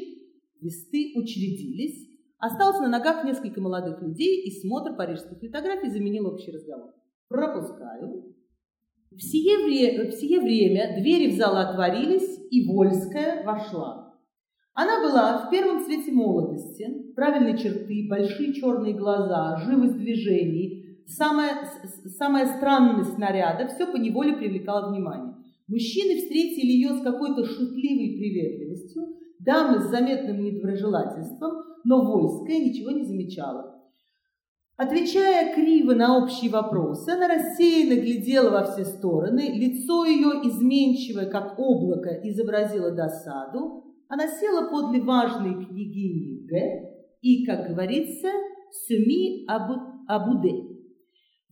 весты 0.60 1.12
учредились. 1.14 2.08
Осталось 2.38 2.80
на 2.80 2.88
ногах 2.88 3.22
несколько 3.22 3.60
молодых 3.60 4.02
людей, 4.02 4.42
и 4.48 4.60
смотр 4.60 4.96
парижских 4.96 5.40
литографий 5.40 5.90
заменил 5.90 6.26
общий 6.26 6.50
разговор. 6.50 6.90
Пропускаю. 7.28 8.34
В 9.12 9.20
сие, 9.20 9.58
вре- 9.64 10.10
в 10.10 10.14
сие 10.14 10.40
время 10.40 11.00
двери 11.00 11.30
в 11.30 11.36
зал 11.36 11.56
отворились, 11.56 12.36
и 12.50 12.66
Вольская 12.66 13.44
вошла. 13.44 14.12
Она 14.74 15.00
была 15.00 15.46
в 15.46 15.50
первом 15.50 15.84
цвете 15.84 16.10
молодости, 16.10 17.12
правильные 17.14 17.56
черты, 17.56 18.08
большие 18.10 18.54
черные 18.54 18.94
глаза, 18.94 19.56
живость 19.58 19.98
движений, 19.98 21.04
самая, 21.06 21.70
самая 22.18 22.56
странность 22.56 23.18
наряда, 23.18 23.68
все 23.68 23.86
по 23.86 23.98
неволе 23.98 24.32
привлекало 24.32 24.90
внимание. 24.90 25.29
Мужчины 25.70 26.16
встретили 26.20 26.72
ее 26.72 26.94
с 26.94 27.00
какой-то 27.00 27.44
шутливой 27.44 28.18
приветливостью, 28.18 29.04
дамы 29.38 29.78
с 29.78 29.84
заметным 29.84 30.42
недоброжелательством, 30.42 31.52
но 31.84 32.04
Вольская 32.04 32.58
ничего 32.58 32.90
не 32.90 33.04
замечала. 33.04 33.80
Отвечая 34.76 35.54
криво 35.54 35.94
на 35.94 36.18
общие 36.18 36.50
вопросы, 36.50 37.10
она 37.10 37.28
рассеянно 37.28 38.00
глядела 38.00 38.50
во 38.50 38.64
все 38.64 38.84
стороны, 38.84 39.52
лицо 39.54 40.04
ее, 40.06 40.40
изменчивое, 40.48 41.26
как 41.26 41.56
облако, 41.56 42.18
изобразило 42.24 42.90
досаду, 42.90 43.84
она 44.08 44.26
села 44.26 44.70
подле 44.70 45.00
важной 45.02 45.54
княгини 45.54 46.48
Г 46.48 46.90
и, 47.20 47.44
как 47.46 47.68
говорится, 47.68 48.28
сюми 48.88 49.44
абу, 49.46 49.74
абуде. 50.08 50.66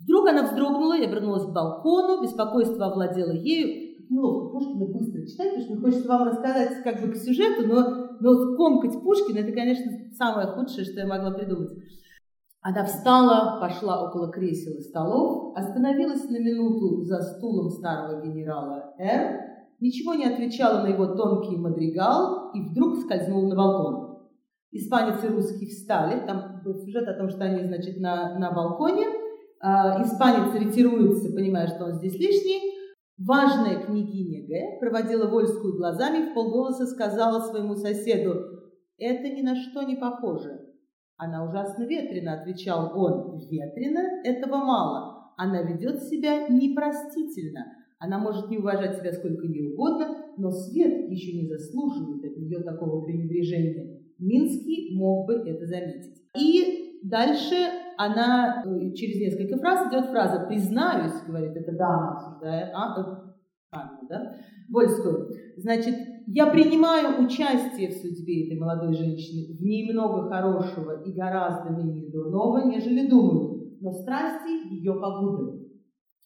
Вдруг 0.02 0.28
она 0.28 0.42
вздрогнула 0.42 0.98
и 0.98 1.04
обернулась 1.04 1.44
к 1.44 1.52
балкону, 1.52 2.22
беспокойство 2.22 2.87
овладело 2.87 3.31
ею. 3.31 3.88
Неловко 4.11 4.53
Пушкина 4.53 4.87
быстро 4.87 5.27
читать, 5.27 5.55
потому 5.55 5.64
что 5.64 5.81
хочется 5.81 6.09
вам 6.09 6.29
рассказать 6.29 6.83
как 6.83 7.01
бы 7.01 7.12
к 7.12 7.16
сюжету, 7.16 7.66
но, 7.66 8.16
но 8.21 8.57
комкать 8.57 9.03
Пушкина– 9.03 9.38
это, 9.40 9.53
конечно, 9.53 9.92
самое 10.12 10.49
худшее, 10.49 10.85
что 10.85 11.01
я 11.01 11.07
могла 11.07 11.33
придумать. 11.33 11.71
Она 12.61 12.85
встала, 12.85 13.61
пошла 13.61 14.09
около 14.09 14.31
кресел 14.31 14.79
и 14.79 14.81
столов, 14.81 15.57
остановилась 15.57 16.25
на 16.29 16.38
минуту 16.38 17.03
за 17.03 17.21
стулом 17.21 17.71
старого 17.71 18.23
генерала 18.23 18.94
Р, 18.99 19.40
ничего 19.81 20.14
не 20.14 20.25
отвечала 20.25 20.83
на 20.83 20.88
его 20.88 21.07
тонкий 21.14 21.57
мадригал 21.57 22.51
и 22.53 22.61
вдруг 22.61 22.97
скользнула 22.99 23.49
на 23.49 23.57
балкон. 23.57 24.09
Испанец 24.71 25.23
и 25.25 25.29
русский 25.29 25.66
встали, 25.66 26.27
там 26.27 26.61
был 26.64 26.75
сюжет 26.75 27.09
о 27.09 27.14
том, 27.14 27.29
что 27.31 27.44
они, 27.44 27.64
значит, 27.64 27.99
на, 28.01 28.38
на 28.38 28.53
балконе. 28.53 29.07
А, 29.61 30.03
испанец 30.03 30.55
ретируется, 30.55 31.33
понимая, 31.33 31.68
что 31.68 31.87
он 31.87 31.94
здесь 31.94 32.18
лишний. 32.18 32.78
Важная 33.18 33.85
княгиня 33.85 34.46
Г. 34.46 34.78
проводила 34.78 35.28
Вольскую 35.28 35.76
глазами 35.76 36.18
и 36.18 36.31
в 36.31 36.35
полголоса 36.35 36.87
сказала 36.87 37.40
своему 37.40 37.74
соседу, 37.74 38.35
«Это 38.96 39.28
ни 39.28 39.42
на 39.42 39.57
что 39.57 39.83
не 39.83 39.96
похоже». 39.96 40.61
«Она 41.16 41.44
ужасно 41.44 41.83
ветрена»,— 41.83 42.35
отвечал 42.40 42.92
он. 42.94 43.38
«Ветрена? 43.50 44.22
Этого 44.22 44.57
мало. 44.59 45.33
Она 45.37 45.62
ведет 45.62 46.04
себя 46.04 46.46
непростительно. 46.48 47.66
Она 47.98 48.18
может 48.18 48.50
не 48.50 48.59
уважать 48.59 48.98
себя 48.98 49.12
сколько 49.12 49.46
ей 49.46 49.72
угодно, 49.72 50.26
но 50.37 50.52
свет 50.52 51.11
еще 51.11 51.33
не 51.33 51.48
заслуживает 51.48 52.24
от 52.24 52.37
нее 52.38 52.61
такого 52.62 53.04
пренебрежения. 53.04 54.00
Минский 54.18 54.96
мог 54.96 55.26
бы 55.26 55.35
это 55.35 55.66
заметить. 55.66 56.22
И 56.37 57.00
дальше 57.02 57.57
она 57.99 58.63
э, 58.65 58.93
через 58.95 59.21
несколько 59.21 59.59
фраз 59.59 59.89
идет 59.89 60.07
фраза 60.07 60.47
«признаюсь», 60.47 61.21
говорит 61.27 61.57
эта 61.57 61.77
дама, 61.77 62.13
обсуждая 62.13 62.73
а, 62.75 63.01
э, 63.01 63.05
Анну, 63.71 64.09
да, 64.09 64.35
Вольскую. 64.71 65.29
Значит, 65.57 65.95
я 66.27 66.47
принимаю 66.47 67.23
участие 67.23 67.91
в 67.91 67.93
судьбе 67.93 68.47
этой 68.47 68.59
молодой 68.59 68.95
женщины. 68.95 69.55
В 69.59 69.63
ней 69.63 69.93
много 69.93 70.29
хорошего 70.29 71.03
и 71.03 71.13
гораздо 71.13 71.71
менее 71.71 72.11
дурного, 72.11 72.67
нежели 72.67 73.09
думаю. 73.09 73.77
Но 73.81 73.93
страсти 73.93 74.73
ее 74.73 74.95
погубят. 74.95 75.61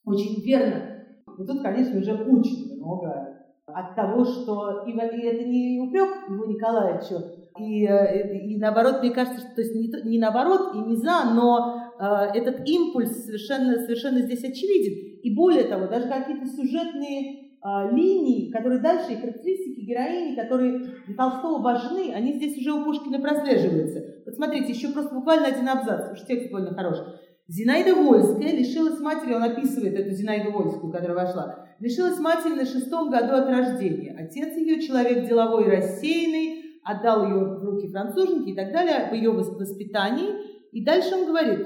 Очень 0.05 0.45
верно 0.45 0.93
и 1.39 1.47
тут, 1.47 1.63
конечно, 1.63 1.99
уже 1.99 2.15
очень 2.15 2.77
много 2.77 3.32
от 3.75 3.95
того, 3.95 4.25
что... 4.25 4.85
И, 4.87 4.93
это 4.93 5.45
не 5.45 5.81
упрек 5.81 6.29
его 6.29 6.47
Николаевичу, 6.47 7.43
и, 7.59 7.87
э, 7.87 8.35
и, 8.35 8.55
и 8.55 8.59
наоборот, 8.59 9.01
мне 9.01 9.11
кажется, 9.11 9.41
что 9.41 9.55
то 9.55 9.61
есть 9.61 9.75
не, 9.75 10.11
не 10.11 10.19
наоборот 10.19 10.75
и 10.75 10.79
не 10.79 10.97
за, 10.97 11.33
но 11.35 11.93
э, 11.99 12.05
этот 12.35 12.67
импульс 12.67 13.25
совершенно, 13.25 13.79
совершенно 13.79 14.21
здесь 14.21 14.43
очевиден. 14.43 15.21
И 15.23 15.35
более 15.35 15.65
того, 15.65 15.87
даже 15.87 16.09
какие-то 16.09 16.47
сюжетные 16.47 17.51
э, 17.63 17.95
линии, 17.95 18.51
которые 18.51 18.81
дальше, 18.81 19.13
и 19.13 19.17
характеристики 19.17 19.81
героини, 19.81 20.35
которые 20.35 20.79
для 21.07 21.15
Толстого 21.15 21.61
важны, 21.63 22.13
они 22.15 22.35
здесь 22.35 22.57
уже 22.59 22.73
у 22.73 22.85
Пушкина 22.85 23.21
прослеживаются. 23.21 24.03
Вот 24.25 24.35
смотрите, 24.35 24.73
еще 24.73 24.89
просто 24.89 25.15
буквально 25.15 25.49
один 25.49 25.69
абзац, 25.69 26.17
что 26.17 26.27
текст 26.27 26.51
довольно 26.51 26.75
хороший. 26.75 27.05
Зинаида 27.49 27.95
Вольская 27.95 28.53
лишилась 28.53 28.99
матери, 29.01 29.35
он 29.35 29.43
описывает 29.43 29.95
эту 29.95 30.11
Зинаиду 30.13 30.53
Вольскую, 30.53 30.91
которая 30.91 31.27
вошла, 31.27 31.67
лишилась 31.83 32.19
матери 32.21 32.55
на 32.55 32.65
шестом 32.65 33.11
году 33.11 33.35
от 33.35 33.49
рождения. 33.49 34.17
Отец 34.17 34.57
ее, 34.57 34.81
человек 34.81 35.29
деловой 35.29 35.67
и 35.67 35.71
рассеянный, 35.71 36.79
отдал 36.85 37.27
ее 37.27 37.35
в 37.35 37.65
руки 37.65 37.89
француженки 37.89 38.51
и 38.51 38.55
так 38.55 38.73
далее, 38.73 39.09
по 39.11 39.15
ее 39.15 39.31
воспитании. 39.31 40.31
И 40.71 40.85
дальше 40.85 41.15
он 41.17 41.27
говорит, 41.27 41.59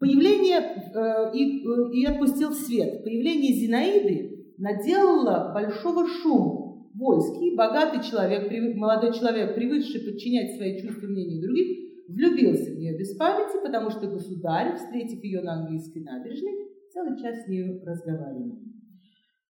появление, 0.00 0.58
э, 0.58 1.30
и, 1.32 1.64
э, 1.64 1.92
и 1.92 2.04
отпустил 2.06 2.50
в 2.50 2.54
свет, 2.54 3.04
появление 3.04 3.54
Зинаиды 3.54 4.54
наделало 4.58 5.52
большого 5.54 6.08
шума. 6.08 6.68
Вольский, 6.92 7.54
богатый 7.56 8.02
человек, 8.02 8.50
молодой 8.76 9.12
человек, 9.12 9.54
привыкший 9.54 10.00
подчинять 10.00 10.56
свои 10.56 10.80
чувства 10.80 11.06
мнению 11.06 11.40
других, 11.40 11.78
влюбился 12.08 12.72
в 12.72 12.78
нее 12.78 12.98
без 12.98 13.16
памяти, 13.16 13.62
потому 13.62 13.90
что 13.90 14.08
государь, 14.08 14.74
встретив 14.74 15.22
ее 15.22 15.40
на 15.40 15.62
английской 15.62 16.00
набережной, 16.00 16.66
целый 16.92 17.16
час 17.16 17.44
с 17.44 17.48
нею 17.48 17.80
разговаривал. 17.86 18.58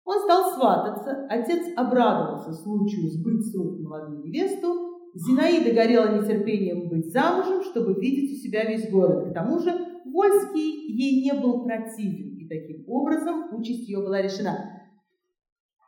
Он 0.08 0.20
стал 0.22 0.54
свататься, 0.54 1.28
отец 1.30 1.68
обрадовался 1.76 2.54
случаю 2.54 3.10
сбыть 3.10 3.46
с 3.46 3.54
рук 3.56 3.78
молодую 3.82 4.24
невесту, 4.24 4.88
Зинаида 5.14 5.74
горела 5.74 6.18
нетерпением 6.18 6.88
быть 6.88 7.12
замужем, 7.12 7.62
чтобы 7.62 7.94
видеть 7.96 8.32
у 8.32 8.36
себя 8.36 8.64
весь 8.64 8.90
город. 8.90 9.32
К 9.32 9.34
тому 9.34 9.60
же 9.60 9.70
Вольский 10.06 10.94
ей 10.94 11.24
не 11.24 11.38
был 11.38 11.66
противен, 11.66 12.38
и 12.38 12.48
таким 12.48 12.88
образом 12.88 13.54
участь 13.54 13.90
ее 13.90 14.00
была 14.00 14.22
решена. 14.22 14.58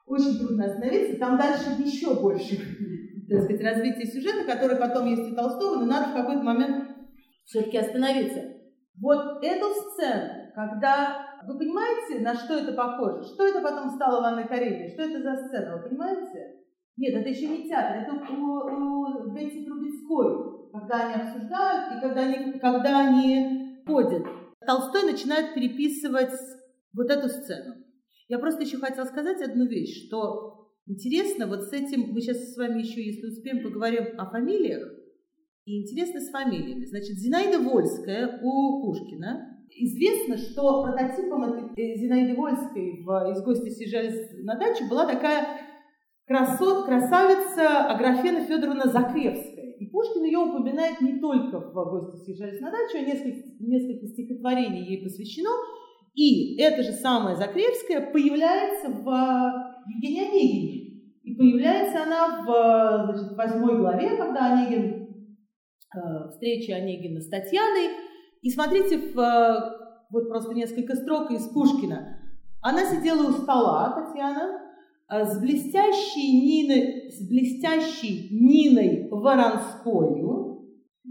Очень 0.05 0.37
трудно 0.37 0.65
остановиться, 0.65 1.17
там 1.17 1.37
дальше 1.37 1.81
еще 1.81 2.19
больше 2.19 2.59
так 3.29 3.43
сказать, 3.43 3.63
развитие 3.63 4.07
сюжета, 4.07 4.43
который 4.43 4.77
потом 4.77 5.05
есть 5.05 5.31
у 5.31 5.35
Толстого, 5.35 5.75
но 5.75 5.85
надо 5.85 6.09
в 6.09 6.13
какой-то 6.13 6.41
момент 6.41 6.89
все-таки 7.45 7.77
остановиться. 7.77 8.41
Вот 8.99 9.43
эту 9.43 9.67
сцену, 9.69 10.51
когда 10.55 11.28
вы 11.47 11.57
понимаете, 11.57 12.19
на 12.21 12.33
что 12.33 12.55
это 12.55 12.73
похоже? 12.73 13.23
Что 13.23 13.45
это 13.45 13.61
потом 13.61 13.89
стало 13.89 14.21
в 14.21 14.25
Анной 14.25 14.47
Карениной? 14.47 14.89
Что 14.89 15.03
это 15.03 15.21
за 15.21 15.47
сцена? 15.47 15.77
Вы 15.77 15.89
понимаете? 15.89 16.59
Нет, 16.97 17.15
это 17.15 17.29
еще 17.29 17.47
не 17.47 17.67
театр, 17.67 18.03
это 18.03 18.33
у, 18.33 19.27
у 19.27 19.33
Бетти 19.33 19.65
Трубецкой, 19.65 20.69
когда 20.73 21.07
они 21.07 21.21
обсуждают 21.21 21.97
и 21.97 22.01
когда 22.01 22.21
они, 22.21 22.59
когда 22.59 23.07
они 23.07 23.83
ходят. 23.87 24.25
Толстой 24.65 25.03
начинает 25.03 25.53
переписывать 25.53 26.33
вот 26.93 27.09
эту 27.09 27.29
сцену. 27.29 27.75
Я 28.27 28.37
просто 28.39 28.63
еще 28.63 28.77
хотела 28.77 29.05
сказать 29.05 29.41
одну 29.41 29.65
вещь, 29.65 30.07
что 30.07 30.59
Интересно, 30.89 31.45
вот 31.45 31.65
с 31.65 31.71
этим 31.71 32.13
мы 32.13 32.19
сейчас 32.19 32.51
с 32.51 32.57
вами 32.57 32.81
еще, 32.81 33.05
если 33.05 33.27
успеем, 33.27 33.61
поговорим 33.61 34.19
о 34.19 34.27
фамилиях. 34.27 34.89
И 35.65 35.83
интересно 35.83 36.19
с 36.19 36.31
фамилиями. 36.31 36.83
Значит, 36.85 37.19
Зинаида 37.19 37.59
Вольская 37.59 38.39
у 38.41 38.81
Пушкина. 38.81 39.58
Известно, 39.75 40.37
что 40.37 40.83
прототипом 40.83 41.43
этой 41.43 41.95
Зинаиды 41.95 42.35
Вольской 42.35 43.03
в 43.03 43.31
«Из 43.31 43.41
гостя 43.43 43.69
съезжались 43.69 44.43
на 44.43 44.55
дачу» 44.55 44.89
была 44.89 45.05
такая 45.05 45.45
красот, 46.25 46.85
красавица 46.85 47.85
Аграфена 47.85 48.45
Федоровна 48.45 48.87
Закревская. 48.87 49.75
И 49.79 49.85
Пушкин 49.87 50.23
ее 50.23 50.39
упоминает 50.39 50.99
не 51.01 51.19
только 51.19 51.59
в 51.59 51.73
«Гости 51.73 52.23
съезжались 52.25 52.59
на 52.59 52.71
дачу», 52.71 52.97
а 52.97 53.01
несколько, 53.01 53.39
несколько 53.59 54.07
стихотворений 54.07 54.85
ей 54.85 55.03
посвящено. 55.03 55.51
И 56.15 56.59
эта 56.59 56.83
же 56.83 56.91
самая 56.91 57.35
Закревская 57.35 58.11
появляется 58.11 58.89
в 58.89 59.83
Евгении 59.87 60.29
Онегине. 60.29 60.79
И 61.23 61.35
появляется 61.35 62.03
она 62.03 62.41
в 62.43 63.05
значит, 63.05 63.37
восьмой 63.37 63.77
главе, 63.77 64.17
когда 64.17 64.53
Онегин, 64.53 65.07
э, 65.95 66.29
встреча 66.31 66.75
Онегина 66.75 67.21
с 67.21 67.29
Татьяной. 67.29 68.08
И 68.41 68.49
смотрите, 68.49 68.97
в, 69.13 69.79
вот 70.09 70.29
просто 70.29 70.53
несколько 70.53 70.95
строк 70.95 71.31
из 71.31 71.47
Пушкина. 71.47 72.19
Она 72.61 72.85
сидела 72.85 73.29
у 73.29 73.31
стола, 73.31 73.93
Татьяна, 73.95 74.61
а, 75.07 75.25
с 75.25 75.39
блестящей 75.39 76.41
Ниной, 76.41 77.09
с 77.09 77.27
блестящей 77.27 78.29
Ниной 78.31 79.07
Воронскою, 79.09 80.49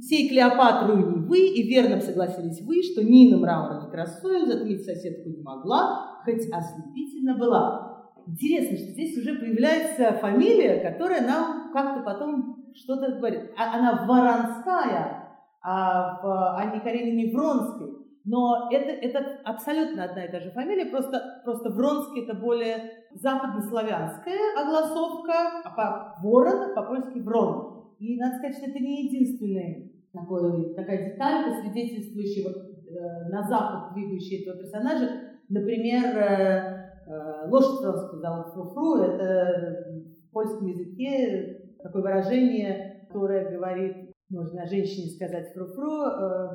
всей 0.01 0.29
Клеопатру 0.29 0.97
не 0.97 1.27
вы, 1.27 1.41
и 1.41 1.69
верно 1.69 2.01
согласились 2.01 2.61
вы, 2.63 2.83
что 2.83 3.03
Нина 3.03 3.39
мраморной 3.39 3.91
красою 3.91 4.47
затмить 4.47 4.85
соседку 4.85 5.29
не 5.31 5.43
могла, 5.43 6.21
хоть 6.25 6.49
ослепительно 6.53 7.37
была. 7.37 7.89
Интересно, 8.27 8.77
что 8.77 8.89
здесь 8.89 9.17
уже 9.17 9.35
появляется 9.35 10.13
фамилия, 10.21 10.81
которая 10.81 11.27
нам 11.27 11.73
как-то 11.73 12.03
потом 12.03 12.73
что-то 12.75 13.17
говорит. 13.17 13.51
А, 13.57 13.79
она 13.79 14.07
Воронская, 14.07 15.18
а 15.63 16.21
в 16.23 16.57
Анне 16.59 16.81
Каренине 16.81 17.33
Вронской. 17.33 17.99
Но 18.25 18.69
это, 18.71 18.91
это 18.91 19.39
абсолютно 19.45 20.05
одна 20.05 20.25
и 20.25 20.31
та 20.31 20.41
же 20.41 20.51
фамилия, 20.51 20.87
просто, 20.87 21.41
просто 21.45 21.71
Вронский 21.71 22.25
это 22.25 22.35
более 22.35 22.77
западнославянская 23.15 24.39
огласовка, 24.61 25.63
а 25.65 25.71
по 25.71 26.23
ворон, 26.23 26.75
по-польски 26.75 27.21
Врон. 27.21 27.95
И 27.99 28.19
надо 28.19 28.37
сказать, 28.37 28.59
что 28.59 28.71
это 28.71 28.79
не 28.81 29.07
единственная 29.07 29.91
такой, 30.13 30.75
такая 30.75 31.13
деталька, 31.13 31.63
свидетельствующая 31.63 32.51
э, 32.51 33.29
на 33.31 33.43
запад 33.43 33.95
двигающая 33.95 34.43
этого 34.43 34.59
персонажа. 34.59 35.09
Например, 35.49 36.19
э, 36.19 36.91
э, 37.07 37.49
лошадь 37.49 37.81
Вронского 37.81 38.21
зовут 38.21 38.47
Фруфру, 38.53 39.03
это 39.05 40.05
в 40.29 40.33
польском 40.33 40.67
языке 40.67 41.73
такое 41.83 42.03
выражение, 42.03 43.07
которое 43.09 43.57
говорит, 43.57 44.08
можно 44.31 44.67
женщине 44.67 45.11
сказать 45.11 45.53
фру-фру, 45.55 46.03
э, 46.03 46.49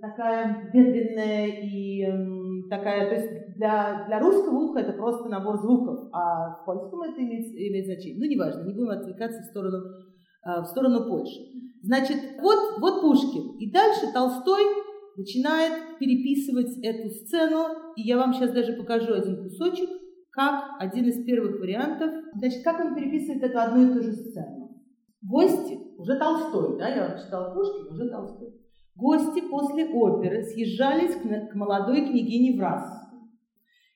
такая 0.00 0.70
бедренная 0.72 1.46
и 1.62 2.02
э, 2.02 2.68
такая, 2.68 3.08
то 3.08 3.14
есть 3.14 3.56
для, 3.56 4.04
для 4.06 4.18
русского 4.18 4.58
уха 4.58 4.80
это 4.80 4.92
просто 4.92 5.28
набор 5.28 5.58
звуков, 5.58 6.08
а 6.12 6.56
в 6.56 6.64
польском 6.64 7.02
это 7.02 7.20
имеет, 7.20 7.46
имеет 7.54 7.86
значение. 7.86 8.18
Ну, 8.18 8.24
неважно, 8.24 8.66
не 8.66 8.74
будем 8.74 8.90
отвлекаться 8.90 9.42
в 9.42 9.46
сторону, 9.46 9.78
э, 9.78 10.60
в 10.62 10.64
сторону 10.66 11.08
Польши. 11.08 11.40
Значит, 11.82 12.18
вот, 12.40 12.80
вот 12.80 13.00
Пушкин. 13.02 13.58
И 13.58 13.70
дальше 13.70 14.12
Толстой 14.12 14.62
начинает 15.16 15.98
переписывать 15.98 16.78
эту 16.82 17.10
сцену, 17.10 17.66
и 17.96 18.02
я 18.02 18.16
вам 18.16 18.32
сейчас 18.32 18.52
даже 18.52 18.72
покажу 18.74 19.14
один 19.14 19.42
кусочек, 19.42 19.88
как 20.30 20.80
один 20.80 21.06
из 21.06 21.24
первых 21.24 21.60
вариантов. 21.60 22.10
Значит, 22.34 22.64
как 22.64 22.80
он 22.80 22.94
переписывает 22.94 23.42
эту 23.42 23.58
одну 23.60 23.90
и 23.90 23.94
ту 23.94 24.02
же 24.02 24.12
сцену. 24.12 24.61
Гости, 25.22 25.78
уже 25.98 26.18
Толстой, 26.18 26.78
да, 26.78 26.88
я 26.88 27.08
вам 27.08 27.18
читал 27.18 27.54
Пушкин, 27.54 27.92
уже 27.92 28.10
Толстой. 28.10 28.48
Гости 28.96 29.40
после 29.48 29.86
оперы 29.86 30.42
съезжались 30.42 31.14
к, 31.14 31.54
молодой 31.54 32.06
княгине 32.06 32.58
Врасской. 32.58 33.20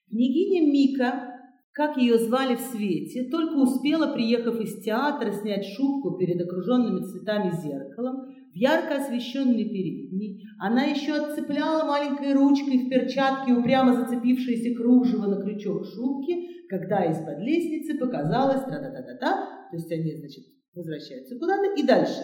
Княгиня 0.09 0.71
Мика, 0.71 1.37
как 1.73 1.97
ее 1.97 2.17
звали 2.17 2.55
в 2.55 2.61
свете, 2.61 3.29
только 3.29 3.55
успела, 3.55 4.13
приехав 4.13 4.59
из 4.61 4.81
театра, 4.81 5.31
снять 5.31 5.65
шубку 5.65 6.17
перед 6.17 6.41
окруженными 6.41 7.03
цветами 7.03 7.51
зеркалом, 7.51 8.33
в 8.51 8.55
ярко 8.55 8.95
освещенной 8.95 9.65
передней. 9.65 10.41
Она 10.59 10.85
еще 10.85 11.13
отцепляла 11.13 11.85
маленькой 11.85 12.33
ручкой 12.33 12.85
в 12.85 12.89
перчатке 12.89 13.51
упрямо 13.53 13.93
зацепившееся 13.93 14.75
кружево 14.75 15.27
на 15.27 15.41
крючок 15.41 15.85
шубки, 15.85 16.65
когда 16.69 17.03
из-под 17.05 17.39
лестницы 17.39 17.97
показалось 17.99 18.63
тра-та-та-та-та, 18.63 19.69
то 19.69 19.75
есть 19.75 19.91
они, 19.91 20.15
значит, 20.15 20.56
возвращаются 20.77 21.37
куда-то. 21.37 21.73
И 21.75 21.83
дальше. 21.83 22.21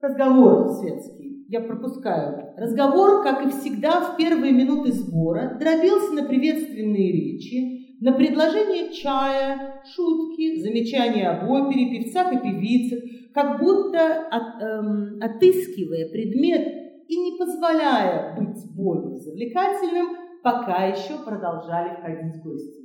Разговор 0.00 0.68
светский. 0.74 1.44
Я 1.48 1.60
пропускаю. 1.60 2.54
Разговор, 2.56 3.22
как 3.22 3.46
и 3.46 3.50
всегда, 3.50 4.00
в 4.00 4.16
первые 4.16 4.52
минуты 4.52 4.92
сбора 4.92 5.56
дробился 5.58 6.12
на 6.12 6.24
приветственные 6.24 7.12
речи, 7.12 8.00
на 8.00 8.12
предложение 8.12 8.92
чая, 8.92 9.82
шутки, 9.84 10.60
замечания 10.60 11.28
об 11.28 11.50
опере, 11.50 11.90
певцах 11.90 12.32
и 12.32 12.38
певицах, 12.38 12.98
как 13.34 13.60
будто 13.60 14.26
от, 14.30 14.62
эм, 14.62 15.18
отыскивая 15.20 16.08
предмет 16.10 16.66
и 17.08 17.16
не 17.16 17.38
позволяя 17.38 18.36
быть 18.36 18.58
более 18.74 19.16
завлекательным, 19.16 20.16
пока 20.42 20.86
еще 20.86 21.22
продолжали 21.24 21.96
входить 21.96 22.42
гости. 22.42 22.84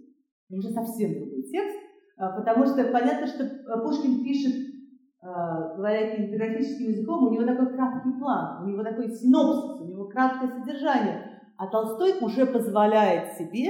Уже 0.49 0.69
совсем 0.69 1.13
другой 1.13 1.43
текст, 1.43 1.77
а, 2.17 2.39
потому 2.39 2.65
что 2.65 2.83
понятно, 2.85 3.27
что 3.27 3.43
э, 3.43 3.83
Пушкин 3.83 4.23
пишет 4.23 4.53
говоря 5.21 6.15
кинематографическим 6.15 6.89
языком, 6.89 7.27
у 7.27 7.31
него 7.31 7.45
такой 7.45 7.73
краткий 7.73 8.17
план, 8.19 8.63
у 8.63 8.67
него 8.67 8.83
такой 8.83 9.09
синопсис, 9.09 9.81
у 9.81 9.85
него 9.85 10.07
краткое 10.07 10.47
содержание. 10.47 11.41
А 11.57 11.67
Толстой 11.67 12.19
уже 12.21 12.45
позволяет 12.45 13.33
себе, 13.37 13.69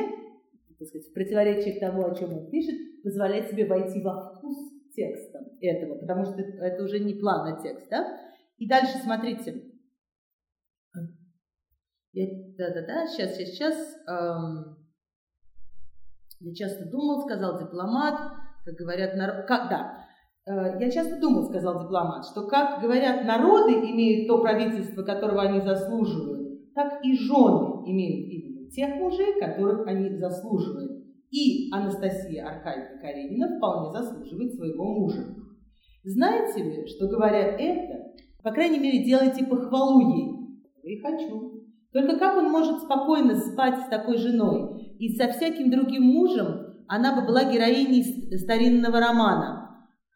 так 0.77 0.87
сказать, 0.87 1.07
в 1.07 1.13
противоречие 1.13 1.75
к 1.75 1.79
тому, 1.79 2.05
о 2.05 2.13
чем 2.13 2.37
он 2.37 2.49
пишет, 2.51 3.03
позволяет 3.03 3.49
себе 3.49 3.65
войти 3.65 4.01
во 4.01 4.35
вкус 4.35 4.57
текста 4.95 5.39
этого, 5.59 5.97
потому 5.97 6.25
что 6.25 6.39
это 6.39 6.83
уже 6.83 6.99
не 6.99 7.15
план, 7.15 7.53
а 7.53 7.61
текст. 7.61 7.89
Да? 7.89 8.19
И 8.57 8.67
дальше 8.67 8.99
смотрите. 8.99 9.63
Да-да-да, 12.13 13.07
сейчас, 13.07 13.37
сейчас, 13.37 13.49
сейчас. 13.49 13.95
Эм, 14.07 14.77
я 16.41 16.53
часто 16.53 16.89
думал, 16.89 17.21
сказал 17.21 17.59
дипломат, 17.59 18.19
как 18.65 18.75
говорят, 18.75 19.15
народ, 19.15 19.45
как, 19.45 19.69
да, 19.69 19.99
Э, 19.99 20.08
я 20.79 20.89
часто 20.89 21.19
думал, 21.19 21.43
сказал 21.43 21.83
дипломат, 21.83 22.25
что, 22.25 22.47
как 22.47 22.81
говорят, 22.81 23.25
народы 23.25 23.73
имеют 23.73 24.27
то 24.27 24.41
правительство, 24.41 25.03
которого 25.03 25.43
они 25.43 25.61
заслуживают, 25.61 26.73
так 26.73 27.03
и 27.03 27.13
жены 27.13 27.83
имеют 27.85 28.29
именно 28.29 28.69
тех 28.69 28.95
мужей, 28.95 29.39
которых 29.39 29.85
они 29.85 30.17
заслуживают. 30.17 31.03
И 31.31 31.71
Анастасия 31.71 32.47
Аркадьевна 32.47 32.99
Каренина 33.01 33.57
вполне 33.57 33.91
заслуживает 33.91 34.53
своего 34.53 34.83
мужа. 34.85 35.35
Знаете 36.03 36.63
ли, 36.63 36.87
что 36.87 37.07
говоря 37.07 37.55
это, 37.55 38.13
по 38.41 38.51
крайней 38.51 38.79
мере, 38.79 39.03
делайте 39.03 39.45
похвалу 39.45 40.15
ей. 40.15 40.31
И 40.81 40.99
хочу. 41.01 41.65
Только 41.91 42.17
как 42.17 42.37
он 42.37 42.49
может 42.49 42.81
спокойно 42.81 43.35
спать 43.35 43.79
с 43.81 43.89
такой 43.89 44.17
женой? 44.17 44.95
И 44.97 45.15
со 45.15 45.27
всяким 45.27 45.69
другим 45.69 46.03
мужем 46.03 46.77
она 46.87 47.19
бы 47.19 47.27
была 47.27 47.43
героиней 47.43 48.35
старинного 48.37 48.99
романа– 48.99 49.65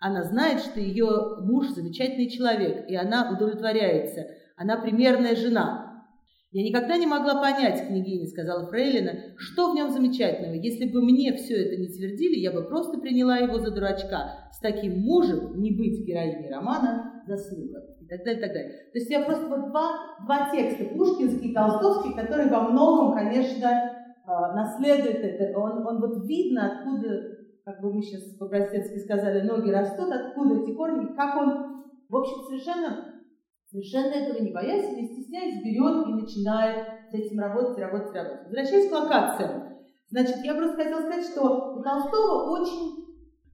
она 0.03 0.21
знает, 0.25 0.59
что 0.59 0.81
ее 0.81 1.37
муж 1.39 1.69
замечательный 1.69 2.29
человек, 2.29 2.89
и 2.89 2.95
она 2.95 3.31
удовлетворяется. 3.31 4.27
Она 4.57 4.75
примерная 4.81 5.33
жена. 5.33 6.03
«Я 6.51 6.61
никогда 6.61 6.97
не 6.97 7.07
могла 7.07 7.41
понять, 7.41 7.87
княгиня,— 7.87 8.27
сказала 8.27 8.67
Фрейлина,— 8.67 9.13
что 9.37 9.71
в 9.71 9.75
нем 9.75 9.91
замечательного. 9.91 10.55
Если 10.55 10.91
бы 10.91 11.01
мне 11.01 11.33
все 11.37 11.55
это 11.55 11.77
не 11.77 11.87
твердили, 11.87 12.37
я 12.37 12.51
бы 12.51 12.63
просто 12.67 12.99
приняла 12.99 13.37
его 13.37 13.59
за 13.59 13.71
дурачка. 13.71 14.49
С 14.51 14.59
таким 14.59 14.99
мужем 14.99 15.61
не 15.61 15.71
быть 15.71 16.05
героиней 16.05 16.51
романа– 16.51 17.23
заслуга». 17.27 17.79
И 18.01 18.05
так 18.05 18.25
далее, 18.25 18.39
и 18.39 18.41
так 18.43 18.53
далее. 18.53 18.71
То 18.91 18.99
есть 18.99 19.09
я 19.09 19.21
просто 19.21 19.47
вот 19.47 19.69
два, 19.69 20.17
два 20.25 20.51
текста, 20.51 20.83
пушкинский 20.83 21.51
и 21.51 21.53
толстовский, 21.53 22.13
которые 22.13 22.49
во 22.49 22.69
многом, 22.69 23.13
конечно, 23.13 23.67
э, 23.67 24.27
наследуют 24.27 25.23
это. 25.23 25.57
Он, 25.57 25.87
он 25.87 26.01
вот 26.01 26.27
видно, 26.27 26.73
откуда 26.73 27.32
как 27.65 27.81
бы 27.81 27.93
мы 27.93 28.01
сейчас 28.01 28.35
по-простецки 28.37 28.99
сказали, 28.99 29.47
ноги 29.47 29.71
растут, 29.71 30.11
откуда 30.11 30.61
эти 30.61 30.75
корни, 30.75 31.15
как 31.15 31.35
он, 31.37 31.83
в 32.09 32.15
общем, 32.15 32.43
совершенно, 32.47 33.23
совершенно 33.71 34.11
этого 34.11 34.43
не 34.43 34.51
боясь, 34.51 34.95
не 34.95 35.07
стесняясь, 35.07 35.63
берет 35.63 36.07
и 36.07 36.13
начинает 36.13 36.85
с 37.09 37.13
этим 37.13 37.39
работать, 37.39 37.77
работать, 37.79 38.13
работать. 38.13 38.45
Возвращаясь 38.45 38.89
к 38.89 38.93
локациям. 38.93 39.63
Значит, 40.09 40.37
я 40.43 40.55
просто 40.55 40.75
хотела 40.75 41.01
сказать, 41.01 41.25
что 41.25 41.75
у 41.75 41.81
Толстого 41.81 42.59
очень, 42.59 43.05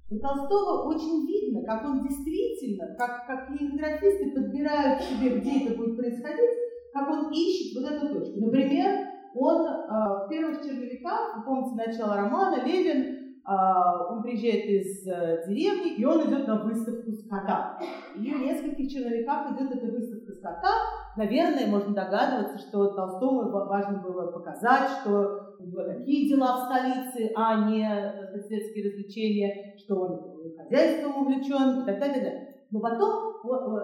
у 0.10 0.20
Толстого 0.20 0.90
очень 0.90 1.28
видно, 1.28 1.64
как 1.64 1.86
он 1.86 2.02
действительно, 2.02 2.96
как, 2.98 3.28
как 3.28 3.48
кинематографисты 3.48 4.32
подбирают 4.32 5.02
себе, 5.04 5.40
где 5.40 5.66
это 5.66 5.78
будет 5.78 5.96
происходить, 5.96 6.58
как 6.92 7.08
он 7.10 7.32
ищет 7.32 7.80
вот 7.80 7.92
эту 7.92 8.14
точку. 8.14 8.40
Например, 8.40 9.08
он 9.36 9.62
э, 9.62 10.26
в 10.26 10.28
первых 10.28 10.66
черновиках, 10.66 11.38
вы 11.38 11.44
помните 11.46 11.76
начало 11.76 12.16
романа, 12.18 12.66
Левин 12.66 13.19
он 13.50 14.22
приезжает 14.22 14.66
из 14.66 15.08
э, 15.08 15.44
деревни, 15.48 15.96
и 15.96 16.06
он 16.06 16.28
идет 16.28 16.48
на 16.48 16.64
выставку 16.64 17.12
скота. 17.12 17.80
И 18.16 18.32
в 18.32 18.42
нескольких 18.42 18.92
черновиках 18.92 19.52
идет 19.52 19.76
эта 19.76 19.92
выставка 19.92 20.32
скота. 20.34 20.74
Наверное, 21.18 21.66
можно 21.68 21.96
догадываться, 21.96 22.60
что 22.60 22.92
Толстому 22.92 23.50
важно 23.50 24.00
было 24.00 24.32
показать, 24.32 24.90
что 25.02 25.56
такие 25.88 26.30
дела 26.30 26.58
в 26.58 26.66
столице, 26.66 27.32
а 27.36 27.70
не 27.70 27.84
э, 27.84 28.40
светские 28.40 28.90
развлечения, 28.90 29.76
что 29.78 29.96
он 29.96 30.56
хозяйством 30.56 31.24
увлечен 31.24 31.82
и 31.82 31.86
так 31.86 32.00
далее. 32.00 32.56
Но 32.72 32.80
потом 32.80 33.36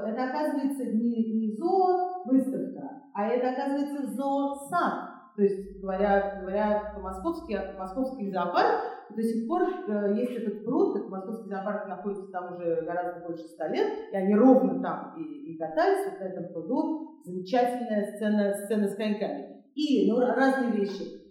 это 0.05 0.25
оказывается 0.25 0.85
не, 0.93 1.33
не 1.33 1.55
зоо-выставка, 1.55 3.01
а 3.15 3.27
это 3.27 3.49
оказывается 3.49 4.13
зоосад. 4.13 5.14
То 5.35 5.43
есть, 5.43 5.81
говоря, 5.81 6.39
говоря 6.41 6.93
по-московски, 6.95 7.59
московский 7.77 8.31
зоопарк 8.31 8.95
до 9.13 9.21
сих 9.21 9.47
пор 9.47 9.63
э, 9.63 10.15
есть 10.15 10.31
этот 10.31 10.63
пруд, 10.63 10.95
этот 10.95 11.09
московский 11.09 11.49
зоопарк 11.49 11.87
находится 11.87 12.31
там 12.31 12.55
уже 12.55 12.81
гораздо 12.85 13.25
больше 13.27 13.43
ста 13.43 13.67
лет, 13.67 13.91
и 14.13 14.15
они 14.15 14.33
ровно 14.33 14.81
там 14.81 15.13
и, 15.17 15.53
и 15.53 15.57
катаются 15.57 16.17
на 16.19 16.23
этом 16.25 16.53
пруду. 16.53 17.21
Замечательная 17.25 18.15
сцена, 18.15 18.53
сцена 18.53 18.87
с 18.87 18.95
коньками. 18.95 19.63
Или, 19.75 20.09
ну, 20.09 20.19
разные 20.19 20.71
вещи. 20.71 21.25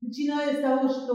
Начиная 0.00 0.54
с 0.54 0.60
того, 0.60 0.88
что 0.88 1.14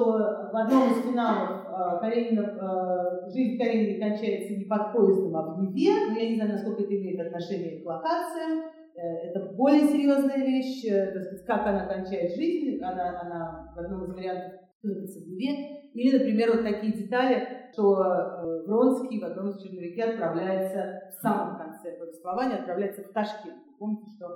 в 0.51 0.55
одном 0.55 0.91
из 0.91 1.03
финалов 1.03 1.65
э, 1.65 1.99
Каренина, 1.99 2.41
э, 2.41 3.31
жизнь 3.31 3.57
Каренина 3.57 4.09
кончается 4.09 4.53
не 4.53 4.65
под 4.65 4.93
поездом, 4.93 5.35
а 5.35 5.55
в 5.55 5.61
Неве, 5.61 5.91
но 6.09 6.17
я 6.17 6.29
не 6.29 6.35
знаю, 6.35 6.53
насколько 6.53 6.83
это 6.83 6.93
имеет 6.93 7.19
отношение 7.19 7.81
к 7.81 7.85
локациям. 7.85 8.63
Э, 8.95 9.29
это 9.29 9.53
более 9.53 9.87
серьезная 9.87 10.37
вещь, 10.37 10.81
сказать, 10.81 11.45
как 11.45 11.67
она 11.67 11.85
кончает 11.85 12.35
жизнь, 12.35 12.81
она, 12.81 13.21
она 13.21 13.73
в 13.75 13.79
одном 13.79 14.05
из 14.05 14.13
вариантов 14.13 14.61
в 14.81 14.85
Неве. 14.85 15.91
Или, 15.93 16.17
например, 16.17 16.51
вот 16.51 16.63
такие 16.63 16.93
детали, 16.93 17.47
что 17.71 18.63
Вронский 18.65 19.19
в 19.19 19.25
одном 19.25 19.49
из 19.49 19.61
черновике 19.61 20.03
отправляется 20.03 21.11
в 21.11 21.21
самом 21.21 21.57
конце 21.57 21.97
повествования, 21.97 22.57
отправляется 22.57 23.03
в 23.03 23.13
Ташкент. 23.13 23.63
Помните, 23.79 24.05
что 24.15 24.27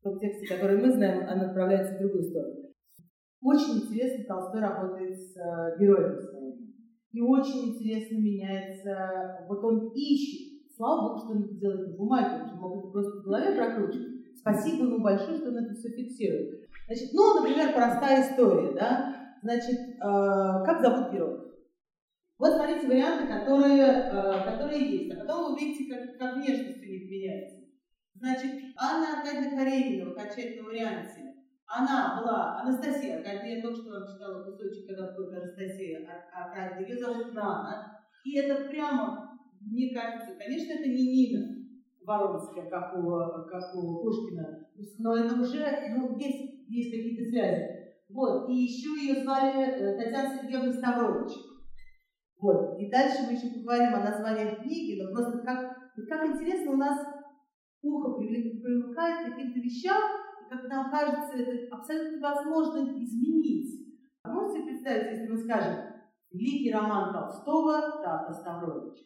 в 0.00 0.02
том 0.02 0.18
тексте, 0.18 0.46
который 0.46 0.78
мы 0.78 0.90
знаем, 0.90 1.22
он 1.22 1.40
отправляется 1.40 1.94
в 1.94 1.98
другую 2.00 2.24
сторону. 2.24 2.64
Очень 3.42 3.84
интересно 3.84 4.24
Толстой 4.24 4.60
работает 4.60 5.18
с 5.18 5.36
э, 5.36 5.78
героями 5.78 6.16
своими. 6.16 6.74
И 7.12 7.20
очень 7.20 7.70
интересно 7.70 8.16
меняется, 8.16 9.46
вот 9.48 9.62
он 9.62 9.92
ищет. 9.94 10.43
Слава 10.76 11.08
Богу, 11.08 11.18
что 11.18 11.28
он 11.30 11.44
это 11.44 11.54
делает 11.54 11.88
на 11.88 11.96
бумаге, 11.96 12.42
он 12.42 12.48
же 12.48 12.54
мог 12.56 12.78
это 12.78 12.92
просто 12.92 13.20
в 13.20 13.22
голове 13.24 13.54
прокручивать. 13.54 14.36
Спасибо 14.36 14.84
ему 14.84 15.02
большое, 15.02 15.38
что 15.38 15.48
он 15.48 15.58
это 15.58 15.74
все 15.74 15.88
фиксирует. 15.90 16.68
Значит, 16.86 17.10
ну, 17.12 17.34
например, 17.40 17.72
простая 17.72 18.22
история, 18.22 18.72
да. 18.72 19.38
Значит, 19.42 19.78
э, 19.78 19.98
как 20.00 20.80
зовут 20.80 21.12
героя? 21.12 21.40
Вот 22.38 22.52
смотрите 22.54 22.86
варианты, 22.88 23.26
которые, 23.26 23.82
э, 23.82 24.44
которые 24.44 24.90
есть. 24.90 25.14
А 25.14 25.20
потом 25.20 25.44
вы 25.44 25.52
увидите, 25.54 25.94
как, 25.94 26.18
как 26.18 26.36
внешность 26.36 26.82
у 26.82 26.86
них 26.86 27.10
меняется. 27.10 27.64
Значит, 28.14 28.50
Анна 28.76 29.18
Аркадьевна 29.18 29.56
Каренина 29.56 30.10
в 30.10 30.12
окончательном 30.12 30.66
варианте 30.66 31.34
она 31.66 32.20
была 32.20 32.60
Анастасия 32.60 33.18
Аркадьевна, 33.18 33.48
я 33.48 33.62
только 33.62 33.80
что 33.80 33.90
вам 33.90 34.06
читала 34.06 34.44
кусочек, 34.44 34.86
когда 34.86 35.12
будет 35.12 35.32
Анастасия 35.32 36.06
Аркадьевна, 36.32 36.86
ее 36.86 36.98
зовут 36.98 37.32
Нана. 37.32 38.00
И 38.24 38.38
это 38.38 38.68
прямо, 38.68 39.33
мне 39.66 39.94
кажется, 39.94 40.36
конечно, 40.38 40.72
это 40.72 40.88
не 40.88 41.04
Нина 41.12 41.64
Воронская, 42.04 42.68
как 42.68 42.96
у, 42.96 43.10
как 43.48 43.74
у 43.74 44.02
Пушкина, 44.02 44.68
но 44.98 45.16
это 45.16 45.34
уже, 45.40 45.64
ну, 45.96 46.18
есть, 46.18 46.68
есть 46.68 46.90
какие-то 46.90 47.30
связи. 47.30 47.74
Вот, 48.10 48.48
и 48.48 48.54
еще 48.54 48.90
ее 48.90 49.22
звали 49.22 49.64
э, 49.64 49.96
Татьяна 49.96 50.36
Сергеевна 50.36 50.72
Ставрович. 50.72 51.32
Вот, 52.38 52.78
и 52.78 52.90
дальше 52.90 53.24
мы 53.26 53.32
еще 53.32 53.54
поговорим 53.54 53.94
о 53.94 54.04
названиях 54.04 54.62
книги, 54.62 55.00
но 55.00 55.12
просто 55.12 55.38
как, 55.38 55.92
как 56.08 56.26
интересно 56.26 56.72
у 56.72 56.76
нас 56.76 56.98
ухо 57.82 58.20
привыкает 58.20 59.26
к 59.26 59.30
каким-то 59.30 59.58
вещам, 59.60 60.00
как 60.50 60.68
нам 60.68 60.90
кажется, 60.90 61.38
это 61.38 61.74
абсолютно 61.74 62.16
невозможно 62.16 63.02
изменить. 63.02 63.98
А 64.22 64.32
можете 64.32 64.64
представить, 64.64 65.18
если 65.18 65.32
мы 65.32 65.38
скажем 65.38 65.74
«Великий 66.32 66.72
роман 66.72 67.12
Толстого 67.12 68.02
Тата 68.02 68.32
Ставрович»? 68.32 68.98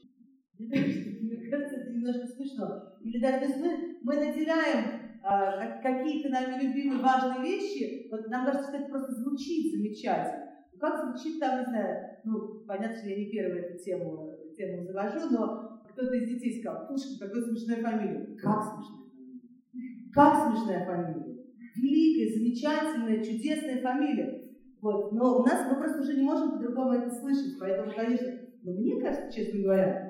Мне 0.59 1.51
кажется, 1.51 1.77
это 1.77 1.92
немножко 1.92 2.27
смешно. 2.27 2.94
Или 3.01 3.21
даже 3.21 3.55
мы, 3.59 3.99
мы 4.03 4.14
наделяем 4.16 5.01
а, 5.23 5.81
какие-то 5.81 6.31
нами 6.31 6.62
любимые 6.62 7.03
важные 7.03 7.42
вещи, 7.42 8.09
вот 8.11 8.29
нам 8.29 8.47
кажется, 8.47 8.68
что 8.68 8.79
это 8.79 8.90
просто 8.90 9.12
звучит 9.14 9.73
замечательно. 9.73 10.49
Ну, 10.73 10.79
как 10.79 11.05
звучит 11.05 11.40
там, 11.40 11.61
не 11.61 11.64
знаю, 11.66 12.18
ну, 12.25 12.64
понятно, 12.66 12.97
что 12.97 13.09
я 13.09 13.16
не 13.16 13.31
первая 13.31 13.62
эту 13.62 13.83
тему, 13.83 14.31
тему 14.57 14.85
завожу, 14.85 15.31
но 15.31 15.83
кто-то 15.90 16.14
из 16.14 16.29
детей 16.29 16.61
сказал, 16.61 16.87
Пушкин, 16.88 17.18
какая 17.18 17.42
смешная 17.42 17.83
фамилия. 17.83 18.37
Как 18.37 18.62
смешная 18.62 19.09
фамилия? 19.11 20.12
Как 20.12 20.51
смешная 20.51 20.87
фамилия? 20.87 21.38
великая, 21.79 22.37
замечательная, 22.37 23.25
чудесная 23.25 23.81
фамилия. 23.81 24.44
Вот. 24.81 25.12
Но 25.12 25.40
у 25.40 25.44
нас 25.44 25.66
мы 25.71 25.79
просто 25.79 26.03
уже 26.03 26.14
не 26.14 26.23
можем 26.23 26.53
по-другому 26.53 26.92
это 26.92 27.11
слышать. 27.11 27.59
Поэтому, 27.59 27.92
конечно, 27.94 28.29
но 28.62 28.73
мне 28.73 29.01
кажется, 29.01 29.33
честно 29.33 29.62
говоря, 29.62 30.08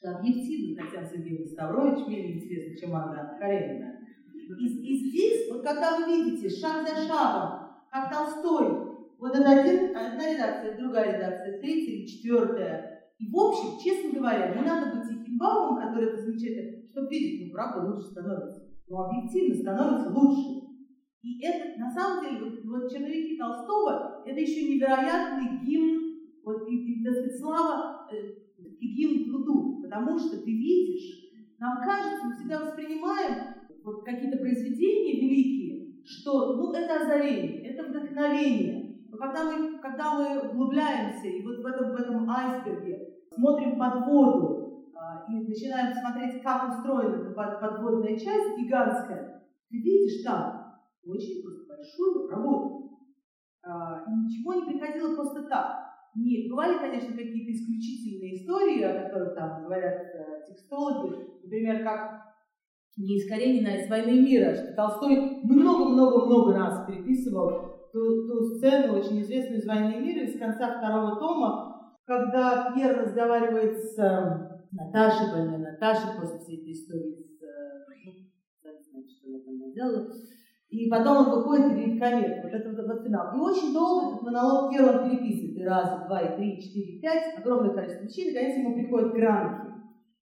что 0.00 0.16
объективно 0.16 0.82
Татьяна 0.82 1.06
Сергеевна 1.06 1.46
Ставрович 1.46 2.06
менее 2.08 2.38
интересна, 2.38 2.76
чем 2.76 2.96
Анна 2.96 3.36
Каренина. 3.38 4.00
И, 4.58 4.64
и 4.64 5.10
здесь, 5.10 5.50
вот 5.50 5.62
когда 5.62 5.98
вы 5.98 6.06
видите 6.06 6.48
шаг 6.48 6.88
за 6.88 7.06
шагом, 7.06 7.68
как 7.90 8.10
Толстой, 8.10 8.96
вот 9.18 9.36
это 9.36 9.60
один, 9.60 9.94
одна 9.94 10.32
редакция, 10.32 10.78
другая 10.78 11.16
редакция, 11.16 11.60
третья 11.60 11.92
или 11.92 12.06
четвертая. 12.06 13.12
И 13.18 13.30
в 13.30 13.36
общем, 13.36 13.78
честно 13.78 14.18
говоря, 14.18 14.54
не 14.54 14.66
надо 14.66 14.96
быть 14.96 15.20
этим 15.20 15.36
бабом, 15.36 15.76
который 15.76 16.08
это 16.08 16.22
замечательно, 16.22 16.88
чтобы 16.90 17.08
видеть, 17.10 17.46
ну 17.46 17.52
правда 17.52 17.90
лучше 17.90 18.08
становится. 18.08 18.70
Но 18.88 19.04
объективно 19.04 19.54
становится 19.54 20.10
лучше. 20.10 20.66
И 21.22 21.44
это, 21.44 21.78
на 21.78 21.90
самом 21.90 22.24
деле, 22.24 22.40
вот, 22.40 22.64
вот 22.64 22.90
черновики 22.90 23.36
Толстого, 23.36 24.22
это 24.24 24.40
еще 24.40 24.66
невероятный 24.66 25.58
гимн, 25.62 26.16
вот, 26.42 26.66
и, 26.66 26.74
и, 26.74 27.04
так 27.04 27.12
сказать, 27.12 27.38
слава, 27.38 28.08
гимн 28.86 29.30
труду, 29.30 29.82
потому 29.82 30.18
что 30.18 30.38
ты 30.38 30.50
видишь, 30.50 31.30
нам 31.58 31.78
кажется, 31.80 32.26
мы 32.26 32.32
всегда 32.32 32.60
воспринимаем 32.60 33.54
вот 33.82 34.04
какие-то 34.04 34.38
произведения 34.38 35.20
великие, 35.20 36.04
что, 36.04 36.56
ну, 36.56 36.72
это 36.72 37.02
озарение, 37.02 37.72
это 37.72 37.88
вдохновение. 37.88 38.96
Но 39.10 39.18
когда 39.18 39.44
мы, 39.44 39.78
когда 39.80 40.14
мы 40.14 40.50
углубляемся 40.50 41.26
и 41.26 41.42
вот 41.42 41.58
в 41.62 41.66
этом, 41.66 41.92
в 41.92 41.96
этом 41.96 42.30
айсберге 42.30 43.08
смотрим 43.34 43.78
под 43.78 44.06
воду 44.06 44.86
э, 44.94 45.32
и 45.32 45.48
начинаем 45.48 45.92
смотреть, 45.92 46.42
как 46.42 46.68
устроена 46.68 47.16
эта 47.16 47.30
под, 47.30 47.60
подводная 47.60 48.16
часть 48.16 48.56
гигантская, 48.58 49.42
ты 49.68 49.76
видишь 49.76 50.22
там 50.24 50.60
очень 51.04 51.42
большую 51.66 52.28
работу. 52.28 52.90
А, 53.62 54.04
и 54.06 54.10
ничего 54.12 54.54
не 54.54 54.64
приходило 54.64 55.14
просто 55.14 55.42
так. 55.42 55.89
Нет, 56.14 56.50
бывали, 56.50 56.78
конечно, 56.78 57.16
какие-то 57.16 57.52
исключительные 57.52 58.34
истории, 58.34 58.82
о 58.82 59.04
которых 59.04 59.34
там 59.34 59.62
говорят 59.62 60.02
э, 60.14 60.44
текстологи, 60.48 61.14
например, 61.44 61.84
как 61.84 62.30
не 62.96 63.16
из 63.16 63.28
Каренина, 63.28 63.70
а 63.70 63.76
из 63.76 63.88
«Войны 63.88 64.20
мира», 64.20 64.54
что 64.54 64.74
Толстой 64.74 65.40
много-много-много 65.44 66.54
раз 66.54 66.86
переписывал 66.86 67.88
ту, 67.92 68.26
ту 68.26 68.42
сцену, 68.56 68.98
очень 68.98 69.22
известную 69.22 69.60
из 69.60 69.66
«Войны 69.66 70.00
мира», 70.00 70.24
из 70.24 70.38
конца 70.38 70.78
второго 70.78 71.18
тома, 71.18 71.94
когда 72.04 72.72
Пьер 72.74 72.98
разговаривает 72.98 73.78
с 73.78 73.98
э, 73.98 74.50
Наташей, 74.72 75.32
больной. 75.32 75.58
Наташей, 75.58 76.20
после 76.20 76.38
всей 76.40 76.60
этой 76.60 76.72
истории 76.72 77.22
с... 77.22 77.42
Э, 77.42 77.80
и 80.70 80.88
потом 80.88 81.26
он 81.26 81.30
выходит 81.34 81.72
и 81.72 81.74
видит 81.74 82.00
комет. 82.00 82.44
Вот 82.44 82.52
это 82.52 82.70
вот 82.70 83.02
финал. 83.02 83.34
И 83.34 83.40
очень 83.40 83.74
долго 83.74 84.14
этот 84.14 84.22
монолог 84.22 84.72
первый 84.72 85.02
он 85.02 85.10
переписывает. 85.10 85.56
И 85.58 85.64
раз, 85.64 86.00
и 86.00 86.06
два, 86.06 86.20
и 86.20 86.36
три, 86.36 86.54
и 86.54 86.60
четыре, 86.62 86.96
и 86.96 87.00
пять. 87.00 87.38
Огромное 87.38 87.74
количество 87.74 88.04
вещей. 88.04 88.32
Наконец 88.32 88.56
ему 88.56 88.74
приходят 88.74 89.12
гранки. 89.12 89.70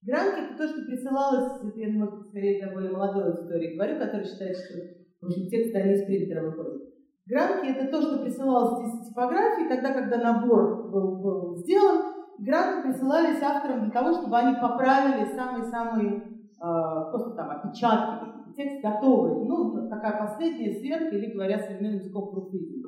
Гранки 0.02 0.40
это 0.40 0.56
то, 0.56 0.68
что 0.68 0.86
присылалось, 0.86 1.60
это 1.62 1.78
я, 1.78 1.92
может 1.92 2.14
быть, 2.14 2.28
скорее 2.28 2.62
для 2.62 2.72
более 2.72 2.92
молодой 2.92 3.30
истории 3.34 3.74
говорю, 3.74 3.98
который 3.98 4.24
считает, 4.24 4.56
что 4.56 4.78
в 5.20 5.26
общем, 5.26 5.48
тексты 5.48 5.76
они 5.78 5.92
из 5.94 6.06
принтера 6.06 6.46
выходят. 6.46 6.82
Гранки 7.26 7.66
это 7.66 7.90
то, 7.90 8.00
что 8.00 8.22
присылалось 8.22 8.86
из 8.86 9.08
типографии, 9.08 9.68
тогда, 9.68 9.92
когда 9.92 10.16
набор 10.16 10.88
был, 10.90 11.20
был 11.20 11.56
сделан. 11.56 12.14
Гранки 12.38 12.88
присылались 12.88 13.42
авторам 13.42 13.82
для 13.82 13.90
того, 13.90 14.12
чтобы 14.12 14.38
они 14.38 14.54
поправили 14.54 15.26
самые-самые 15.26 16.22
э, 16.22 17.10
просто 17.10 17.32
там 17.32 17.50
опечатки 17.50 18.37
текст 18.58 18.82
готовый, 18.82 19.46
ну, 19.46 19.88
такая 19.88 20.18
последняя 20.18 20.72
сверка, 20.72 21.16
или, 21.16 21.32
говоря 21.32 21.60
современным 21.60 22.00
языком, 22.00 22.30
профиль. 22.30 22.82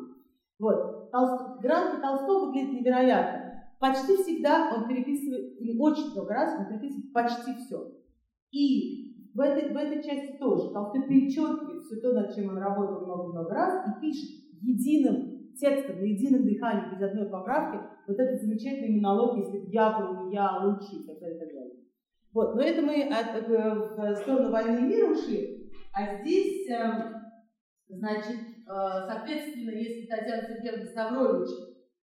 Вот. 0.58 1.10
Толст... 1.12 1.60
Гранки 1.62 2.02
Толстого 2.02 2.46
выглядит 2.46 2.72
невероятно. 2.72 3.70
Почти 3.78 4.16
всегда 4.16 4.74
он 4.76 4.88
переписывает, 4.88 5.58
или 5.60 5.78
очень 5.78 6.12
много 6.12 6.34
раз 6.34 6.58
он 6.58 6.66
переписывает 6.66 7.12
почти 7.12 7.54
все. 7.54 7.92
И 8.50 9.30
в 9.32 9.40
этой, 9.40 9.72
в 9.72 9.76
этой 9.76 10.02
части 10.02 10.36
тоже 10.38 10.72
Толстой 10.72 11.08
перечеркивает 11.08 11.82
все 11.82 12.00
то, 12.00 12.12
над 12.12 12.34
чем 12.34 12.50
он 12.50 12.58
работал 12.58 13.06
много-много 13.06 13.54
раз, 13.54 13.86
и 13.86 14.00
пишет 14.00 14.28
единым 14.60 15.54
текстом, 15.54 16.00
на 16.00 16.04
едином 16.04 16.44
дыхании, 16.44 16.94
без 16.94 17.02
одной 17.02 17.30
поправки, 17.30 17.80
вот 18.06 18.18
этот 18.18 18.42
замечательный 18.42 19.00
монолог, 19.00 19.38
если 19.38 19.70
я 19.70 19.98
был 19.98 20.30
я, 20.30 20.48
а 20.48 20.66
лучше, 20.66 20.96
и 20.96 21.06
так 21.06 21.20
далее, 21.20 21.46
и. 21.46 21.80
Вот. 22.32 22.54
Но 22.54 22.62
это 22.62 22.82
мы 22.82 23.02
от, 23.04 23.48
в 23.48 24.16
сторону 24.22 24.50
войны 24.50 24.78
и 24.78 24.82
мира 24.82 25.10
ушли. 25.10 25.59
А 25.92 26.16
здесь, 26.22 26.68
эм, 26.70 27.14
значит, 27.88 28.36
э, 28.36 29.06
соответственно, 29.06 29.70
если 29.70 30.06
Татьяна 30.06 30.42
Сергеевна 30.42 30.86
Ставрович, 30.86 31.48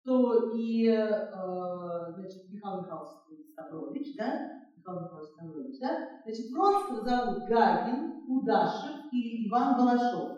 то 0.05 0.51
и 0.57 0.87
э, 0.89 2.13
значит, 2.15 2.51
Михаил 2.51 2.83
Михайлович 2.83 3.11
Ставрович, 3.53 4.17
да? 4.17 4.63
Михаил 4.77 5.01
Михайлович 5.03 5.29
Ставрович, 5.35 5.79
да? 5.81 6.21
Значит, 6.25 6.51
Вронского 6.51 7.05
зовут 7.05 7.49
Гагин, 7.49 8.25
Удашев 8.29 9.13
или 9.13 9.49
Иван 9.49 9.77
Балашов. 9.77 10.37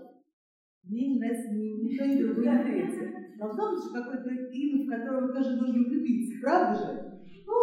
Мне 0.84 1.08
не 1.08 1.18
нравится 1.18 1.54
ни, 1.54 1.84
ни 1.84 1.96
то, 1.96 2.06
ни 2.06 2.22
другое, 2.22 2.58
ни 2.58 2.62
третье. 2.64 3.36
Должно 3.38 3.70
быть 3.70 3.92
какое-то 3.92 4.30
имя, 4.30 4.84
в 4.84 4.90
котором 4.90 5.32
тоже 5.32 5.56
нужно 5.56 5.84
влюбиться, 5.84 6.40
правда 6.42 6.78
же? 6.78 7.20
Ну, 7.46 7.54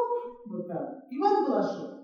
вот 0.48 0.68
так. 0.68 1.06
Иван 1.12 1.46
Балашов. 1.46 1.95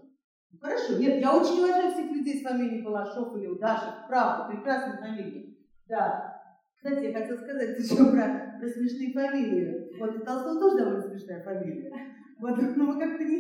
Хорошо, 0.62 0.99
нет, 0.99 1.20
я 1.20 1.36
очень 1.36 1.57
уважаю 1.57 1.91
всех 1.91 2.12
людей 2.12 2.39
с 2.39 2.43
фамилией 2.43 2.84
Балашов 2.84 3.36
или 3.36 3.47
Удашев, 3.47 4.05
правда, 4.07 4.53
прекрасная 4.53 4.97
фамилия. 4.97 5.55
Да. 5.89 6.39
Кстати, 6.76 7.05
я 7.05 7.14
хотела 7.14 7.38
сказать 7.38 7.80
еще 7.80 8.12
про, 8.12 8.57
про 8.59 8.68
смешные 8.70 9.12
фамилии. 9.12 9.97
Вот 9.99 10.16
у 10.16 10.20
Толстого 10.20 10.59
тоже 10.59 10.78
довольно 10.78 11.01
смешная 11.01 11.43
фамилия. 11.43 11.91
Вот, 12.39 12.57
но 12.76 12.84
мы 12.86 12.99
как-то 12.99 13.24
не, 13.24 13.38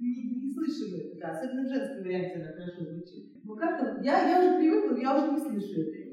не, 0.00 0.40
не 0.40 0.54
слышим 0.54 0.98
это, 0.98 1.20
да, 1.20 1.30
особенно 1.32 1.68
в 1.68 1.72
женском 1.72 2.04
варианте 2.04 2.36
она 2.36 2.52
хорошо 2.52 2.84
звучит. 2.90 3.32
Ну 3.44 3.54
как-то, 3.54 4.00
я, 4.02 4.28
я 4.30 4.40
уже 4.40 4.58
привыкла, 4.58 4.96
я 4.96 5.16
уже 5.16 5.32
не 5.32 5.40
слышу 5.40 5.80
это. 5.82 6.12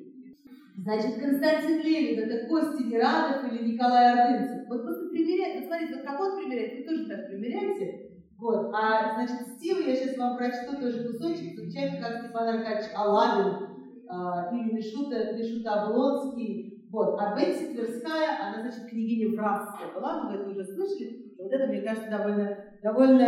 Значит, 0.75 1.21
Константин 1.21 1.81
Левин, 1.81 2.23
это 2.23 2.47
Костя 2.47 2.83
Нерадов 2.83 3.51
или 3.51 3.73
Николай 3.73 4.13
Ордынцев. 4.13 4.67
Вот 4.67 4.83
просто 4.83 5.09
примеряйте, 5.09 5.59
вот 5.59 5.67
смотрите, 5.67 5.95
вот 5.95 6.03
как 6.03 6.19
он 6.19 6.37
примеряет, 6.37 6.77
вы 6.79 6.83
тоже 6.83 7.09
так 7.09 7.27
примеряете. 7.27 8.08
Вот, 8.39 8.71
а, 8.73 9.15
значит, 9.15 9.47
стиль 9.55 9.89
я 9.89 9.95
сейчас 9.95 10.17
вам 10.17 10.37
прочту 10.37 10.79
тоже 10.79 11.03
кусочек, 11.03 11.55
замечательно, 11.55 12.07
как 12.07 12.23
Степан 12.23 12.47
Аркадьевич 12.47 12.91
Алабин 12.95 13.67
э, 14.07 14.55
или 14.55 14.73
Мишута, 14.75 15.33
Мишута 15.33 15.83
Облонский. 15.83 16.87
Вот, 16.89 17.19
а 17.19 17.35
Бетси 17.35 17.73
Тверская, 17.73 18.39
она, 18.41 18.61
значит, 18.61 18.89
княгиня 18.89 19.35
Вразская 19.35 19.93
была, 19.93 20.23
мы 20.23 20.35
это 20.35 20.49
уже 20.49 20.63
слышали. 20.63 21.35
Вот 21.37 21.51
это, 21.51 21.67
мне 21.67 21.81
кажется, 21.81 22.09
довольно, 22.09 22.57
довольно 22.81 23.23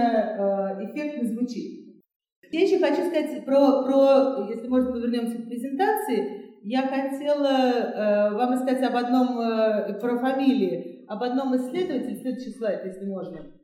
э, 0.80 0.86
эффектно 0.86 1.28
звучит. 1.28 2.01
Я 2.49 2.62
еще 2.62 2.80
хочу 2.80 3.05
сказать 3.07 3.45
про, 3.45 3.84
про, 3.84 4.47
если 4.49 4.68
можно, 4.68 4.97
вернемся 4.97 5.38
к 5.38 5.45
презентации, 5.45 6.57
я 6.64 6.88
хотела 6.88 7.47
э, 7.47 8.34
вам 8.34 8.53
рассказать 8.53 8.84
об 8.84 8.95
одном, 8.95 9.39
э, 9.39 9.99
про 9.99 10.18
фамилии, 10.18 11.05
об 11.07 11.22
одном 11.22 11.55
исследователе, 11.57 12.16
следующий 12.16 12.51
слайд, 12.51 12.86
если 12.86 13.05
можно. 13.05 13.61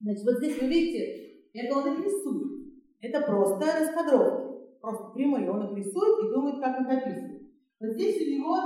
Значит, 0.00 0.24
вот 0.24 0.38
здесь 0.38 0.60
вы 0.60 0.68
видите, 0.68 1.26
это 1.54 1.78
он 1.78 1.92
их 1.92 2.04
рисует. 2.04 2.56
Это 3.00 3.20
просто 3.22 3.64
раскадровки, 3.64 4.78
просто 4.80 5.10
прямые. 5.14 5.50
Он 5.50 5.66
их 5.66 5.76
рисует 5.76 6.24
и 6.24 6.32
думает, 6.32 6.60
как 6.60 6.80
их 6.80 6.88
описывать. 6.88 7.42
Вот 7.80 7.92
здесь 7.92 8.20
у 8.26 8.30
него, 8.30 8.56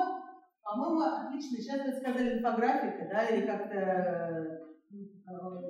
по-моему, 0.62 1.00
отлично, 1.00 1.58
сейчас 1.58 1.84
вы 1.84 1.92
сказали 1.92 2.38
инфографика, 2.38 3.08
да, 3.10 3.24
или 3.26 3.46
как-то, 3.46 3.76
э, 3.76 4.58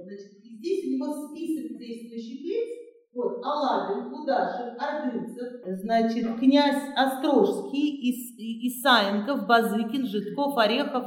значит, 0.05 0.45
и 0.45 0.57
здесь 0.57 0.87
у 0.87 0.91
него 0.93 1.29
список 1.29 1.79
действующих 1.79 2.41
лиц, 2.45 2.81
вот, 3.15 3.41
Аладин, 3.43 4.11
Кудашев, 4.11 4.79
Ордынцев, 4.79 5.63
значит, 5.83 6.39
князь 6.39 6.93
Острожский, 6.95 8.11
Ис, 8.11 8.37
Исаенков, 8.39 9.47
Базыкин, 9.47 10.07
Житков, 10.07 10.57
Орехов, 10.57 11.05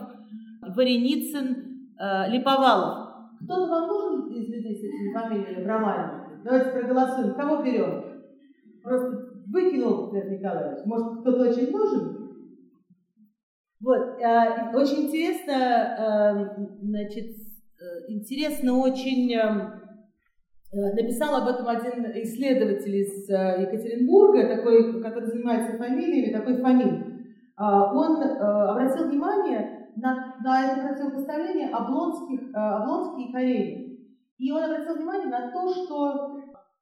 Вареницын, 0.75 1.95
э, 1.97 2.29
Липовалов. 2.29 3.02
Кто-то 3.43 3.69
вам 3.69 3.87
нужен 3.87 4.33
из 4.33 4.49
людей 4.49 4.75
с 4.75 4.83
этими 4.83 5.13
фамилиями 5.13 5.63
в? 5.63 6.41
Давайте 6.43 6.71
проголосуем. 6.71 7.35
Кого 7.35 7.63
берем? 7.63 8.03
Просто 8.83 9.33
выкинул 9.51 10.11
Петр 10.11 10.29
Николаевич. 10.29 10.85
Может, 10.85 11.21
кто-то 11.21 11.49
очень 11.49 11.71
нужен? 11.71 12.23
Вот, 13.83 14.17
э, 14.17 14.75
очень 14.75 15.07
интересно, 15.07 15.51
э, 15.51 16.65
значит, 16.81 17.25
э, 17.25 18.05
интересно 18.07 18.79
очень 18.79 19.35
написал 20.71 21.35
об 21.35 21.47
этом 21.53 21.67
один 21.67 22.03
исследователь 22.23 22.95
из 22.95 23.29
Екатеринбурга, 23.29 24.55
такой, 24.55 25.03
который 25.03 25.27
занимается 25.29 25.77
фамилиями, 25.77 26.33
такой 26.33 26.57
Фомин. 26.57 27.27
Он 27.59 28.23
обратил 28.23 29.07
внимание 29.07 29.91
на, 29.97 30.22
на 30.41 30.65
это 30.65 30.87
противопоставление 30.87 31.69
Облонских, 31.69 32.49
Облонский 32.53 33.29
и 33.29 33.31
Карелин. 33.31 33.83
И 34.37 34.51
он 34.51 34.63
обратил 34.63 34.95
внимание 34.95 35.27
на 35.27 35.51
то, 35.51 35.73
что, 35.73 36.35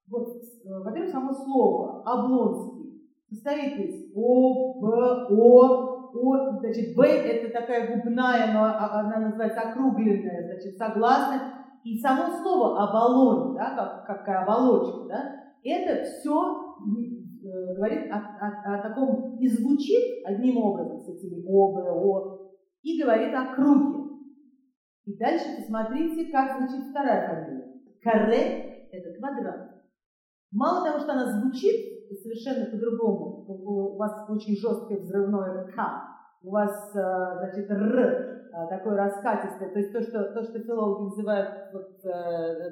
вот, 0.10 0.28
во-первых, 0.66 1.12
само 1.12 1.32
слово 1.32 2.02
«облонский» 2.04 2.82
состоит 3.30 3.78
из 3.80 4.12
О, 4.16 4.80
Б, 4.82 5.28
О, 5.30 6.12
О, 6.14 6.60
значит, 6.60 6.95
Б– 6.95 7.06
это 7.06 7.54
такая 7.54 7.95
губная, 7.95 8.54
но 8.54 8.64
она 8.64 9.20
называется 9.20 9.62
округленная, 9.62 10.43
значит, 10.47 10.78
согласная, 10.78 11.66
и 11.84 11.99
само 11.99 12.32
слово 12.41 12.84
оболонь, 12.84 13.56
да, 13.56 14.04
как, 14.06 14.26
как 14.26 14.43
оболочка, 14.43 15.08
да, 15.08 15.36
это 15.64 16.04
все 16.04 16.34
э, 17.43 17.76
говорит 17.76 18.12
о, 18.12 18.18
о, 18.18 18.76
о 18.76 18.82
таком, 18.82 19.38
и 19.38 19.47
звучит 19.47 20.26
одним 20.26 20.58
образом 20.58 20.99
с 20.99 21.10
этими 21.10 21.43
О, 21.47 21.74
Б, 21.74 21.91
О, 21.91 22.41
и 22.84 23.02
говорит 23.02 23.34
о 23.34 23.56
круге. 23.56 24.02
И 25.06 25.18
дальше 25.18 25.46
посмотрите, 25.58 26.32
как 26.32 26.58
звучит 26.58 26.90
вторая 26.90 27.28
фамилия. 27.28 27.74
Каре– 28.02 28.88
это 28.92 29.18
квадрат. 29.18 29.82
Мало 30.52 30.86
того, 30.86 31.00
что 31.00 31.14
она 31.14 31.40
звучит 31.40 31.92
совершенно 32.22 32.70
по-другому, 32.70 33.46
у 33.48 33.98
вас 33.98 34.30
очень 34.30 34.56
жесткое 34.58 35.00
взрывное 35.00 35.66
К, 35.66 36.12
у 36.44 36.52
вас, 36.52 36.96
э, 36.96 37.00
значит, 37.00 37.70
Р, 37.70 38.50
а, 38.54 38.68
такое 38.68 38.98
раскатистое, 38.98 39.72
то 39.72 39.80
есть 39.80 39.94
то, 39.94 40.02
что, 40.02 40.24
то, 40.34 40.44
что 40.44 40.60
филологи 40.60 41.04
называют 41.10 41.72
вот, 41.72 42.06
э, 42.06 42.72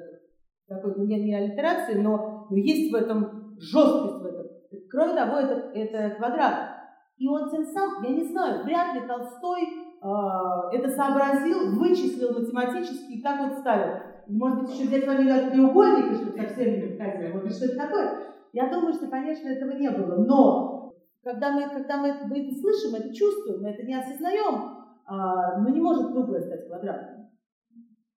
такой 0.68 1.06
не, 1.06 1.24
не 1.24 1.34
аллитерацией, 1.34 2.02
но, 2.02 2.46
есть 2.50 2.92
в 2.92 2.96
этом 2.96 3.56
жесткость 3.58 4.22
в 4.22 4.26
этом. 4.26 4.46
Кроме 4.90 5.14
того, 5.14 5.38
это, 5.38 5.70
это 5.74 6.16
квадрат. 6.16 6.70
И 7.16 7.28
он 7.28 7.50
тем 7.50 7.64
самым, 7.64 8.02
я 8.02 8.10
не 8.10 8.24
знаю, 8.24 8.64
вряд 8.64 8.94
ли 8.94 9.06
Толстой 9.06 9.62
э, 9.62 9.89
это 10.02 10.88
сообразил, 10.88 11.78
вычислил 11.78 12.32
математически 12.32 13.12
и 13.12 13.22
так 13.22 13.40
вот 13.40 13.58
ставил. 13.58 14.00
Может 14.28 14.60
быть, 14.60 14.70
еще 14.70 14.88
взять 14.88 15.04
фамилию 15.04 15.46
от 15.46 15.52
треугольника, 15.52 16.14
чтобы 16.14 16.38
совсем 16.38 16.74
не 16.74 16.86
подходило. 16.86 17.32
Может 17.32 17.44
быть, 17.44 17.56
что-то 17.56 17.76
такое. 17.76 18.18
Я 18.52 18.70
думаю, 18.70 18.94
что, 18.94 19.08
конечно, 19.08 19.48
этого 19.48 19.72
не 19.72 19.90
было. 19.90 20.24
Но 20.24 20.94
когда 21.22 21.52
мы, 21.52 21.68
когда 21.68 21.98
мы 21.98 22.08
это, 22.08 22.26
мы 22.26 22.38
это 22.38 22.58
слышим, 22.58 22.94
это 22.94 23.14
чувствуем, 23.14 23.62
мы 23.62 23.70
это 23.70 23.86
не 23.86 23.94
осознаем, 23.94 24.78
а, 25.06 25.58
но 25.60 25.68
не 25.68 25.80
может 25.80 26.12
круглое 26.12 26.40
стать 26.40 26.66
квадратным. 26.66 27.28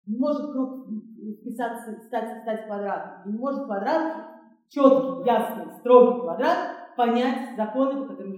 Не 0.06 0.18
может 0.18 0.52
круг 0.52 0.88
вписаться, 1.42 2.00
стать, 2.08 2.42
стать 2.42 2.66
квадратным. 2.66 3.34
Не 3.34 3.40
может 3.40 3.66
квадрат, 3.66 4.14
четкий, 4.70 5.26
ясный, 5.26 5.74
строгий 5.80 6.22
квадрат, 6.22 6.58
понять 6.96 7.56
законы, 7.58 8.02
по 8.02 8.10
которым 8.10 8.34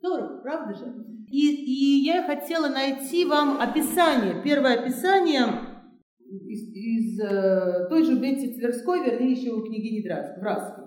здорово, 0.00 0.40
правда 0.42 0.74
же? 0.74 0.86
И, 1.30 1.54
и 1.54 2.04
я 2.04 2.24
хотела 2.24 2.68
найти 2.68 3.24
вам 3.24 3.60
описание, 3.60 4.42
первое 4.42 4.80
описание 4.80 5.44
из, 6.18 6.68
из 6.74 7.20
э, 7.20 7.86
той 7.88 8.04
же 8.04 8.18
Бетти 8.18 8.54
Тверской, 8.54 9.04
вернее, 9.04 9.32
еще 9.32 9.52
у 9.52 9.62
княгини 9.62 10.04
Вразской. 10.40 10.84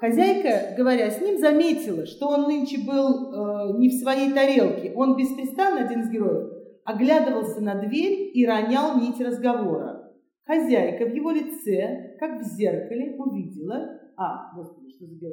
Хозяйка, 0.00 0.74
говоря 0.76 1.10
с 1.10 1.20
ним, 1.20 1.38
заметила, 1.38 2.06
что 2.06 2.28
он 2.28 2.42
нынче 2.42 2.78
был 2.84 3.32
э, 3.32 3.78
не 3.78 3.88
в 3.88 3.94
своей 3.94 4.32
тарелке. 4.32 4.92
Он 4.94 5.16
беспрестанно, 5.16 5.84
один 5.84 6.02
из 6.02 6.10
героев, 6.10 6.52
оглядывался 6.84 7.60
на 7.60 7.74
дверь 7.80 8.30
и 8.34 8.46
ронял 8.46 9.00
нить 9.00 9.20
разговора. 9.20 10.12
Хозяйка 10.46 11.06
в 11.06 11.14
его 11.14 11.30
лице, 11.30 12.16
как 12.20 12.40
в 12.40 12.44
зеркале, 12.44 13.16
увидела... 13.16 13.98
А, 14.16 14.54
господи, 14.54 14.90
что 14.90 15.06
за? 15.06 15.30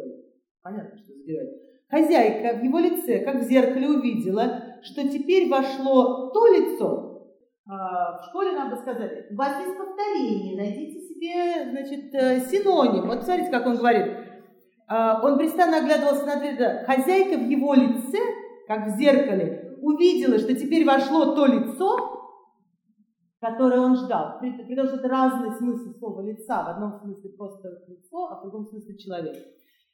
Понятно, 0.64 0.98
что 0.98 1.14
за. 1.14 1.71
Хозяйка 1.92 2.58
в 2.58 2.64
его 2.64 2.80
лице, 2.80 3.20
как 3.20 3.42
в 3.42 3.44
зеркале, 3.44 3.90
увидела, 3.90 4.80
что 4.82 5.08
теперь 5.08 5.50
вошло 5.50 6.32
то 6.32 6.48
лицо, 6.48 7.12
а, 7.68 8.18
в 8.18 8.26
школе 8.26 8.54
нам 8.54 8.70
бы 8.70 8.78
сказали, 8.78 9.28
у 9.30 9.36
вас 9.36 9.64
есть 9.64 9.78
повторение, 9.78 10.58
найдите 10.58 11.02
себе, 11.02 11.70
значит, 11.70 12.14
э, 12.14 12.40
синоним. 12.42 13.08
Вот 13.08 13.24
смотрите, 13.24 13.52
как 13.52 13.68
он 13.68 13.76
говорит. 13.76 14.08
А, 14.88 15.22
он 15.24 15.38
беспрестанно 15.38 15.78
оглядывался 15.78 16.26
на 16.26 16.38
дверь. 16.38 16.58
Хозяйка 16.86 17.38
в 17.38 17.48
его 17.48 17.74
лице, 17.74 18.18
как 18.68 18.88
в 18.88 18.98
зеркале, 18.98 19.78
увидела, 19.82 20.40
что 20.40 20.56
теперь 20.56 20.86
вошло 20.86 21.36
то 21.36 21.46
лицо, 21.46 21.98
которое 23.40 23.80
он 23.80 23.96
ждал. 23.96 24.40
При, 24.40 24.52
при 24.52 24.76
том, 24.76 24.88
что 24.88 24.98
это 24.98 25.08
разный 25.08 25.52
смысл 25.52 25.94
слова 26.00 26.22
лица. 26.22 26.64
В 26.64 26.70
одном 26.70 27.00
смысле 27.00 27.32
просто 27.32 27.70
лицо, 27.88 28.28
а 28.32 28.40
в 28.40 28.44
другом 28.44 28.66
смысле 28.66 28.98
человек. 28.98 29.36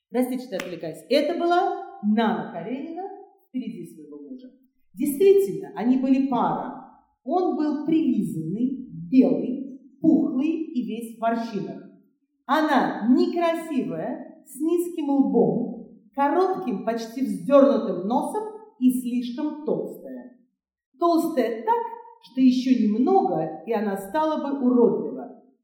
Простите, 0.10 0.46
что 0.46 0.56
отвлекаюсь. 0.56 1.04
Это 1.10 1.38
была 1.38 2.00
Нана 2.04 2.52
Каренина 2.54 3.04
впереди 3.50 3.86
своего 3.94 4.20
мужа. 4.20 4.52
Действительно, 4.94 5.72
они 5.76 5.98
были 5.98 6.28
пара. 6.28 7.02
Он 7.24 7.58
был 7.58 7.86
прилизанный, 7.86 8.90
белый, 9.12 9.82
пухлый 10.02 10.50
и 10.50 10.88
весь 10.88 11.18
в 11.18 11.22
морщинах. 11.22 11.84
Она 12.46 13.08
некрасивая, 13.10 14.44
с 14.46 14.60
низким 14.62 15.10
лбом, 15.10 15.90
коротким, 16.16 16.86
почти 16.86 17.22
вздернутым 17.22 18.08
носом 18.08 18.44
и 18.80 18.90
слишком 18.90 19.66
толстая. 19.66 20.38
Толстая 20.98 21.64
так, 21.64 21.84
что 22.24 22.42
еще 22.42 22.88
немного, 22.88 23.64
и 23.66 23.74
она 23.74 23.98
стала 23.98 24.42
бы 24.42 24.66
уродлива, 24.66 25.07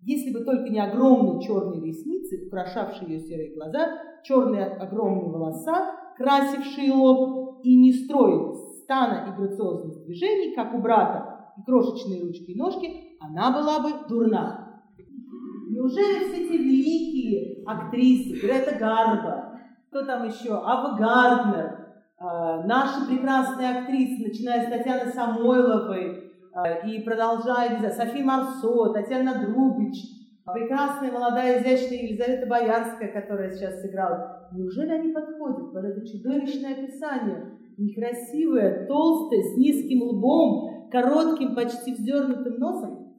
если 0.06 0.34
бы 0.34 0.44
только 0.44 0.70
не 0.70 0.80
огромные 0.80 1.42
черные 1.42 1.82
ресницы, 1.82 2.48
украшавшие 2.48 3.14
ее 3.14 3.20
серые 3.20 3.56
глаза, 3.56 3.90
черные 4.24 4.66
огромные 4.66 5.30
волоса, 5.32 5.92
красившие 6.18 6.92
лоб, 6.92 7.62
и 7.64 7.76
не 7.76 7.94
стройность 7.94 8.84
стана 8.84 9.30
и 9.30 9.38
грациозность 9.38 10.04
движений, 10.06 10.54
как 10.54 10.74
у 10.74 10.80
брата, 10.80 11.54
и 11.58 11.62
крошечные 11.64 12.22
ручки 12.22 12.52
и 12.52 12.58
ножки, 12.58 13.18
она 13.22 13.52
была 13.52 13.80
бы 13.80 14.08
дурна. 14.10 14.84
Неужели 15.70 16.26
все 16.26 16.44
эти 16.44 16.52
великие 16.52 17.64
актрисы, 17.66 18.40
Грета 18.42 18.78
Гарба, 18.78 19.60
кто 19.90 20.06
там 20.06 20.28
еще, 20.28 20.52
Ава 20.52 20.98
Гарднер, 20.98 21.80
наши 22.68 23.08
прекрасные 23.08 23.70
актрисы, 23.80 24.28
начиная 24.28 24.66
с 24.66 24.70
Татьяны 24.70 25.12
Самойловой 25.12 26.33
и 26.86 27.02
продолжая, 27.02 27.72
не 27.72 27.78
знаю, 27.80 27.94
Софи 27.94 28.24
Марсо, 28.24 28.94
Татьяна 28.94 29.44
Друбич, 29.44 29.98
прекрасная 30.46 31.12
молодая 31.12 31.62
изящная 31.62 31.98
Елизавета 31.98 32.48
Боярская, 32.48 33.12
которая 33.12 33.50
сейчас 33.52 33.82
сыграла. 33.82 34.50
Неужели 34.54 34.92
они 34.92 35.14
подходят 35.14 35.74
под 35.74 35.86
это 35.86 36.06
чудовищное 36.06 36.74
описание? 36.74 37.58
Некрасивая, 37.78 38.86
толстая, 38.86 39.42
с 39.42 39.58
низким 39.58 40.04
лбом, 40.04 40.90
коротким, 40.92 41.56
почти 41.56 41.94
вздернутым 41.94 42.60
носом. 42.60 43.16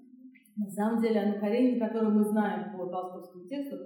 На 0.56 0.70
самом 0.70 1.02
деле 1.02 1.20
Анна 1.20 1.40
Каренина, 1.40 1.88
которую 1.88 2.14
мы 2.14 2.24
знаем 2.24 2.76
по 2.76 2.86
толстовскому 2.86 3.46
тексту, 3.46 3.76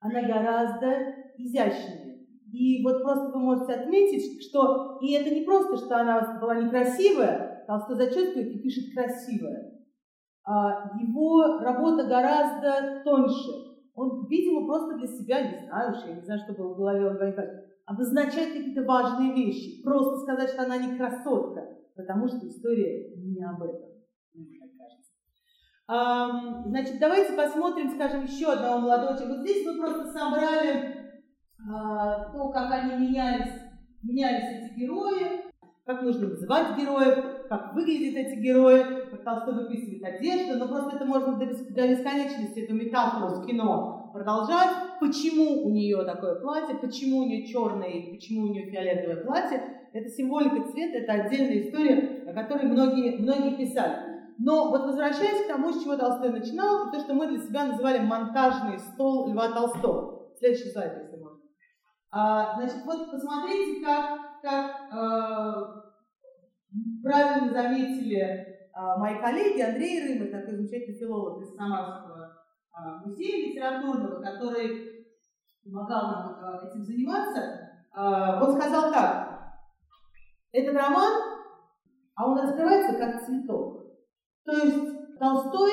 она 0.00 0.22
гораздо 0.22 1.14
изящнее. 1.36 2.08
И 2.50 2.82
вот 2.82 3.02
просто 3.02 3.30
вы 3.30 3.38
можете 3.40 3.74
отметить, 3.74 4.42
что 4.42 4.98
и 5.00 5.12
это 5.12 5.32
не 5.32 5.42
просто, 5.42 5.76
что 5.76 6.00
она 6.00 6.38
была 6.40 6.56
некрасивая, 6.56 7.47
Толстой 7.68 7.96
зачеркивает 7.96 8.48
и 8.48 8.62
пишет 8.62 8.94
красивая. 8.94 9.74
А 10.42 10.96
его 10.98 11.58
работа 11.60 12.08
гораздо 12.08 13.02
тоньше. 13.04 13.50
Он, 13.94 14.26
видимо, 14.26 14.66
просто 14.66 14.96
для 14.96 15.06
себя, 15.06 15.42
не 15.42 15.66
знаю 15.66 15.92
уж, 15.92 15.98
я 16.06 16.14
не 16.14 16.22
знаю, 16.22 16.40
что 16.40 16.54
было 16.54 16.72
в 16.72 16.78
голове 16.78 17.10
у 17.10 17.18
Гайкаша, 17.18 17.66
обозначает 17.84 18.54
какие-то 18.54 18.84
важные 18.84 19.34
вещи. 19.34 19.82
Просто 19.82 20.16
сказать, 20.20 20.48
что 20.48 20.62
она 20.62 20.78
не 20.78 20.96
красотка, 20.96 21.60
потому 21.94 22.26
что 22.26 22.38
история 22.48 23.14
не 23.16 23.44
об 23.44 23.62
этом, 23.62 23.90
мне 24.32 24.46
кажется. 24.78 26.70
Значит, 26.70 26.98
давайте 26.98 27.34
посмотрим, 27.34 27.90
скажем, 27.90 28.24
еще 28.24 28.50
одного 28.50 28.80
молодого. 28.80 29.10
Вот 29.28 29.40
здесь 29.40 29.66
мы 29.66 29.76
просто 29.76 30.06
собрали 30.06 31.20
а, 31.70 32.32
то, 32.32 32.48
как 32.48 32.72
они 32.72 33.08
менялись, 33.08 33.60
менялись 34.02 34.70
эти 34.70 34.78
герои, 34.78 35.48
как 35.88 36.02
нужно 36.02 36.28
называть 36.28 36.76
героев, 36.78 37.24
как 37.48 37.74
выглядят 37.74 38.14
эти 38.14 38.38
герои, 38.38 39.08
как 39.10 39.24
Толстой 39.24 39.54
выписывает 39.54 40.04
одежду, 40.04 40.58
но 40.58 40.68
просто 40.68 40.96
это 40.96 41.06
можно 41.06 41.38
до 41.38 41.46
бесконечности, 41.46 42.60
эту 42.60 42.74
метафору 42.74 43.30
с 43.30 43.46
кино 43.46 44.10
продолжать. 44.12 44.68
Почему 45.00 45.64
у 45.64 45.70
нее 45.70 46.04
такое 46.04 46.34
платье, 46.40 46.76
почему 46.76 47.20
у 47.20 47.24
нее 47.24 47.46
черное 47.46 47.88
и 47.88 48.14
почему 48.14 48.42
у 48.42 48.48
нее 48.48 48.70
фиолетовое 48.70 49.24
платье, 49.24 49.62
это 49.94 50.10
символика 50.10 50.70
цвета, 50.70 50.98
это 50.98 51.12
отдельная 51.14 51.60
история, 51.62 52.22
о 52.28 52.34
которой 52.34 52.66
многие, 52.66 53.16
многие 53.16 53.56
писали. 53.56 54.18
Но 54.36 54.68
вот 54.68 54.82
возвращаясь 54.82 55.44
к 55.44 55.48
тому, 55.48 55.72
с 55.72 55.82
чего 55.82 55.96
Толстой 55.96 56.28
начинал, 56.28 56.92
то, 56.92 57.00
что 57.00 57.14
мы 57.14 57.28
для 57.28 57.38
себя 57.38 57.64
называли 57.64 58.00
монтажный 58.00 58.78
стол 58.78 59.32
Льва 59.32 59.52
Толстого. 59.52 60.32
Следующий 60.38 60.70
слайд. 60.70 61.07
А, 62.10 62.54
значит, 62.56 62.84
вот 62.84 63.10
посмотрите, 63.10 63.84
как, 63.84 64.40
как 64.40 64.92
э, 64.92 65.78
правильно 67.02 67.52
заметили 67.52 68.70
а, 68.72 68.96
мои 68.96 69.20
коллеги, 69.20 69.60
Андрей 69.60 70.18
Рыба, 70.18 70.30
такой 70.30 70.56
замечательный 70.56 70.98
филолог 70.98 71.42
из 71.42 71.54
Самарского 71.54 72.38
а, 72.72 72.98
музея 73.04 73.48
литературного, 73.48 74.22
который 74.22 75.06
помогал 75.64 76.02
нам 76.02 76.38
а, 76.40 76.66
этим 76.66 76.84
заниматься, 76.84 77.72
а, 77.92 78.42
он 78.42 78.54
сказал 78.54 78.92
так, 78.92 79.52
этот 80.52 80.74
роман, 80.76 81.12
а 82.14 82.26
он 82.26 82.38
раскрывается 82.38 82.96
как 82.98 83.24
цветок. 83.24 83.84
То 84.44 84.52
есть 84.52 85.18
Толстой 85.18 85.72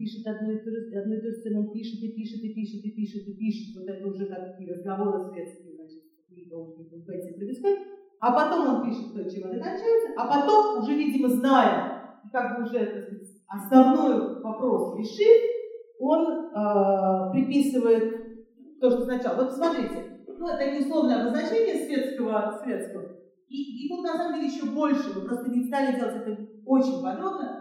пишет 0.00 0.26
одну 0.26 0.52
и 0.52 0.58
ту 0.64 0.70
же, 0.70 0.96
одну 0.96 1.14
и 1.14 1.20
ту 1.20 1.28
же 1.28 1.36
сцену, 1.36 1.60
он 1.60 1.72
пишет 1.72 2.02
и 2.02 2.12
пишет 2.16 2.42
и 2.42 2.54
пишет 2.54 2.82
и 2.82 2.90
пишет 2.90 3.28
и 3.28 3.34
пишет, 3.34 3.76
вот 3.76 3.86
это 3.86 4.08
уже 4.08 4.24
такие 4.24 4.72
разговоры 4.72 5.20
светские, 5.28 5.76
значит, 5.76 6.02
книга 6.26 6.54
у 6.54 6.68
него 6.68 7.04
происходит, 7.04 7.78
а 8.18 8.32
потом 8.32 8.76
он 8.76 8.88
пишет 8.88 9.12
то, 9.12 9.30
чем 9.30 9.50
это 9.50 9.60
кончается, 9.60 10.08
а 10.16 10.26
потом, 10.26 10.82
уже, 10.82 10.94
видимо, 10.94 11.28
зная, 11.28 12.20
как 12.32 12.56
бы 12.56 12.64
уже, 12.64 13.20
основной 13.46 14.42
вопрос 14.42 14.98
решив, 14.98 15.60
он 15.98 16.48
э, 16.48 17.32
приписывает 17.32 18.80
то, 18.80 18.90
что 18.90 19.04
сначала. 19.04 19.44
Вот 19.44 19.52
смотрите, 19.52 20.22
ну, 20.26 20.46
это 20.48 20.56
такие 20.56 20.80
условные 20.80 21.16
обозначения 21.18 21.84
светского, 21.84 22.58
светского. 22.64 23.20
И, 23.48 23.84
и 23.84 23.88
тут 23.88 24.02
на 24.02 24.16
самом 24.16 24.34
деле 24.36 24.46
еще 24.46 24.64
больше, 24.66 25.10
вы 25.14 25.26
просто 25.26 25.50
не 25.50 25.64
стали 25.64 25.96
делать 25.96 26.16
это 26.16 26.48
очень 26.64 27.02
подробно. 27.02 27.59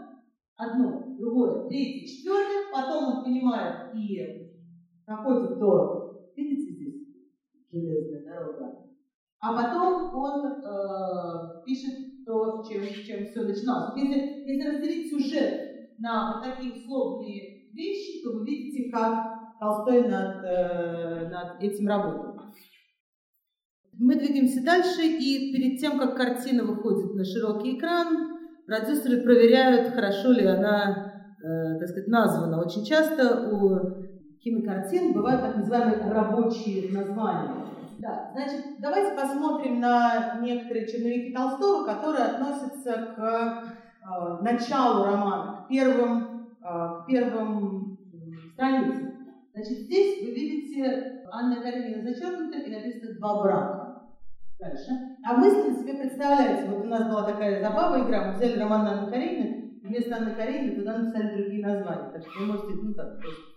Одно, 0.60 1.16
другое, 1.18 1.70
третье, 1.70 2.06
четвертое, 2.06 2.70
потом 2.74 3.04
он 3.06 3.24
понимает 3.24 3.96
и 3.96 4.52
находит 5.08 5.58
до, 5.58 6.32
видите 6.36 6.74
здесь, 6.74 7.08
железная 7.72 8.26
дорога, 8.26 8.86
а 9.40 9.54
потом 9.54 10.14
он 10.14 10.46
э, 10.48 11.64
пишет 11.66 12.26
то, 12.26 12.62
чем, 12.70 12.84
чем 12.84 13.26
все 13.26 13.44
начиналось. 13.44 13.96
Если, 13.96 14.50
если 14.52 14.70
разделить 14.70 15.10
сюжет 15.10 15.98
на 15.98 16.34
вот 16.34 16.44
такие 16.44 16.74
условные 16.74 17.72
вещи, 17.72 18.22
то 18.22 18.34
вы 18.34 18.46
видите, 18.46 18.92
как 18.92 19.40
Толстой 19.62 20.10
над, 20.10 20.44
э, 20.44 21.30
над 21.30 21.64
этим 21.64 21.88
работал. 21.88 22.36
Мы 23.94 24.16
двигаемся 24.16 24.62
дальше, 24.62 25.04
и 25.04 25.54
перед 25.54 25.80
тем, 25.80 25.98
как 25.98 26.18
картина 26.18 26.66
выходит 26.66 27.16
на 27.16 27.24
широкий 27.24 27.78
экран, 27.78 28.29
продюсеры 28.70 29.24
проверяют, 29.24 29.94
хорошо 29.94 30.32
ли 30.32 30.46
она, 30.46 31.12
э, 31.44 31.80
так 31.80 31.90
сказать, 31.90 32.08
названа. 32.08 32.62
Очень 32.62 32.86
часто 32.86 33.50
у 33.50 33.80
кинокартин 34.40 35.14
бывают 35.14 35.42
так 35.42 35.58
называемые 35.58 36.12
рабочие 36.12 36.94
названия. 36.94 37.66
Да, 37.98 38.32
значит, 38.32 38.80
давайте 38.80 39.16
посмотрим 39.16 39.80
на 39.82 40.40
некоторые 40.42 40.88
черновики 40.88 41.34
Толстого, 41.34 41.86
которые 41.86 42.26
относятся 42.26 43.14
к 43.16 43.20
э, 43.20 44.44
началу 44.44 45.06
романа, 45.06 45.66
к 45.66 45.68
первым, 45.68 46.48
э, 46.62 47.04
к 47.04 47.06
первым 47.08 47.98
страницам. 48.54 49.14
Значит, 49.54 49.80
здесь 49.80 50.22
вы 50.22 50.32
видите 50.32 51.26
Анна 51.32 51.62
Каренина 51.62 52.04
зачеркнута 52.04 52.60
и 52.60 52.72
написано 52.72 53.16
«два 53.18 53.42
брака». 53.42 53.79
Дальше. 54.60 54.92
А 55.26 55.38
мысленно 55.38 55.78
себе 55.78 55.94
представляете, 56.00 56.70
вот 56.70 56.86
у 56.86 56.90
нас 56.90 57.10
была 57.10 57.24
такая 57.24 57.62
забава 57.62 58.06
игра, 58.06 58.28
мы 58.28 58.34
взяли 58.34 58.60
роман 58.60 58.88
Анны 58.88 59.12
Карениной, 59.12 59.80
вместо 59.82 60.18
Анны 60.18 60.36
Карениной 60.36 60.76
туда 60.76 60.98
написали 60.98 61.42
другие 61.42 61.66
названия. 61.66 62.12
Так 62.12 62.22
что 62.22 62.40
вы 62.40 62.46
можете, 62.46 62.74
ну 62.82 62.94
так, 62.94 63.08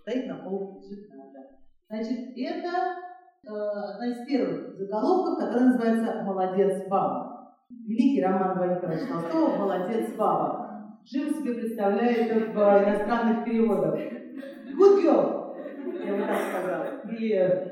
стоит 0.03 0.29
на 0.29 0.37
полке, 0.37 0.79
все 0.81 0.97
да. 1.17 1.43
Значит, 1.89 2.33
это 2.37 3.03
Э, 3.45 3.51
одна 3.51 4.07
из 4.07 4.25
первых 4.25 4.77
заголовков, 4.77 5.39
которая 5.39 5.71
называется 5.71 6.23
«Молодец, 6.23 6.87
баба». 6.89 7.57
Великий 7.71 8.23
роман 8.23 8.57
Владимира 8.57 8.97
Толстого 9.09 9.57
«Молодец, 9.57 10.15
баба». 10.17 11.01
Живо 11.05 11.31
себе 11.31 11.55
представляю 11.55 12.15
это 12.15 12.35
в 12.53 12.85
иностранных 12.85 13.45
переводах. 13.45 13.95
Good 13.97 15.03
girl, 15.03 15.57
я 16.07 16.13
бы 16.15 16.23
так 16.23 16.39
сказала. 16.39 16.87
Или 17.11 17.72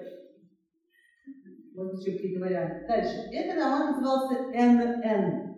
вот 1.81 1.93
еще 1.99 2.13
какие-то 2.13 2.41
варианты. 2.41 2.87
Дальше. 2.87 3.19
Этот 3.31 3.57
роман 3.57 3.91
назывался 3.91 4.35
«НН». 4.53 5.51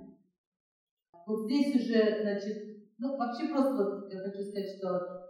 Вот 1.27 1.45
здесь 1.45 1.75
уже, 1.75 2.21
значит, 2.21 2.57
ну, 2.99 3.17
вообще 3.17 3.47
просто 3.47 3.75
вот 3.75 4.11
я 4.11 4.19
хочу 4.19 4.43
сказать, 4.43 4.69
что 4.77 5.23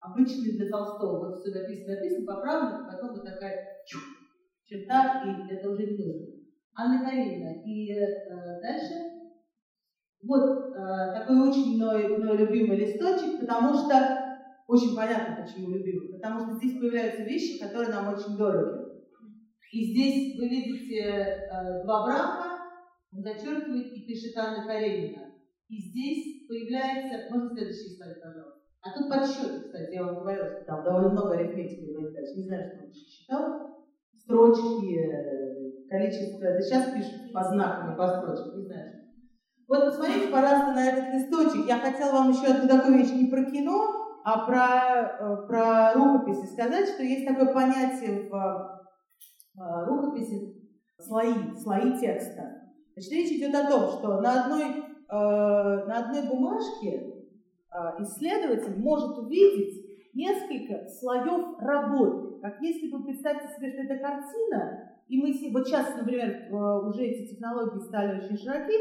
обычный 0.00 0.56
для 0.56 0.66
Толстого, 0.68 1.18
вот 1.18 1.38
все 1.38 1.50
написано, 1.50 1.94
написано, 1.94 2.24
поправлено, 2.26 2.84
потом 2.86 3.10
вот 3.12 3.22
такая 3.24 3.54
чух, 3.84 4.02
черта, 4.64 5.20
и 5.24 5.46
это 5.48 5.68
уже 5.68 5.84
не 5.84 5.94
нужно. 5.96 6.26
Анна 6.74 7.02
Каренина. 7.02 7.60
И 7.62 7.92
э, 7.92 8.60
дальше 8.60 8.94
вот 10.22 10.42
э, 10.74 11.12
такой 11.12 11.36
очень 11.38 11.74
мной, 11.74 12.08
мной 12.16 12.36
любимый 12.36 12.76
листочек, 12.76 13.38
потому 13.38 13.74
что 13.74 14.06
очень 14.66 14.94
понятно, 14.94 15.34
почему 15.34 15.68
любимый, 15.68 16.08
потому 16.08 16.38
что 16.40 16.52
здесь 16.52 16.76
появляются 16.76 17.22
вещи, 17.22 17.58
которые 17.58 17.90
нам 17.90 18.06
очень 18.06 18.36
дороги. 18.36 18.79
И 19.70 19.92
здесь 19.92 20.36
вы 20.36 20.48
видите 20.48 20.98
э, 20.98 21.84
два 21.84 22.04
брака, 22.04 22.58
он 23.12 23.22
зачеркивает 23.22 23.92
и 23.92 24.04
пишет 24.04 24.36
Анна 24.36 24.66
Каренина. 24.66 25.30
И 25.68 25.78
здесь 25.78 26.48
появляется, 26.48 27.32
можно 27.32 27.54
следующий 27.54 27.96
слайд, 27.96 28.20
пожалуйста. 28.20 28.60
А 28.82 28.90
тут 28.92 29.08
подсчеты, 29.08 29.60
кстати, 29.60 29.94
я 29.94 30.04
вам 30.04 30.16
говорила, 30.16 30.50
что 30.50 30.64
там 30.64 30.84
довольно 30.84 31.10
много 31.10 31.34
арифметики 31.34 31.92
в. 31.92 32.36
Не 32.36 32.44
знаю, 32.44 32.64
что 32.66 32.84
он 32.84 32.92
считал. 32.92 33.86
Строчки, 34.16 34.98
э, 34.98 35.88
количество. 35.88 36.40
Да 36.40 36.60
сейчас 36.60 36.92
пишут 36.92 37.32
по 37.32 37.44
знакам 37.44 37.94
и 37.94 37.96
по 37.96 38.08
строчкам, 38.08 38.58
не 38.58 38.66
знаю. 38.66 38.90
Вот 39.68 39.84
посмотрите, 39.84 40.32
пожалуйста, 40.32 40.72
на 40.72 40.88
этот 40.88 41.14
листочек. 41.14 41.68
Я 41.68 41.78
хотела 41.78 42.12
вам 42.12 42.30
еще 42.30 42.46
одну 42.46 42.68
такую 42.68 42.98
вещь 42.98 43.12
не 43.12 43.30
про 43.30 43.44
кино, 43.44 43.86
а 44.24 44.46
про, 44.46 45.16
э, 45.20 45.46
про 45.46 45.94
рукописи 45.94 46.52
сказать, 46.52 46.88
что 46.88 47.04
есть 47.04 47.26
такое 47.26 47.52
понятие 47.52 48.28
в 48.28 48.79
рукописи 49.86 50.54
слои, 50.98 51.54
слои 51.56 51.98
текста. 51.98 52.72
Значит, 52.94 53.12
речь 53.12 53.32
идет 53.32 53.54
о 53.54 53.70
том, 53.70 53.88
что 53.90 54.20
на 54.20 54.44
одной, 54.44 54.64
на 55.08 55.98
одной 55.98 56.28
бумажке 56.28 57.10
а, 57.70 58.02
исследователь 58.02 58.78
может 58.80 59.16
увидеть 59.18 60.12
несколько 60.14 60.88
слоев 60.88 61.58
работы. 61.60 62.40
Как 62.40 62.60
если 62.60 62.90
бы 62.90 63.04
представьте 63.04 63.48
себе, 63.54 63.70
что 63.72 63.82
это 63.82 64.02
картина, 64.02 64.86
И 65.08 65.18
мы 65.18 65.32
вот 65.52 65.66
сейчас, 65.66 65.96
например, 65.96 66.48
уже 66.52 67.04
эти 67.04 67.34
технологии 67.34 67.80
стали 67.80 68.20
очень 68.20 68.36
широки, 68.36 68.74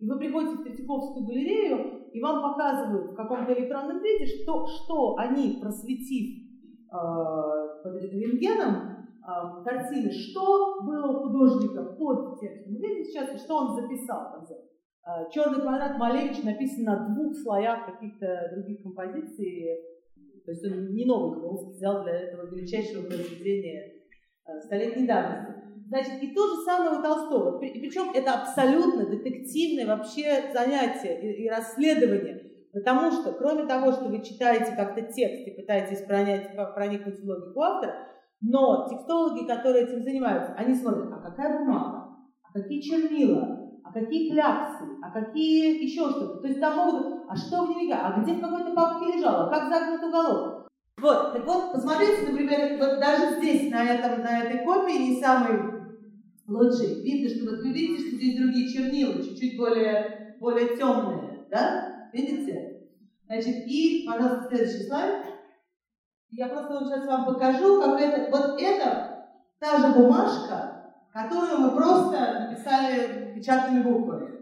и 0.00 0.06
вы 0.06 0.18
приходите 0.18 0.56
в 0.56 0.64
Третьяковскую 0.64 1.24
галерею, 1.26 2.08
и 2.12 2.20
вам 2.20 2.42
показывают 2.42 3.12
в 3.12 3.14
каком-то 3.14 3.52
электронном 3.52 4.02
виде, 4.02 4.26
что, 4.26 4.66
что 4.66 5.16
они, 5.16 5.58
просветив 5.60 6.44
э, 6.90 7.82
под 7.82 8.02
рентгеном 8.02 8.95
э, 9.26 9.64
картины, 9.64 10.10
что 10.10 10.82
было 10.82 11.06
у 11.08 11.22
художника 11.24 11.82
под 11.82 12.38
текстом. 12.40 12.74
Видите 12.76 13.10
сейчас, 13.10 13.42
что 13.42 13.56
он 13.56 13.74
записал. 13.74 14.44
Э, 15.06 15.30
Черный 15.30 15.60
квадрат 15.60 15.98
Малевич 15.98 16.42
написан 16.42 16.84
на 16.84 17.08
двух 17.08 17.36
слоях 17.36 17.86
каких-то 17.86 18.52
других 18.54 18.82
композиций. 18.82 19.78
То 20.44 20.52
есть 20.52 20.64
он 20.64 20.94
не 20.94 21.04
новый 21.04 21.38
Хмеловский 21.38 21.72
взял 21.72 22.04
для 22.04 22.20
этого 22.20 22.46
величайшего 22.54 23.06
произведения 23.06 24.04
э, 24.46 24.60
столетней 24.60 25.06
давности. 25.06 25.66
Значит, 25.88 26.22
и 26.22 26.34
то 26.34 26.46
же 26.48 26.62
самое 26.64 26.98
у 26.98 27.02
Толстого. 27.02 27.58
Причем 27.58 28.10
это 28.12 28.32
абсолютно 28.32 29.06
детективное 29.06 29.86
вообще 29.86 30.50
занятие 30.52 31.20
и, 31.20 31.44
и 31.44 31.48
расследование. 31.48 32.42
Потому 32.72 33.10
что, 33.10 33.32
кроме 33.32 33.66
того, 33.66 33.92
что 33.92 34.08
вы 34.08 34.22
читаете 34.22 34.76
как-то 34.76 35.00
текст 35.00 35.46
и 35.46 35.50
пытаетесь 35.52 36.04
пронять, 36.04 36.54
проникнуть 36.74 37.20
в 37.20 37.24
логику 37.24 37.60
автора, 37.62 37.94
но 38.40 38.86
текстологи, 38.88 39.46
которые 39.46 39.84
этим 39.84 40.02
занимаются, 40.02 40.54
они 40.54 40.74
смотрят, 40.74 41.12
а 41.12 41.30
какая 41.30 41.58
бумага, 41.58 42.16
а 42.42 42.52
какие 42.52 42.80
чернила, 42.80 43.70
а 43.82 43.92
какие 43.92 44.30
кляксы, 44.30 44.84
а 45.02 45.10
какие 45.10 45.82
еще 45.82 46.10
что-то. 46.10 46.40
То 46.40 46.48
есть 46.48 46.60
там 46.60 46.76
могут, 46.76 47.24
а 47.28 47.36
что 47.36 47.64
в 47.64 47.66
дневнике, 47.68 47.94
а 47.94 48.20
где 48.20 48.34
в 48.34 48.40
какой-то 48.40 48.74
папке 48.74 49.16
лежало, 49.16 49.50
как 49.50 49.68
загнут 49.68 50.02
уголок. 50.02 50.68
Вот, 50.98 51.32
так 51.32 51.46
вот, 51.46 51.72
посмотрите, 51.72 52.30
например, 52.30 52.78
вот 52.78 52.98
даже 52.98 53.36
здесь, 53.36 53.70
на, 53.70 53.84
этом, 53.84 54.22
на 54.22 54.44
этой 54.44 54.64
копии, 54.64 55.10
не 55.10 55.20
самый 55.20 55.76
лучший. 56.48 57.02
Видно, 57.02 57.28
что 57.28 57.50
вот 57.50 57.62
вы 57.62 57.72
видите, 57.72 58.08
что 58.08 58.16
здесь 58.16 58.38
другие 58.38 58.72
чернила, 58.72 59.22
чуть-чуть 59.22 59.58
более, 59.58 60.36
более 60.40 60.76
темные, 60.76 61.46
да? 61.50 62.08
Видите? 62.12 62.82
Значит, 63.26 63.66
и, 63.66 64.06
пожалуйста, 64.06 64.48
следующий 64.48 64.86
слайд. 64.86 65.24
Я 66.30 66.48
просто 66.48 66.74
вот 66.74 66.88
сейчас 66.88 67.06
вам 67.06 67.26
покажу, 67.26 67.80
как 67.80 68.00
это, 68.00 68.30
вот 68.30 68.60
это 68.60 69.26
та 69.58 69.78
же 69.78 69.94
бумажка, 69.94 70.92
которую 71.12 71.60
мы 71.60 71.76
просто 71.76 72.48
написали 72.48 73.34
печатными 73.34 73.82
буквами. 73.82 74.36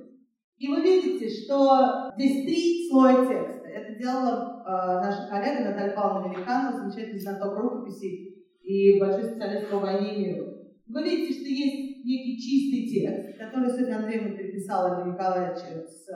И 0.56 0.68
вы 0.68 0.80
видите, 0.80 1.28
что 1.28 2.12
здесь 2.16 2.44
три 2.44 2.88
слоя 2.88 3.26
текста. 3.26 3.68
Это 3.68 3.98
делала 3.98 4.62
э, 4.64 5.04
наша 5.04 5.28
коллега 5.28 5.70
Наталья 5.70 5.94
Павловна 5.94 6.32
Великанова, 6.32 6.78
замечательный 6.78 7.20
знаток 7.20 7.58
рукописи 7.58 8.34
и 8.62 8.98
большой 8.98 9.24
специалист 9.24 9.68
по 9.70 9.78
войне 9.78 10.14
и 10.14 10.24
миру. 10.24 10.46
Вы 10.86 11.02
видите, 11.02 11.40
что 11.40 11.48
есть 11.48 12.04
некий 12.04 12.38
чистый 12.38 12.88
текст, 12.88 13.38
который 13.38 13.70
Софья 13.70 13.96
Андреевна 13.96 14.36
переписала 14.36 14.88
Ивана 14.88 15.12
Николаевича 15.12 15.86
с 15.86 16.06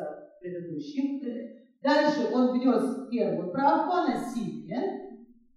предыдущим. 0.41 1.21
Дальше 1.83 2.33
он 2.33 2.53
внес 2.53 3.09
первую 3.11 3.51
правку, 3.51 3.93
она 3.93 4.31
синяя. 4.31 5.08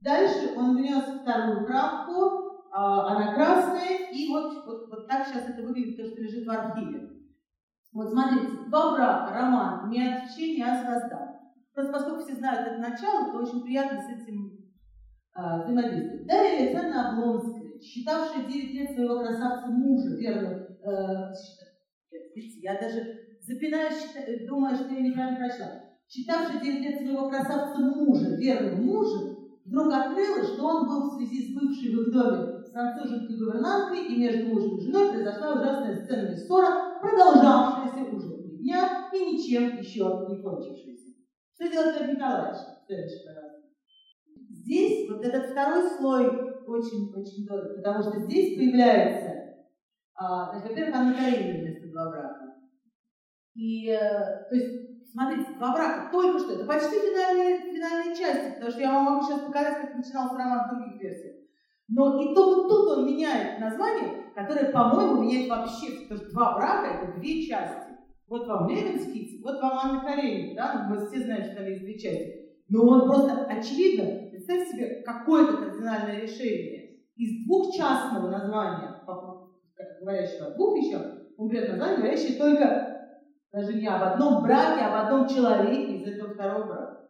Дальше 0.01 0.53
он 0.57 0.77
внес 0.77 1.03
вторую 1.21 1.65
правку, 1.65 2.67
а, 2.71 3.11
она 3.11 3.33
красная. 3.33 4.09
И 4.11 4.29
вот, 4.29 4.65
вот, 4.65 4.89
вот 4.89 5.07
так 5.07 5.27
сейчас 5.27 5.49
это 5.49 5.61
выглядит, 5.61 5.97
то, 5.97 6.05
что 6.05 6.21
лежит 6.21 6.45
в 6.45 6.51
архиве. 6.51 7.09
Вот 7.93 8.09
смотрите, 8.09 8.47
два 8.67 8.95
брака, 8.95 9.33
роман, 9.33 9.89
не 9.89 10.01
от 10.01 10.37
не 10.37 10.63
а 10.63 10.75
звезда. 10.75 11.39
Просто 11.73 11.93
поскольку 11.93 12.23
все 12.23 12.35
знают 12.35 12.67
это 12.67 12.77
начало, 12.77 13.31
то 13.31 13.39
очень 13.39 13.63
приятно 13.63 14.01
с 14.01 14.09
этим 14.09 14.57
а, 15.33 15.63
взаимодействовать. 15.63 16.27
Дарья 16.27 16.57
Александровна 16.57 17.11
Облонская 17.11 17.61
считавшая 17.81 18.45
9 18.45 18.73
лет 18.73 18.91
своего 18.91 19.19
красавца 19.19 19.67
мужа, 19.67 20.15
верно, 20.15 20.67
э, 20.83 21.33
я 22.61 22.79
даже 22.79 23.19
запинаюсь, 23.41 24.13
думаю, 24.47 24.75
что 24.75 24.93
я 24.93 25.01
неправильно 25.01 25.37
прочла, 25.37 25.83
считавшая 26.07 26.61
9 26.61 26.81
лет 26.81 27.01
своего 27.01 27.29
красавца 27.29 27.79
мужа, 27.79 28.35
верным 28.35 28.85
мужем, 28.85 29.30
вдруг 29.71 29.93
открыла, 29.93 30.43
что 30.43 30.63
он 30.65 30.85
был 30.85 31.09
в 31.09 31.13
связи 31.15 31.47
с 31.47 31.55
бывшей 31.55 31.95
в 31.95 32.01
их 32.01 32.11
доме 32.11 32.61
француженкой 32.71 33.37
гувернанткой, 33.37 34.05
и 34.05 34.17
между 34.17 34.47
мужем 34.47 34.77
и 34.77 34.81
женой 34.81 35.11
произошла 35.11 35.53
ужасная 35.53 35.95
сценная 35.95 36.35
ссора, 36.35 36.99
продолжавшаяся 36.99 38.13
уже 38.13 38.37
три 38.37 38.57
дня 38.59 39.09
и 39.13 39.33
ничем 39.33 39.77
еще 39.77 40.25
не 40.29 40.41
кончившаяся. 40.41 41.11
Что 41.53 41.69
делать 41.69 41.99
Лев 41.99 42.15
Николаевич? 42.15 42.57
Следующий, 42.85 43.25
пожалуйста. 43.25 43.61
Здесь 44.49 45.09
вот 45.09 45.23
этот 45.23 45.51
второй 45.51 45.89
слой 45.89 46.27
очень-очень 46.67 47.45
дорого, 47.45 47.75
потому 47.77 48.01
что 48.03 48.19
здесь 48.19 48.57
появляется, 48.57 49.55
а, 50.15 50.59
во-первых, 50.59 50.95
Анна 50.95 51.13
Каренина 51.13 51.59
вместо 51.59 51.87
два 51.89 52.09
брака. 52.09 52.55
И, 53.55 53.89
э, 53.89 54.49
то 54.49 54.55
есть, 54.55 54.90
смотрите, 55.11 55.53
два 55.57 55.73
брака 55.73 56.11
только 56.11 56.39
что, 56.39 56.53
это 56.53 56.65
почти 56.65 56.95
финальные, 56.95 57.59
финальные 57.59 58.15
части, 58.15 58.53
потому 58.53 58.71
что 58.71 58.81
я 58.81 58.91
вам 58.91 59.03
могу 59.05 59.25
сейчас 59.25 59.41
показать, 59.41 59.81
как 59.81 59.95
начинался 59.95 60.35
роман 60.35 60.67
в 60.67 60.75
других 60.75 61.01
версиях. 61.01 61.35
Но 61.89 62.21
и 62.21 62.33
то, 62.33 62.45
вот 62.45 62.69
тут 62.69 62.97
он 62.97 63.05
меняет 63.05 63.59
название, 63.59 64.31
которое, 64.33 64.71
по-моему, 64.71 65.21
меняет 65.21 65.49
вообще, 65.49 66.03
потому 66.03 66.19
что 66.19 66.31
два 66.31 66.55
брака– 66.55 66.87
это 67.03 67.19
две 67.19 67.45
части. 67.45 67.91
Вот 68.27 68.47
вам 68.47 68.69
Левинский, 68.69 69.41
вот 69.43 69.61
вам 69.61 69.77
Анна 69.77 70.01
Каренина, 70.01 70.55
да, 70.55 70.87
мы 70.89 71.05
все 71.05 71.19
знаем, 71.19 71.43
что 71.43 71.55
там 71.55 71.65
есть 71.65 71.81
две 71.81 71.99
части. 71.99 72.41
Но 72.69 72.87
он 72.87 73.09
просто, 73.09 73.43
очевидно, 73.43 74.29
представьте 74.29 74.71
себе 74.71 75.03
какое-то 75.05 75.57
кардинальное 75.57 76.21
решение 76.21 77.01
из 77.17 77.45
двухчастного 77.45 78.29
названия, 78.29 79.01
говорящего 80.01 80.47
о 80.47 80.55
двух 80.55 80.77
вещах, 80.77 81.01
он 81.37 81.49
берет 81.49 81.69
название, 81.69 81.97
говорящее 81.97 82.37
только 82.37 82.90
даже 83.51 83.73
не 83.75 83.87
об 83.87 84.01
одном 84.01 84.43
браке, 84.43 84.81
а 84.81 84.87
об 84.87 85.05
одном 85.05 85.27
человеке 85.27 85.97
из 85.97 86.07
этого 86.07 86.33
второго 86.33 86.67
брака. 86.67 87.09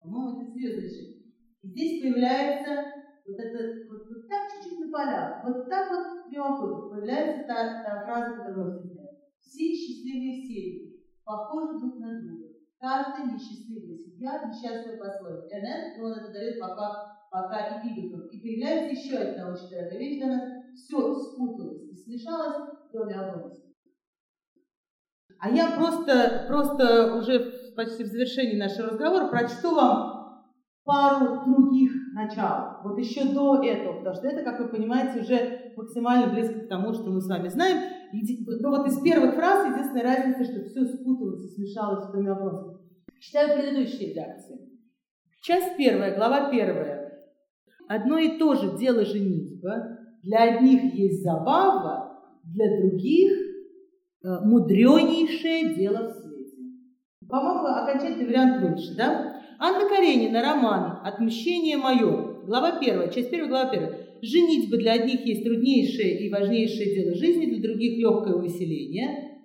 По-моему, 0.00 0.42
это 0.42 0.80
вещь. 0.80 1.14
И 1.62 1.68
здесь 1.68 2.02
появляется 2.02 2.92
вот 3.26 3.38
это, 3.38 3.88
вот, 3.88 4.02
вот 4.06 4.28
так 4.28 4.52
чуть-чуть 4.52 4.80
на 4.80 4.92
полях, 4.92 5.44
вот 5.44 5.68
так 5.68 5.90
вот 5.90 6.30
мимоходом 6.30 6.90
появляется 6.90 7.46
та, 7.46 7.82
та 7.82 8.04
фраза, 8.04 8.36
которую 8.36 8.84
мы. 8.84 9.08
Все 9.40 9.72
счастливые 9.72 10.42
семьи 10.42 10.94
похожи 11.24 11.78
друг 11.78 11.98
на 12.00 12.20
друга. 12.20 12.48
Каждая 12.78 13.32
несчастливая 13.32 13.96
семья 13.96 14.44
несчастная 14.46 14.98
по-своему. 14.98 15.46
И 15.48 16.00
он 16.00 16.12
это 16.12 16.32
дает 16.32 16.60
пока, 16.60 17.16
пока 17.30 17.80
эпиграфом. 17.80 18.28
И 18.28 18.40
появляется 18.40 19.00
еще 19.00 19.16
одна 19.16 19.52
очень 19.52 19.70
дорогая 19.70 19.98
вещь 19.98 20.18
для 20.18 20.26
нас. 20.26 20.42
Все 20.74 21.14
спуталось 21.14 21.88
и 21.90 21.96
смешалось, 21.96 22.68
кроме 22.90 23.14
одного. 23.14 23.63
А 25.40 25.50
я 25.50 25.76
просто, 25.76 26.44
просто 26.48 27.16
уже 27.16 27.72
почти 27.76 28.04
в 28.04 28.06
завершении 28.06 28.58
нашего 28.58 28.88
разговора 28.90 29.28
прочту 29.28 29.74
вам 29.74 30.14
пару 30.84 31.44
других 31.46 31.92
начал, 32.12 32.82
вот 32.84 32.98
еще 32.98 33.24
до 33.32 33.62
этого, 33.62 33.98
потому 33.98 34.14
что 34.14 34.28
это, 34.28 34.42
как 34.42 34.60
вы 34.60 34.68
понимаете, 34.68 35.20
уже 35.20 35.72
максимально 35.76 36.32
близко 36.32 36.60
к 36.60 36.68
тому, 36.68 36.92
что 36.92 37.10
мы 37.10 37.20
с 37.20 37.28
вами 37.28 37.48
знаем. 37.48 37.78
Но 38.60 38.70
вот 38.70 38.86
из 38.86 39.00
первых 39.00 39.34
фраз 39.34 39.66
единственная 39.66 40.04
разница, 40.04 40.44
что 40.44 40.64
все 40.64 40.84
спуталось 40.84 41.44
и 41.44 41.54
смешалось 41.54 42.06
в 42.06 42.12
доме 42.12 42.30
Облонского. 42.30 42.80
Читаю 43.18 43.58
предыдущие 43.58 44.10
редакции. 44.10 44.58
Часть 45.42 45.76
первая, 45.76 46.14
глава 46.14 46.50
первая. 46.50 47.24
Одно 47.88 48.18
и 48.18 48.38
то 48.38 48.54
же 48.54 48.76
дело 48.78 49.04
женитьба. 49.04 49.98
Для 50.22 50.54
одних 50.54 50.94
есть 50.94 51.22
забава, 51.22 52.20
для 52.44 52.78
других 52.78 53.43
мудренейшее 54.24 55.74
дело 55.74 56.08
в 56.08 56.12
свете. 56.12 56.56
По-моему, 57.28 57.66
окончательный 57.66 58.26
вариант 58.26 58.62
лучше, 58.62 58.94
да? 58.96 59.42
Анна 59.58 59.88
Каренина, 59.88 60.42
роман 60.42 61.00
«Отмщение 61.04 61.76
мое», 61.76 62.44
глава 62.44 62.78
первая, 62.80 63.10
часть 63.10 63.30
первая, 63.30 63.48
глава 63.48 63.70
первая. 63.70 63.98
Женитьба 64.22 64.78
для 64.78 64.92
одних 64.94 65.24
есть 65.26 65.44
труднейшее 65.44 66.26
и 66.26 66.30
важнейшее 66.30 66.94
дело 66.94 67.14
жизни, 67.14 67.46
для 67.46 67.62
других 67.62 67.98
легкое 67.98 68.34
увеселение. 68.34 69.42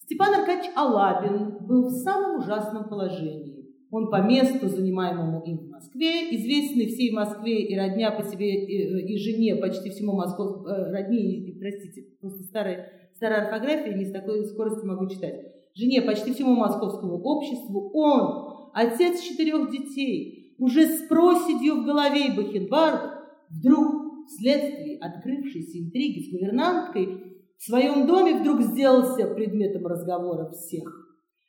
Степан 0.00 0.34
Аркадьевич 0.34 0.72
Алабин 0.76 1.66
был 1.66 1.86
в 1.86 1.92
самом 1.92 2.40
ужасном 2.40 2.88
положении. 2.88 3.56
Он 3.90 4.10
по 4.10 4.20
месту, 4.20 4.68
занимаемому 4.68 5.42
им 5.44 5.58
в 5.58 5.70
Москве, 5.70 6.34
известный 6.34 6.86
всей 6.86 7.12
Москве 7.12 7.66
и 7.66 7.76
родня 7.76 8.10
по 8.10 8.24
себе, 8.24 8.66
и, 8.66 9.14
и 9.14 9.16
жене 9.16 9.56
почти 9.56 9.90
всему 9.90 10.14
Москву, 10.14 10.66
э, 10.66 10.90
родни, 10.90 11.56
простите, 11.60 12.02
просто 12.20 12.42
старая, 12.42 12.90
старая 13.16 13.46
орфография, 13.46 13.94
не 13.94 14.04
с 14.04 14.12
такой 14.12 14.44
скоростью 14.44 14.88
могу 14.88 15.08
читать. 15.08 15.52
Жене 15.74 16.02
почти 16.02 16.32
всему 16.32 16.54
московскому 16.54 17.20
обществу 17.22 17.90
он, 17.92 18.70
отец 18.72 19.20
четырех 19.20 19.70
детей, 19.70 20.54
уже 20.58 20.86
с 20.86 21.06
проседью 21.06 21.82
в 21.82 21.84
голове 21.84 22.28
и 22.28 22.36
бахенбардах, 22.36 23.26
вдруг 23.50 24.26
вследствие 24.26 24.98
открывшейся 24.98 25.78
интриги 25.78 26.28
с 26.28 26.32
гувернанткой 26.32 27.36
в 27.58 27.62
своем 27.62 28.06
доме 28.06 28.40
вдруг 28.40 28.62
сделался 28.62 29.26
предметом 29.34 29.86
разговора 29.86 30.50
всех. 30.50 31.06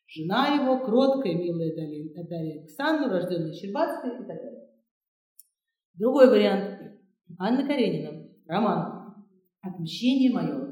Жена 0.07 0.55
его, 0.55 0.85
кроткая, 0.85 1.35
милая 1.35 1.75
Дарья, 1.75 2.61
Александровна, 2.61 3.19
рожденная 3.19 3.53
Щербатская 3.53 4.13
и 4.13 4.17
так 4.19 4.27
далее. 4.27 4.69
Другой 5.95 6.29
вариант. 6.29 6.79
Анна 7.37 7.67
Каренина. 7.67 8.29
Роман. 8.45 9.25
Отмщение 9.61 10.31
мое. 10.31 10.66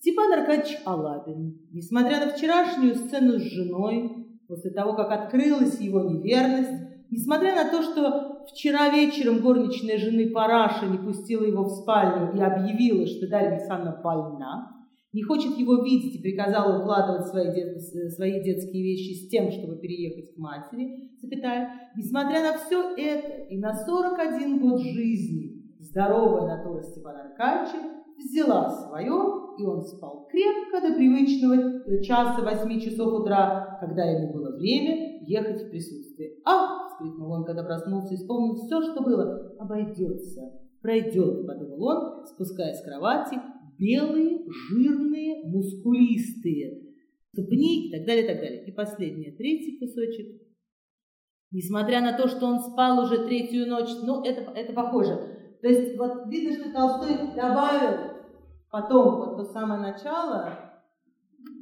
Степан 0.00 0.32
Аркадьевич 0.32 0.78
Алабин, 0.86 1.60
несмотря 1.72 2.24
на 2.24 2.32
вчерашнюю 2.32 2.94
сцену 2.94 3.38
с 3.38 3.42
женой, 3.42 4.28
после 4.48 4.70
того, 4.70 4.94
как 4.94 5.12
открылась 5.12 5.78
его 5.78 6.00
неверность, 6.00 6.70
несмотря 7.10 7.54
на 7.54 7.70
то, 7.70 7.82
что 7.82 8.46
вчера 8.50 8.88
вечером 8.88 9.42
горничная 9.42 9.98
жены 9.98 10.30
Параша 10.30 10.86
не 10.86 10.96
пустила 10.96 11.44
его 11.44 11.64
в 11.64 11.68
спальню 11.68 12.32
и 12.34 12.40
объявила, 12.40 13.06
что 13.06 13.28
Дарья 13.28 13.56
Александровна 13.56 14.00
больна, 14.02 14.72
не 15.12 15.22
хочет 15.22 15.58
его 15.58 15.82
видеть 15.82 16.14
и 16.14 16.22
приказала 16.22 16.80
укладывать 16.80 17.26
свои, 17.26 17.52
дет, 17.54 17.82
свои 18.12 18.42
детские 18.42 18.82
вещи 18.82 19.26
с 19.26 19.28
тем, 19.28 19.50
чтобы 19.50 19.76
переехать 19.76 20.34
к 20.34 20.38
матери, 20.38 21.10
запятая, 21.20 21.90
несмотря 21.94 22.42
на 22.42 22.56
все 22.56 22.94
это 22.96 23.42
и 23.50 23.58
на 23.58 23.74
41 23.74 24.60
год 24.60 24.80
жизни, 24.80 25.76
здоровая 25.78 26.56
натура 26.56 26.80
Степана 26.80 27.24
Аркадьевича 27.24 28.00
взяла 28.16 28.70
свое, 28.70 29.49
и 29.60 29.66
он 29.66 29.82
спал 29.82 30.26
крепко 30.30 30.80
до 30.80 30.94
привычного 30.94 32.02
часа 32.02 32.42
восьми 32.42 32.80
часов 32.80 33.20
утра, 33.20 33.78
когда 33.80 34.04
ему 34.04 34.32
было 34.32 34.56
время 34.56 35.22
ехать 35.26 35.62
в 35.62 35.70
присутствие. 35.70 36.36
«Ах!»– 36.44 36.92
вскрикнул 36.92 37.30
он, 37.30 37.44
когда 37.44 37.62
проснулся 37.62 38.14
и 38.14 38.16
вспомнил 38.16 38.56
все, 38.56 38.80
что 38.82 39.02
было. 39.02 39.54
«Обойдется, 39.58 40.52
пройдет»,– 40.80 41.46
подумал 41.46 41.82
он, 41.84 42.26
спускаясь 42.26 42.78
с 42.78 42.84
кровати, 42.84 43.38
белые, 43.78 44.40
жирные, 44.48 45.44
мускулистые 45.44 46.90
ступни 47.32 47.88
и 47.88 47.92
так 47.92 48.06
далее, 48.06 48.24
и 48.24 48.28
так 48.28 48.36
далее. 48.40 48.64
И 48.66 48.72
последний, 48.72 49.30
третий 49.36 49.78
кусочек. 49.78 50.40
Несмотря 51.52 52.00
на 52.00 52.16
то, 52.16 52.28
что 52.28 52.46
он 52.46 52.60
спал 52.60 53.02
уже 53.04 53.24
третью 53.26 53.68
ночь, 53.68 53.90
ну, 54.04 54.22
это, 54.22 54.52
это 54.52 54.72
похоже. 54.72 55.18
То 55.62 55.68
есть 55.68 55.98
вот 55.98 56.26
видно, 56.28 56.52
что 56.52 56.72
Толстой 56.72 57.16
добавил 57.34 58.09
потом 58.70 59.16
вот 59.16 59.36
то 59.36 59.44
самое 59.44 59.80
начало, 59.80 60.70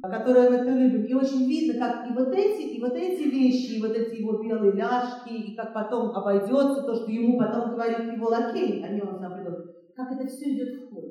которое 0.01 0.49
так 0.49 0.67
любим. 0.67 1.03
И 1.05 1.13
очень 1.13 1.47
видно, 1.47 1.79
как 1.79 2.09
и 2.09 2.13
вот 2.13 2.29
эти, 2.29 2.75
и 2.75 2.81
вот 2.81 2.93
эти 2.93 3.23
вещи, 3.23 3.77
и 3.77 3.81
вот 3.81 3.91
эти 3.91 4.21
его 4.21 4.41
белые 4.41 4.73
ляжки, 4.73 5.33
и 5.33 5.55
как 5.55 5.73
потом 5.73 6.11
обойдется 6.11 6.83
то, 6.83 6.95
что 6.95 7.11
ему 7.11 7.37
потом 7.37 7.71
говорит 7.71 8.13
его 8.13 8.27
лакей, 8.27 8.83
о 8.83 8.89
нем 8.89 9.17
сам 9.19 9.33
придет, 9.33 9.93
как 9.95 10.11
это 10.11 10.27
все 10.27 10.53
идет 10.53 10.83
в 10.83 10.89
ход. 10.89 11.05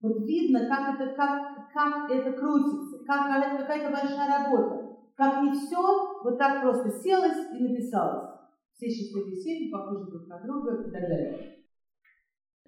Вот 0.00 0.26
видно, 0.26 0.66
как 0.66 1.00
это, 1.00 1.14
как, 1.14 1.72
как 1.72 2.10
это 2.10 2.32
крутится, 2.32 3.04
как 3.06 3.58
какая-то 3.58 3.90
большая 3.90 4.44
работа, 4.44 4.96
как 5.16 5.42
не 5.42 5.52
все 5.52 5.80
вот 6.22 6.38
так 6.38 6.62
просто 6.62 6.90
селось 6.90 7.52
и 7.52 7.62
написалось. 7.62 8.30
Все 8.72 8.88
счастливые 8.88 9.36
семьи 9.36 9.70
похожи 9.70 10.10
друг 10.10 10.26
на 10.26 10.40
друга 10.40 10.82
и 10.82 10.90
так 10.90 11.02
далее. 11.02 11.58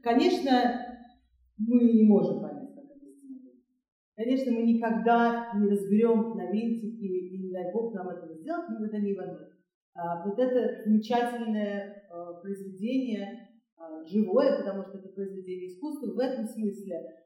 Конечно, 0.00 0.52
мы 1.58 1.82
не 1.82 2.06
можем 2.06 2.40
понять. 2.40 2.55
Конечно, 4.16 4.50
мы 4.52 4.62
никогда 4.62 5.52
не 5.54 5.68
разберем 5.68 6.36
на 6.36 6.50
винтики, 6.50 7.04
и 7.04 7.38
не 7.44 7.52
дай 7.52 7.70
Бог 7.70 7.92
нам 7.92 8.08
этого 8.08 8.34
сделать, 8.34 8.66
но 8.70 8.86
это 8.86 8.96
не 8.98 9.14
возможно. 9.14 9.48
А, 9.94 10.24
вот 10.26 10.38
это 10.38 10.84
замечательное 10.84 12.08
а, 12.10 12.32
произведение, 12.40 13.48
а, 13.76 14.02
живое, 14.04 14.58
потому 14.58 14.84
что 14.84 14.98
это 14.98 15.08
произведение 15.08 15.68
искусства 15.68 16.12
в 16.12 16.18
этом 16.18 16.46
смысле, 16.46 17.22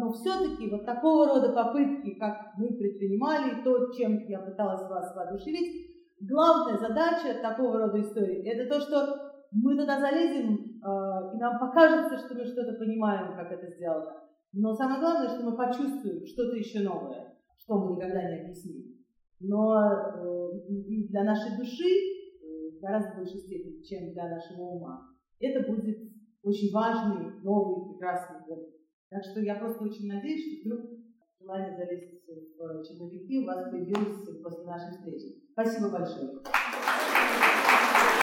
но 0.00 0.10
все-таки 0.10 0.68
вот 0.68 0.84
такого 0.84 1.28
рода 1.28 1.52
попытки, 1.52 2.18
как 2.18 2.54
мы 2.58 2.76
предпринимали, 2.76 3.62
то, 3.62 3.92
чем 3.92 4.26
я 4.26 4.40
пыталась 4.40 4.82
вас 4.90 5.14
воодушевить, 5.14 5.86
главная 6.20 6.76
задача 6.76 7.40
такого 7.40 7.78
рода 7.78 8.00
истории– 8.00 8.42
это 8.50 8.68
то, 8.68 8.80
что 8.80 9.46
мы 9.52 9.76
туда 9.76 10.00
залезем, 10.00 10.56
и 10.56 11.38
нам 11.38 11.60
покажется, 11.60 12.18
что 12.18 12.34
мы 12.34 12.46
что-то 12.46 12.78
понимаем, 12.80 13.36
как 13.36 13.52
это 13.52 13.70
сделано. 13.76 14.29
Но 14.52 14.74
самое 14.74 15.00
главное, 15.00 15.28
что 15.28 15.48
мы 15.48 15.56
почувствуем 15.56 16.26
что-то 16.26 16.56
еще 16.56 16.80
новое, 16.80 17.36
что 17.56 17.78
мы 17.78 17.96
никогда 17.96 18.22
не 18.22 18.40
объясним. 18.42 18.96
Но 19.38 19.76
э, 19.78 20.50
для 20.68 21.24
нашей 21.24 21.56
души, 21.56 21.88
э, 21.88 22.80
гораздо 22.80 23.16
большей 23.16 23.38
степени, 23.38 23.82
чем 23.82 24.12
для 24.12 24.28
нашего 24.28 24.62
ума, 24.62 25.08
это 25.38 25.70
будет 25.70 25.98
очень 26.42 26.72
важный, 26.72 27.40
новый, 27.42 27.92
прекрасный 27.92 28.44
год. 28.46 28.68
Так 29.08 29.22
что 29.24 29.40
я 29.40 29.54
просто 29.54 29.84
очень 29.84 30.08
надеюсь, 30.08 30.62
что 30.62 30.68
вдруг 30.68 30.90
желание 31.40 31.76
залезть 31.76 32.20
в 32.26 32.84
черновики 32.84 33.40
у 33.40 33.46
вас 33.46 33.70
появилось 33.70 34.42
после 34.42 34.64
нашей 34.64 34.96
встречи. 34.96 35.42
Спасибо 35.52 35.90
большое. 35.90 36.40